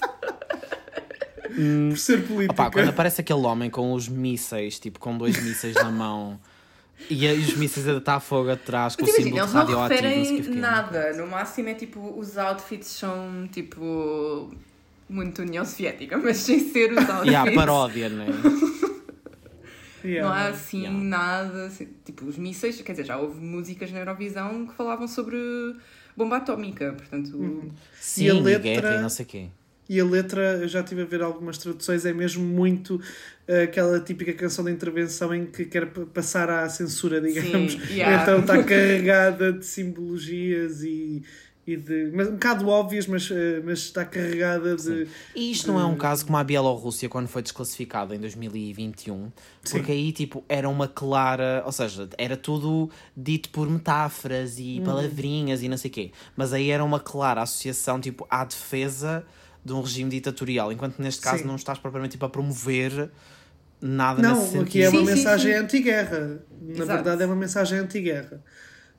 Por 1.89 1.97
ser 1.97 2.23
política. 2.27 2.53
Opa, 2.53 2.71
quando 2.71 2.89
aparece 2.89 3.21
aquele 3.21 3.39
homem 3.45 3.69
com 3.69 3.93
os 3.93 4.07
mísseis, 4.07 4.79
tipo, 4.79 4.99
com 4.99 5.17
dois 5.17 5.41
mísseis 5.43 5.75
na 5.75 5.91
mão, 5.91 6.39
e 7.09 7.27
os 7.27 7.55
mísseis 7.55 7.87
a 7.87 7.97
estar 7.97 8.19
fogo 8.19 8.51
atrás, 8.51 8.95
com 8.95 9.03
Mas 9.03 9.15
o 9.15 9.21
imagina, 9.21 9.25
símbolo 9.25 9.43
eles 9.43 9.53
não 9.53 9.85
radioativo, 9.85 10.01
não 10.01 10.23
referem 10.23 10.55
nada. 10.59 11.13
No 11.13 11.27
máximo 11.27 11.69
é 11.69 11.73
tipo, 11.73 12.13
os 12.19 12.37
outfits 12.37 12.87
são 12.87 13.47
tipo 13.51 14.51
muito 15.09 15.41
União 15.41 15.65
Soviética, 15.65 16.17
mas 16.17 16.37
sem 16.37 16.59
ser 16.71 16.91
os 16.93 16.97
outfits. 17.09 17.25
E 17.31 17.35
há 17.35 17.51
paródia, 17.53 18.09
né? 18.09 18.27
Yeah. 20.03 20.27
Não 20.27 20.35
há 20.35 20.47
assim 20.47 20.79
Yeah. 20.81 20.97
nada. 20.99 21.65
assim, 21.67 21.87
tipo, 22.03 22.25
os 22.25 22.35
mísseis, 22.35 22.81
quer 22.81 22.93
dizer, 22.93 23.05
já 23.05 23.17
houve 23.19 23.39
músicas 23.39 23.91
na 23.91 23.99
Eurovisão 23.99 24.65
que 24.65 24.73
falavam 24.73 25.07
sobre 25.07 25.37
bomba 26.17 26.37
atómica, 26.37 26.93
portanto. 26.93 27.35
Uhum. 27.37 27.69
Sim, 27.99 28.23
E 28.25 28.31
a 28.31 28.33
e 28.33 28.39
letra- 28.41 28.61
guerra 28.81 28.95
e 28.97 29.01
não 29.03 29.09
sei 29.09 29.25
o 29.25 29.27
quê. 29.27 29.47
E 29.91 29.99
a 29.99 30.05
letra, 30.05 30.59
eu 30.61 30.69
já 30.69 30.79
estive 30.79 31.01
a 31.01 31.05
ver 31.05 31.21
algumas 31.21 31.57
traduções, 31.57 32.05
é 32.05 32.13
mesmo 32.13 32.45
muito 32.45 33.01
eh, 33.45 33.63
aquela 33.63 33.99
típica 33.99 34.31
canção 34.31 34.63
de 34.63 34.71
intervenção 34.71 35.35
em 35.35 35.45
que 35.45 35.65
quer 35.65 35.85
passar 36.13 36.49
à 36.49 36.69
censura, 36.69 37.19
digamos. 37.19 37.73
yeah. 37.91 38.23
Então 38.23 38.39
está 38.39 38.63
carregada 38.63 39.51
de 39.51 39.65
simbologias 39.65 40.81
e, 40.81 41.23
e 41.67 41.75
de. 41.75 42.09
Mas, 42.13 42.29
um 42.29 42.31
bocado 42.31 42.69
óbvias, 42.69 43.05
mas, 43.05 43.29
eh, 43.29 43.61
mas 43.65 43.79
está 43.79 44.05
carregada 44.05 44.77
de. 44.77 45.09
E 45.35 45.51
isto 45.51 45.69
não 45.69 45.77
é 45.77 45.83
um 45.83 45.97
caso 45.97 46.25
como 46.25 46.37
a 46.37 46.43
Bielorrússia 46.45 47.09
quando 47.09 47.27
foi 47.27 47.41
desclassificada 47.41 48.15
em 48.15 48.19
2021, 48.19 49.29
porque 49.69 49.91
aí 49.91 50.13
tipo 50.13 50.41
era 50.47 50.69
uma 50.69 50.87
clara, 50.87 51.63
ou 51.65 51.71
seja, 51.73 52.07
era 52.17 52.37
tudo 52.37 52.89
dito 53.17 53.49
por 53.49 53.69
metáforas 53.69 54.57
e 54.57 54.81
palavrinhas 54.85 55.61
e 55.61 55.67
não 55.67 55.75
sei 55.75 55.91
o 55.91 55.93
quê, 55.93 56.11
mas 56.37 56.53
aí 56.53 56.69
era 56.69 56.81
uma 56.81 57.01
clara 57.01 57.41
associação 57.41 57.99
tipo 57.99 58.25
à 58.29 58.45
defesa 58.45 59.25
de 59.63 59.73
um 59.73 59.81
regime 59.81 60.09
ditatorial, 60.09 60.71
enquanto 60.71 60.99
neste 60.99 61.21
caso 61.21 61.39
Sim. 61.39 61.47
não 61.47 61.55
estás 61.55 61.77
propriamente 61.77 62.13
tipo, 62.13 62.25
a 62.25 62.29
promover 62.29 63.11
nada 63.79 64.21
Não, 64.21 64.35
nesse 64.35 64.51
sentido. 64.51 64.63
aqui 64.63 64.83
é 64.83 64.89
uma 64.89 64.99
Sim, 64.99 65.05
mensagem 65.05 65.53
anti-guerra. 65.53 66.39
Na 66.61 66.71
Exato. 66.73 66.87
verdade, 66.87 67.23
é 67.23 67.25
uma 67.25 67.35
mensagem 67.35 67.79
anti-guerra. 67.79 68.41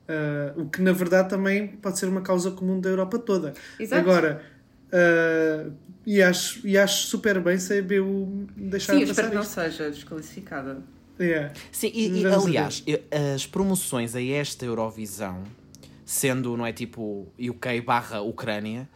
Ah, 0.07 0.53
o 0.57 0.65
que 0.65 0.81
na 0.81 0.91
verdade 0.91 1.29
também 1.29 1.67
pode 1.67 1.97
ser 1.97 2.07
uma 2.07 2.21
causa 2.21 2.51
comum 2.51 2.79
da 2.79 2.89
Europa 2.89 3.17
toda. 3.17 3.53
Exato. 3.79 4.01
Agora, 4.01 4.43
ah, 4.91 5.69
e, 6.05 6.21
acho, 6.21 6.65
e 6.67 6.77
acho 6.77 7.07
super 7.07 7.39
bem 7.39 7.57
se 7.57 7.73
a 7.73 7.77
EBU 7.77 8.47
deixar 8.55 8.93
Sim, 8.93 9.01
eu 9.01 9.07
espero 9.09 9.29
que 9.29 9.35
não 9.35 9.43
seja 9.43 9.89
desclassificada. 9.89 10.81
Yeah. 11.19 11.53
Sim, 11.71 11.91
e, 11.93 12.21
e, 12.21 12.25
aliás, 12.25 12.83
as 13.35 13.45
promoções 13.45 14.15
a 14.15 14.21
esta 14.21 14.65
Eurovisão, 14.65 15.43
sendo, 16.03 16.57
não 16.57 16.65
é 16.65 16.73
tipo 16.73 17.27
UK 17.39 17.81
barra 17.81 18.19
Ucrânia, 18.21 18.89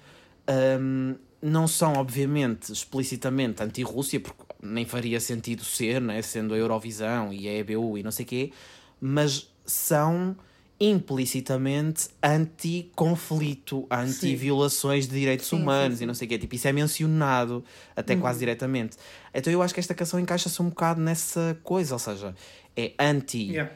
hum, 0.80 1.16
não 1.42 1.68
são 1.68 1.94
obviamente 1.94 2.72
explicitamente 2.72 3.62
anti-Rússia, 3.62 4.20
porque 4.20 4.44
nem 4.62 4.86
faria 4.86 5.20
sentido 5.20 5.64
ser, 5.64 6.02
né, 6.02 6.22
sendo 6.22 6.54
a 6.54 6.58
Eurovisão 6.58 7.32
e 7.32 7.48
a 7.48 7.54
EBU 7.54 7.98
e 7.98 8.04
não 8.04 8.12
sei 8.12 8.26
o 8.26 8.28
quê, 8.28 8.52
mas 9.00 9.48
são 9.66 10.36
implicitamente 10.80 12.10
anti-conflito, 12.22 13.88
anti-violações 13.90 15.08
de 15.08 15.20
direitos 15.20 15.48
Sim, 15.48 15.58
sim, 15.58 15.62
humanos 15.64 15.98
sim. 15.98 16.04
e 16.04 16.08
não 16.08 16.14
sei 16.14 16.28
o 16.28 16.30
quê. 16.30 16.38
Tipo, 16.38 16.54
isso 16.56 16.68
é 16.68 16.72
mencionado 16.72 17.64
até 17.96 18.16
quase 18.16 18.40
diretamente. 18.40 18.96
Então 19.34 19.52
eu 19.52 19.62
acho 19.62 19.74
que 19.74 19.80
esta 19.80 19.96
canção 19.96 20.20
encaixa-se 20.20 20.62
um 20.62 20.70
bocado 20.70 21.02
nessa 21.02 21.58
coisa, 21.64 21.96
ou 21.96 22.00
seja, 22.00 22.36
é 22.76 22.94
anti 23.00 23.48
Yeah. 23.52 23.72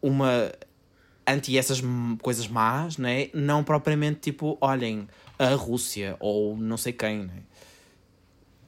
uma 0.00 0.50
anti 1.26 1.56
essas 1.58 1.82
coisas 2.22 2.46
más, 2.48 2.96
né? 2.98 3.28
não 3.34 3.64
propriamente 3.64 4.20
tipo, 4.20 4.56
olhem, 4.60 5.08
a 5.38 5.48
Rússia 5.54 6.16
ou 6.20 6.56
não 6.56 6.76
sei 6.76 6.92
quem. 6.92 7.24
Né? 7.26 7.42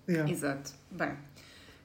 Yeah. 0.09 0.31
Exato. 0.33 0.73
Bem, 0.91 1.13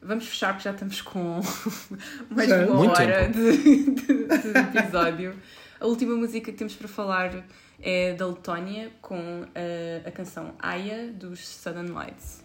vamos 0.02 0.26
fechar 0.28 0.54
porque 0.54 0.64
já 0.64 0.72
estamos 0.72 1.02
com 1.02 1.42
mais 2.32 2.48
de 2.48 2.54
uma 2.54 2.76
Muito 2.76 2.92
hora 3.02 3.28
de, 3.30 3.58
de- 3.58 3.92
de 3.96 4.58
episódio. 4.78 5.36
A 5.80 5.86
última 5.86 6.16
música 6.16 6.52
que 6.52 6.58
temos 6.58 6.74
para 6.76 6.88
falar 6.88 7.46
é 7.82 8.14
da 8.14 8.26
Letónia 8.28 8.90
com 9.02 9.46
a, 9.54 10.08
a 10.08 10.12
canção 10.12 10.54
Aya 10.60 11.12
dos 11.12 11.46
Southern 11.46 11.92
Lights. 11.92 12.42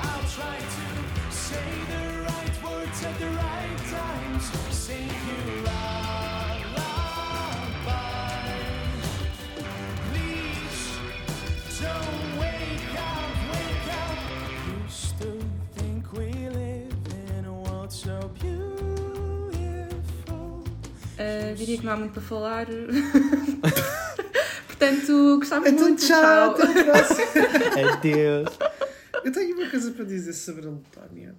I'll 0.00 0.24
try 0.28 0.58
to 0.58 1.32
say 1.32 1.56
the 1.88 2.22
right 2.22 2.62
words 2.64 3.04
at 3.04 3.18
the 3.18 3.26
right 3.26 3.77
Uh, 21.52 21.54
diria 21.54 21.78
que 21.78 21.84
não 21.84 21.92
há 21.92 21.96
muito 21.96 22.12
para 22.12 22.22
falar. 22.22 22.66
Portanto, 24.66 25.36
gostava 25.38 25.68
Então, 25.68 25.88
muito. 25.88 26.06
tchau, 26.06 26.54
Tchau. 26.54 26.62
até 26.68 26.80
a 26.80 26.84
próxima. 26.84 27.92
Adeus. 27.94 28.58
Eu 29.24 29.32
tenho 29.32 29.56
uma 29.56 29.68
coisa 29.70 29.90
para 29.90 30.04
dizer 30.04 30.32
sobre 30.32 30.66
a 30.66 30.70
Letónia. 30.70 31.34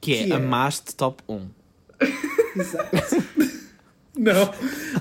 Que 0.00 0.14
é, 0.14 0.24
Que 0.24 0.32
é? 0.32 0.36
amaste 0.36 0.94
top 0.94 1.22
1. 1.28 1.48
Exato. 2.56 2.96
Não. 4.16 4.50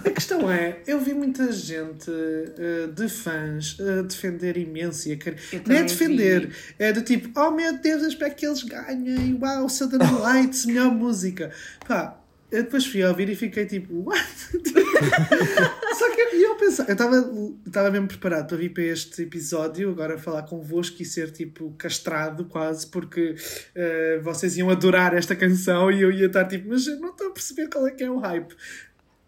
A 0.04 0.10
questão 0.10 0.52
é, 0.52 0.80
eu 0.86 1.00
vi 1.00 1.14
muita 1.14 1.50
gente 1.52 2.12
eh, 2.12 2.88
de 2.94 3.08
fãs 3.08 3.78
a 3.80 4.02
defender 4.02 4.58
imenso 4.58 5.08
e 5.08 5.14
a 5.14 5.18
querer. 5.18 5.40
Não 5.66 5.76
é 5.76 5.84
defender, 5.84 6.48
vi. 6.48 6.56
é 6.80 6.92
do 6.92 7.02
tipo, 7.02 7.40
oh 7.40 7.52
meu 7.52 7.78
Deus, 7.80 8.02
eu 8.02 8.10
espero 8.10 8.36
que 8.36 8.46
eles 8.46 8.64
ganhem. 8.64 9.38
Uau, 9.42 9.70
Southern 9.70 10.20
Lights, 10.20 10.66
melhor 10.66 10.92
música. 10.92 11.50
Pá, 11.88 12.20
eu 12.52 12.64
depois 12.64 12.86
fui 12.86 13.04
a 13.04 13.10
ouvir 13.10 13.30
e 13.30 13.36
fiquei 13.36 13.66
tipo, 13.66 14.04
what? 14.04 14.22
Só 15.98 16.16
que 16.16 16.22
eu, 16.22 16.42
eu 16.42 16.56
pensava, 16.56 16.92
eu 16.92 17.58
estava 17.66 17.92
mesmo 17.92 18.08
preparado 18.08 18.48
para 18.48 18.58
vir 18.58 18.74
para 18.74 18.84
este 18.84 19.24
episódio, 19.24 19.90
agora 19.90 20.18
falar 20.18 20.44
convosco 20.44 21.02
e 21.02 21.06
ser 21.06 21.32
tipo 21.32 21.74
castrado 21.78 22.46
quase, 22.46 22.88
porque 22.88 23.36
eh, 23.74 24.20
vocês 24.24 24.58
iam 24.58 24.70
adorar 24.70 25.14
esta 25.16 25.36
canção 25.36 25.92
e 25.92 26.02
eu 26.02 26.12
ia 26.12 26.28
estar 26.28 26.46
tipo, 26.46 26.70
mas 26.70 26.88
eu 26.88 27.00
não 27.00 27.10
estou 27.10 27.28
a 27.28 27.32
perceber 27.32 27.70
qual 27.70 27.88
é 27.88 27.92
que 27.92 28.04
é 28.04 28.10
o 28.10 28.20
hype. 28.20 28.56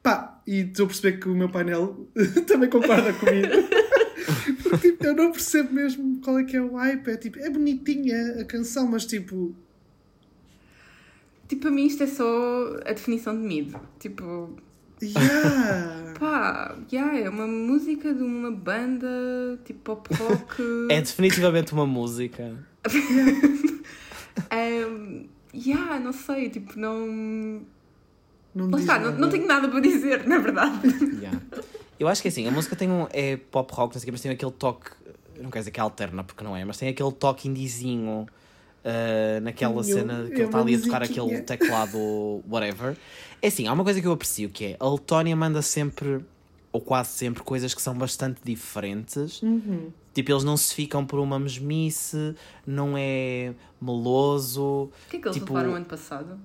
Pá, 0.03 0.41
e 0.47 0.61
estou 0.61 0.85
a 0.85 0.87
perceber 0.87 1.17
que 1.17 1.27
o 1.27 1.35
meu 1.35 1.49
painel 1.49 2.07
também 2.47 2.69
concorda 2.69 3.11
comigo. 3.13 3.47
Porque, 4.63 4.91
tipo, 4.91 5.05
eu 5.05 5.15
não 5.15 5.31
percebo 5.31 5.73
mesmo 5.73 6.19
qual 6.21 6.39
é 6.39 6.43
que 6.43 6.55
é 6.55 6.61
o 6.61 6.75
hype. 6.75 7.07
É, 7.09 7.17
tipo, 7.17 7.39
é 7.39 7.49
bonitinha 7.49 8.41
a 8.41 8.45
canção, 8.45 8.87
mas 8.87 9.05
tipo. 9.05 9.55
Tipo, 11.47 11.67
a 11.67 11.71
mim 11.71 11.85
isto 11.85 12.03
é 12.03 12.07
só 12.07 12.75
a 12.85 12.93
definição 12.93 13.35
de 13.35 13.45
mid. 13.45 13.73
Tipo, 13.99 14.55
Yeah. 14.99 16.13
pá, 16.19 16.75
yeah, 16.91 17.19
é 17.19 17.29
uma 17.29 17.45
música 17.45 18.11
de 18.11 18.23
uma 18.23 18.49
banda 18.49 19.07
tipo 19.63 19.95
pop 19.95 20.11
rock. 20.15 20.55
É 20.89 20.99
definitivamente 20.99 21.73
uma 21.73 21.85
música. 21.85 22.57
Um, 24.53 25.27
yeah, 25.53 25.99
não 25.99 26.13
sei, 26.13 26.49
tipo, 26.49 26.77
não. 26.79 27.61
Não 28.53 28.69
Lá 28.69 28.79
está, 28.79 28.99
não, 28.99 29.11
não 29.13 29.29
tenho 29.29 29.47
nada 29.47 29.67
para 29.67 29.79
dizer, 29.79 30.27
na 30.27 30.37
verdade. 30.37 30.87
Yeah. 31.19 31.41
Eu 31.99 32.07
acho 32.07 32.21
que 32.21 32.27
é 32.27 32.31
assim, 32.31 32.47
a 32.47 32.51
música 32.51 32.75
tem 32.75 32.89
um. 32.89 33.07
é 33.11 33.37
pop 33.37 33.73
rock, 33.73 33.95
não 33.95 33.99
sei 33.99 34.03
o 34.03 34.05
quê, 34.05 34.11
mas 34.11 34.21
tem 34.21 34.31
aquele 34.31 34.51
toque. 34.51 34.91
Não 35.37 35.49
quero 35.49 35.61
dizer 35.61 35.71
que 35.71 35.79
é 35.79 35.83
alterna, 35.83 36.23
porque 36.23 36.43
não 36.43 36.55
é, 36.55 36.63
mas 36.63 36.77
tem 36.77 36.89
aquele 36.89 37.11
toque 37.11 37.47
indizinho 37.47 38.27
ah, 38.87 39.39
naquela 39.41 39.75
Eu- 39.79 39.83
cena 39.83 40.25
que 40.27 40.31
é 40.33 40.35
ele 40.37 40.43
está 40.45 40.59
ali 40.61 40.75
a 40.75 40.79
tocar 40.79 41.03
aquele 41.03 41.41
teclado 41.41 42.41
whatever. 42.49 42.95
É 43.41 43.47
assim, 43.49 43.67
há 43.67 43.73
uma 43.73 43.83
coisa 43.83 43.99
que 44.01 44.07
eu 44.07 44.11
aprecio 44.13 44.49
que 44.49 44.65
é 44.65 44.77
a 44.79 44.89
Letónia 44.89 45.35
manda 45.35 45.61
sempre, 45.61 46.19
ou 46.71 46.79
quase 46.81 47.09
sempre, 47.09 47.43
coisas 47.43 47.73
que 47.73 47.81
são 47.81 47.93
bastante 47.95 48.39
diferentes. 48.43 49.41
Uhum. 49.43 49.91
Tipo, 50.13 50.31
eles 50.31 50.43
não 50.43 50.57
se 50.57 50.73
ficam 50.73 51.05
por 51.05 51.19
uma 51.19 51.37
mesmice, 51.37 52.33
não 52.65 52.95
é 52.97 53.53
meloso. 53.79 54.61
O 54.63 54.91
que 55.09 55.17
é 55.17 55.19
que 55.19 55.27
eles 55.27 55.37
Tipo- 55.37 55.53
levaram 55.53 55.75
ano 55.75 55.85
passado? 55.85 56.39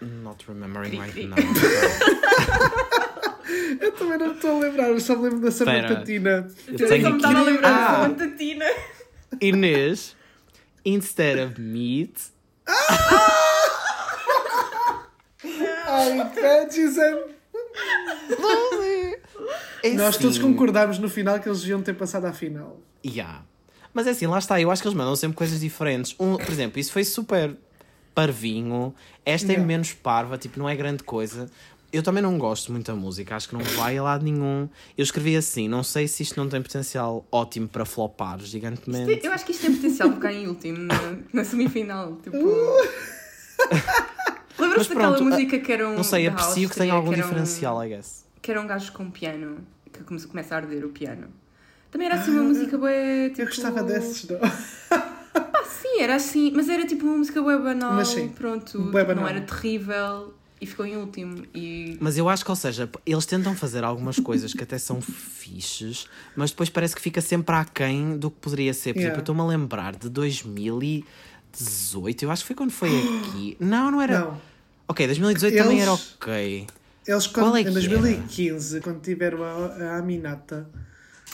Not 0.00 0.44
remembering 0.46 0.90
Cri, 0.90 0.98
right 1.00 1.12
cri. 1.12 1.26
now. 1.26 1.36
Eu 3.80 3.92
também 3.92 4.18
não 4.18 4.32
estou 4.32 4.56
a 4.56 4.58
lembrar, 4.60 4.88
eu 4.90 5.00
só 5.00 5.16
me 5.16 5.22
lembro 5.24 5.40
da. 5.40 5.50
Samanthatina. 5.50 6.46
Eu 6.66 6.74
Eu 6.78 6.88
tenho 6.88 7.06
aqui- 7.08 7.16
estava 7.16 7.38
a 7.38 7.42
lembrar 7.42 7.68
Ah! 7.68 7.92
da 7.92 8.02
Samantha 8.02 8.36
Tina. 8.36 8.64
Inês, 9.40 10.14
instead 10.84 11.38
of 11.38 11.60
meat, 11.60 12.12
Ai, 15.86 16.30
veggies 16.34 16.98
and... 16.98 17.18
é 19.82 19.90
Nós 19.94 20.08
assim. 20.14 20.20
todos 20.20 20.38
concordámos 20.38 20.98
no 20.98 21.08
final 21.08 21.38
que 21.40 21.48
eles 21.48 21.60
deviam 21.60 21.80
ter 21.82 21.94
passado 21.94 22.26
à 22.26 22.32
final. 22.32 22.80
Yeah. 23.04 23.42
Mas 23.94 24.06
é 24.06 24.10
assim, 24.10 24.26
lá 24.26 24.38
está, 24.38 24.60
eu 24.60 24.70
acho 24.70 24.82
que 24.82 24.88
eles 24.88 24.96
mandam 24.96 25.16
sempre 25.16 25.36
coisas 25.36 25.60
diferentes. 25.60 26.14
Um, 26.20 26.36
por 26.36 26.50
exemplo, 26.50 26.78
isso 26.78 26.92
foi 26.92 27.04
super 27.04 27.56
parvinho, 28.14 28.94
esta 29.24 29.46
é 29.46 29.50
Yeah. 29.52 29.66
menos 29.66 29.92
parva, 29.92 30.36
tipo, 30.36 30.58
não 30.58 30.68
é 30.68 30.74
grande 30.76 31.02
coisa. 31.04 31.48
Eu 31.90 32.02
também 32.02 32.22
não 32.22 32.36
gosto 32.36 32.70
muito 32.70 32.86
da 32.86 32.94
música, 32.94 33.34
acho 33.34 33.48
que 33.48 33.54
não 33.54 33.62
vai 33.62 33.96
a 33.96 34.02
lado 34.02 34.22
nenhum. 34.22 34.68
Eu 34.96 35.02
escrevi 35.02 35.34
assim, 35.36 35.68
não 35.68 35.82
sei 35.82 36.06
se 36.06 36.22
isto 36.22 36.36
não 36.38 36.46
tem 36.48 36.60
potencial 36.60 37.26
ótimo 37.32 37.66
para 37.66 37.84
flopar 37.86 38.38
gigantemente. 38.40 39.24
Eu 39.24 39.32
acho 39.32 39.44
que 39.46 39.52
isto 39.52 39.62
tem 39.62 39.74
potencial 39.74 40.12
ficar 40.12 40.32
em 40.32 40.46
último 40.46 40.78
na, 40.78 40.94
na 41.32 41.44
semifinal. 41.44 42.16
Tipo. 42.16 42.36
Mas 44.58 44.68
Lembras-te 44.68 44.88
daquela 44.94 45.14
pronto, 45.16 45.24
música 45.30 45.58
que 45.58 45.72
era 45.72 45.88
um. 45.88 45.94
Não 45.96 46.04
sei, 46.04 46.26
aprecio 46.26 46.68
que 46.68 46.74
tem 46.76 46.90
Áustria, 46.90 46.92
algum 46.92 47.08
que 47.10 47.14
era 47.14 47.24
um- 47.24 47.28
diferencial, 47.28 47.84
I 47.84 47.88
guess. 47.88 48.26
Que 48.42 48.50
era 48.50 48.60
um 48.60 48.66
gajo 48.66 48.92
com 48.92 49.10
piano, 49.10 49.58
que 49.92 50.02
come- 50.02 50.20
começa 50.26 50.54
a 50.54 50.58
arder 50.58 50.84
o 50.84 50.90
piano. 50.90 51.28
Também 51.90 52.06
era 52.06 52.16
assim 52.16 52.32
uma 52.32 52.42
música 52.42 52.76
boa. 52.76 52.90
Tipo... 53.30 53.40
Eu 53.42 53.46
gostava 53.46 53.82
desses, 53.82 54.28
não? 54.28 54.38
Ah, 54.42 55.64
sim, 55.64 56.00
era 56.00 56.16
assim, 56.16 56.52
mas 56.54 56.68
era 56.68 56.84
tipo 56.86 57.06
uma 57.06 57.16
música 57.18 57.40
bué 57.40 57.56
banal. 57.56 57.94
Mas 57.94 58.08
sim, 58.08 58.28
pronto, 58.28 58.78
bué 58.78 59.00
tipo, 59.02 59.14
não 59.14 59.22
banal. 59.22 59.28
era 59.28 59.40
terrível 59.40 60.34
e 60.60 60.66
ficou 60.66 60.84
em 60.86 60.96
último. 60.96 61.44
E 61.54 61.96
Mas 62.00 62.18
eu 62.18 62.28
acho 62.28 62.44
que, 62.44 62.50
ou 62.50 62.56
seja, 62.56 62.88
eles 63.06 63.26
tentam 63.26 63.54
fazer 63.54 63.84
algumas 63.84 64.18
coisas 64.18 64.52
que 64.52 64.62
até 64.62 64.76
são 64.78 65.00
fixes, 65.00 66.06
mas 66.36 66.50
depois 66.50 66.68
parece 66.68 66.94
que 66.96 67.02
fica 67.02 67.20
sempre 67.20 67.54
aquém 67.54 68.16
do 68.18 68.30
que 68.30 68.38
poderia 68.40 68.74
ser. 68.74 68.92
Por 68.92 68.98
exemplo, 69.00 69.02
Yeah. 69.02 69.18
eu 69.18 69.20
estou-me 69.20 69.40
a 69.40 69.44
lembrar 69.44 69.94
de 69.96 70.08
2018, 70.08 72.24
eu 72.24 72.30
acho 72.30 72.42
que 72.42 72.46
foi 72.48 72.56
quando 72.56 72.70
foi 72.70 72.88
aqui. 72.90 73.56
Não, 73.60 73.90
não 73.90 74.00
era. 74.02 74.20
Não. 74.20 74.40
Ok, 74.88 75.06
2018 75.06 75.56
também 75.56 75.72
Eles- 75.78 75.82
era 75.82 75.92
ok. 75.92 76.66
Eles, 77.06 77.26
Qual 77.26 77.46
quando, 77.46 77.56
é 77.56 77.62
que 77.64 77.68
em 77.70 77.72
era? 77.72 77.80
2015, 77.88 78.80
quando 78.80 79.00
tiveram 79.00 79.42
a, 79.42 79.94
a 79.94 79.98
Aminata, 79.98 80.68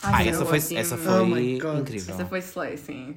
Ah, 0.03 0.21
era 0.23 0.31
essa 0.31 0.45
foi, 0.45 0.59
ótimo. 0.59 0.79
essa 0.79 0.95
Oh 0.95 0.99
foi 0.99 1.59
God. 1.59 1.81
incrível. 1.81 2.15
Essa 2.15 2.27
foi 2.27 2.39
Slay, 2.41 2.77
sim. 2.77 3.15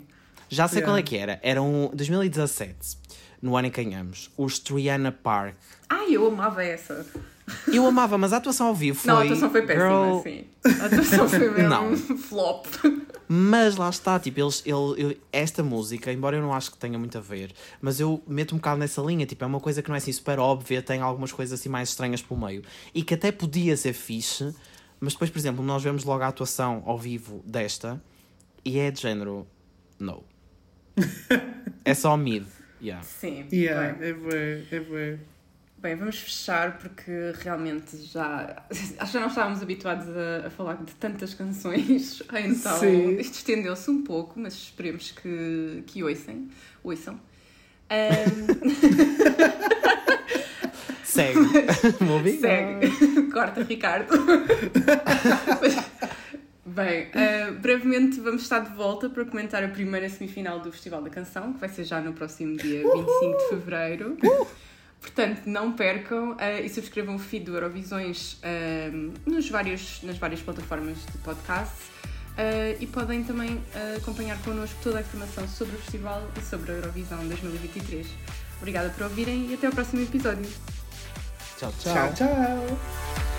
Já 0.49 0.67
sei 0.67 0.79
Yeah. 0.79 0.91
qual 0.91 0.97
é 0.97 1.03
que 1.03 1.17
era. 1.17 1.39
Era 1.43 1.61
um 1.61 1.89
2017, 1.93 2.97
no 3.41 3.55
ano 3.57 3.67
em 3.67 3.71
que 3.71 3.83
ganhamos. 3.83 4.29
Os 4.37 4.59
Triana 4.59 5.11
Park. 5.11 5.55
Ai, 5.89 6.11
eu 6.15 6.27
amava 6.27 6.63
essa. 6.63 7.05
Eu 7.71 7.85
amava, 7.85 8.17
mas 8.17 8.33
a 8.33 8.37
atuação 8.37 8.67
ao 8.67 8.75
vivo 8.75 8.99
foi. 8.99 9.09
Não, 9.11 9.19
a 9.19 9.23
atuação 9.23 9.49
foi 9.49 9.61
péssima, 9.61 10.05
Girl, 10.05 10.19
sim. 10.21 10.45
A 10.81 10.85
atuação 10.85 11.29
foi 11.29 11.49
mesmo 11.51 11.69
Não. 11.69 11.95
flop. 11.95 12.65
Mas 13.29 13.75
lá 13.77 13.89
está, 13.89 14.19
tipo, 14.19 14.39
eles, 14.39 14.61
ele, 14.65 14.75
eu- 14.97 15.17
esta 15.31 15.63
música, 15.63 16.11
embora 16.11 16.35
eu 16.37 16.41
não 16.41 16.53
acho 16.53 16.71
que 16.71 16.77
tenha 16.77 16.97
muito 16.99 17.17
a 17.17 17.21
ver, 17.21 17.53
mas 17.81 17.99
eu 18.01 18.21
meto 18.27 18.53
um 18.53 18.57
bocado 18.57 18.79
nessa 18.79 19.01
linha, 19.01 19.25
tipo, 19.25 19.43
é 19.43 19.47
uma 19.47 19.59
coisa 19.61 19.81
que 19.81 19.87
não 19.89 19.95
é 19.95 19.97
assim 19.97 20.11
super 20.11 20.39
óbvia, 20.39 20.81
tem 20.81 20.99
algumas 21.01 21.31
coisas 21.31 21.57
assim 21.59 21.69
mais 21.69 21.89
estranhas 21.89 22.21
pelo 22.21 22.39
meio. 22.39 22.63
E 22.93 23.01
que 23.03 23.13
até 23.13 23.31
podia 23.31 23.75
ser 23.77 23.93
fixe, 23.93 24.53
mas 24.99 25.13
depois, 25.13 25.29
por 25.29 25.37
exemplo, 25.39 25.63
nós 25.63 25.83
vemos 25.83 26.03
logo 26.03 26.23
a 26.23 26.27
atuação 26.27 26.83
ao 26.85 26.97
vivo 26.97 27.41
desta 27.45 28.01
e 28.63 28.77
é 28.79 28.91
de 28.91 29.01
género. 29.01 29.47
No. 29.99 30.23
é 31.83 31.93
só 31.93 32.15
mid. 32.17 32.45
Yeah. 32.81 33.03
Sim. 33.03 33.47
yeah, 33.51 33.93
Bem, 33.93 34.09
é 34.09 34.13
bué, 34.13 34.63
é 34.71 34.79
bué. 34.79 35.17
bem, 35.79 35.95
vamos 35.95 36.19
fechar 36.19 36.77
porque 36.77 37.11
realmente 37.41 37.97
já. 37.97 38.63
Acho 38.69 38.95
que 38.97 39.05
já 39.13 39.19
não 39.19 39.27
estávamos 39.27 39.61
habituados 39.61 40.07
a, 40.15 40.47
a 40.47 40.49
falar 40.49 40.75
de 40.83 40.93
tantas 40.95 41.33
canções. 41.33 42.21
Então 42.33 42.79
Sim. 42.79 43.17
isto 43.19 43.35
estendeu-se 43.35 43.89
um 43.89 44.03
pouco, 44.03 44.39
mas 44.39 44.53
esperemos 44.53 45.11
que, 45.11 45.83
que 45.87 46.03
ouçam. 46.03 46.47
ouçam. 46.83 47.19
Ahm, 47.89 48.47
Segue. 51.03 51.39
On. 51.39 52.23
Segue. 52.39 53.31
Corta, 53.31 53.63
Ricardo. 53.63 54.13
Bem, 56.77 57.07
eh, 57.11 57.49
brevemente 57.59 58.19
vamos 58.19 58.43
estar 58.43 58.59
de 58.59 58.69
volta 58.75 59.09
para 59.09 59.25
comentar 59.25 59.63
a 59.63 59.67
primeira 59.67 60.07
semifinal 60.07 60.59
do 60.59 60.71
Festival 60.71 61.01
da 61.01 61.09
Canção, 61.09 61.51
que 61.53 61.59
vai 61.59 61.69
ser 61.69 61.83
já 61.83 61.99
no 61.99 62.13
próximo 62.13 62.55
dia 62.55 62.83
25 62.83 63.37
de 63.37 63.49
Fevereiro. 63.49 64.15
Portanto, 65.01 65.41
não 65.47 65.73
percam 65.73 66.35
eh, 66.39 66.61
e 66.61 66.69
subscrevam 66.69 67.15
o 67.15 67.19
feed 67.19 67.45
do 67.45 67.55
Eurovisões 67.55 68.37
eh, 68.43 68.91
nos 69.25 69.49
vários, 69.49 70.03
nas 70.03 70.19
várias 70.19 70.39
plataformas 70.41 70.97
de 70.97 71.17
podcast. 71.23 71.73
eh, 72.37 72.77
e 72.79 72.85
podem 72.85 73.23
também 73.23 73.59
acompanhar 73.97 74.37
connosco 74.43 74.77
toda 74.83 74.99
a 74.99 75.01
informação 75.01 75.47
sobre 75.47 75.75
o 75.77 75.79
festival 75.79 76.21
e 76.39 76.45
sobre 76.45 76.73
a 76.73 76.75
Eurovisão 76.75 77.17
2023. 77.27 78.05
Obrigada 78.59 78.89
por 78.89 79.05
ouvirem 79.05 79.49
e 79.49 79.55
até 79.55 79.65
ao 79.65 79.73
próximo 79.73 80.03
episódio. 80.03 80.47
Tchau, 81.57 81.73
tchau. 81.79 82.13
Tchau, 82.13 82.13
tchau. 82.13 83.36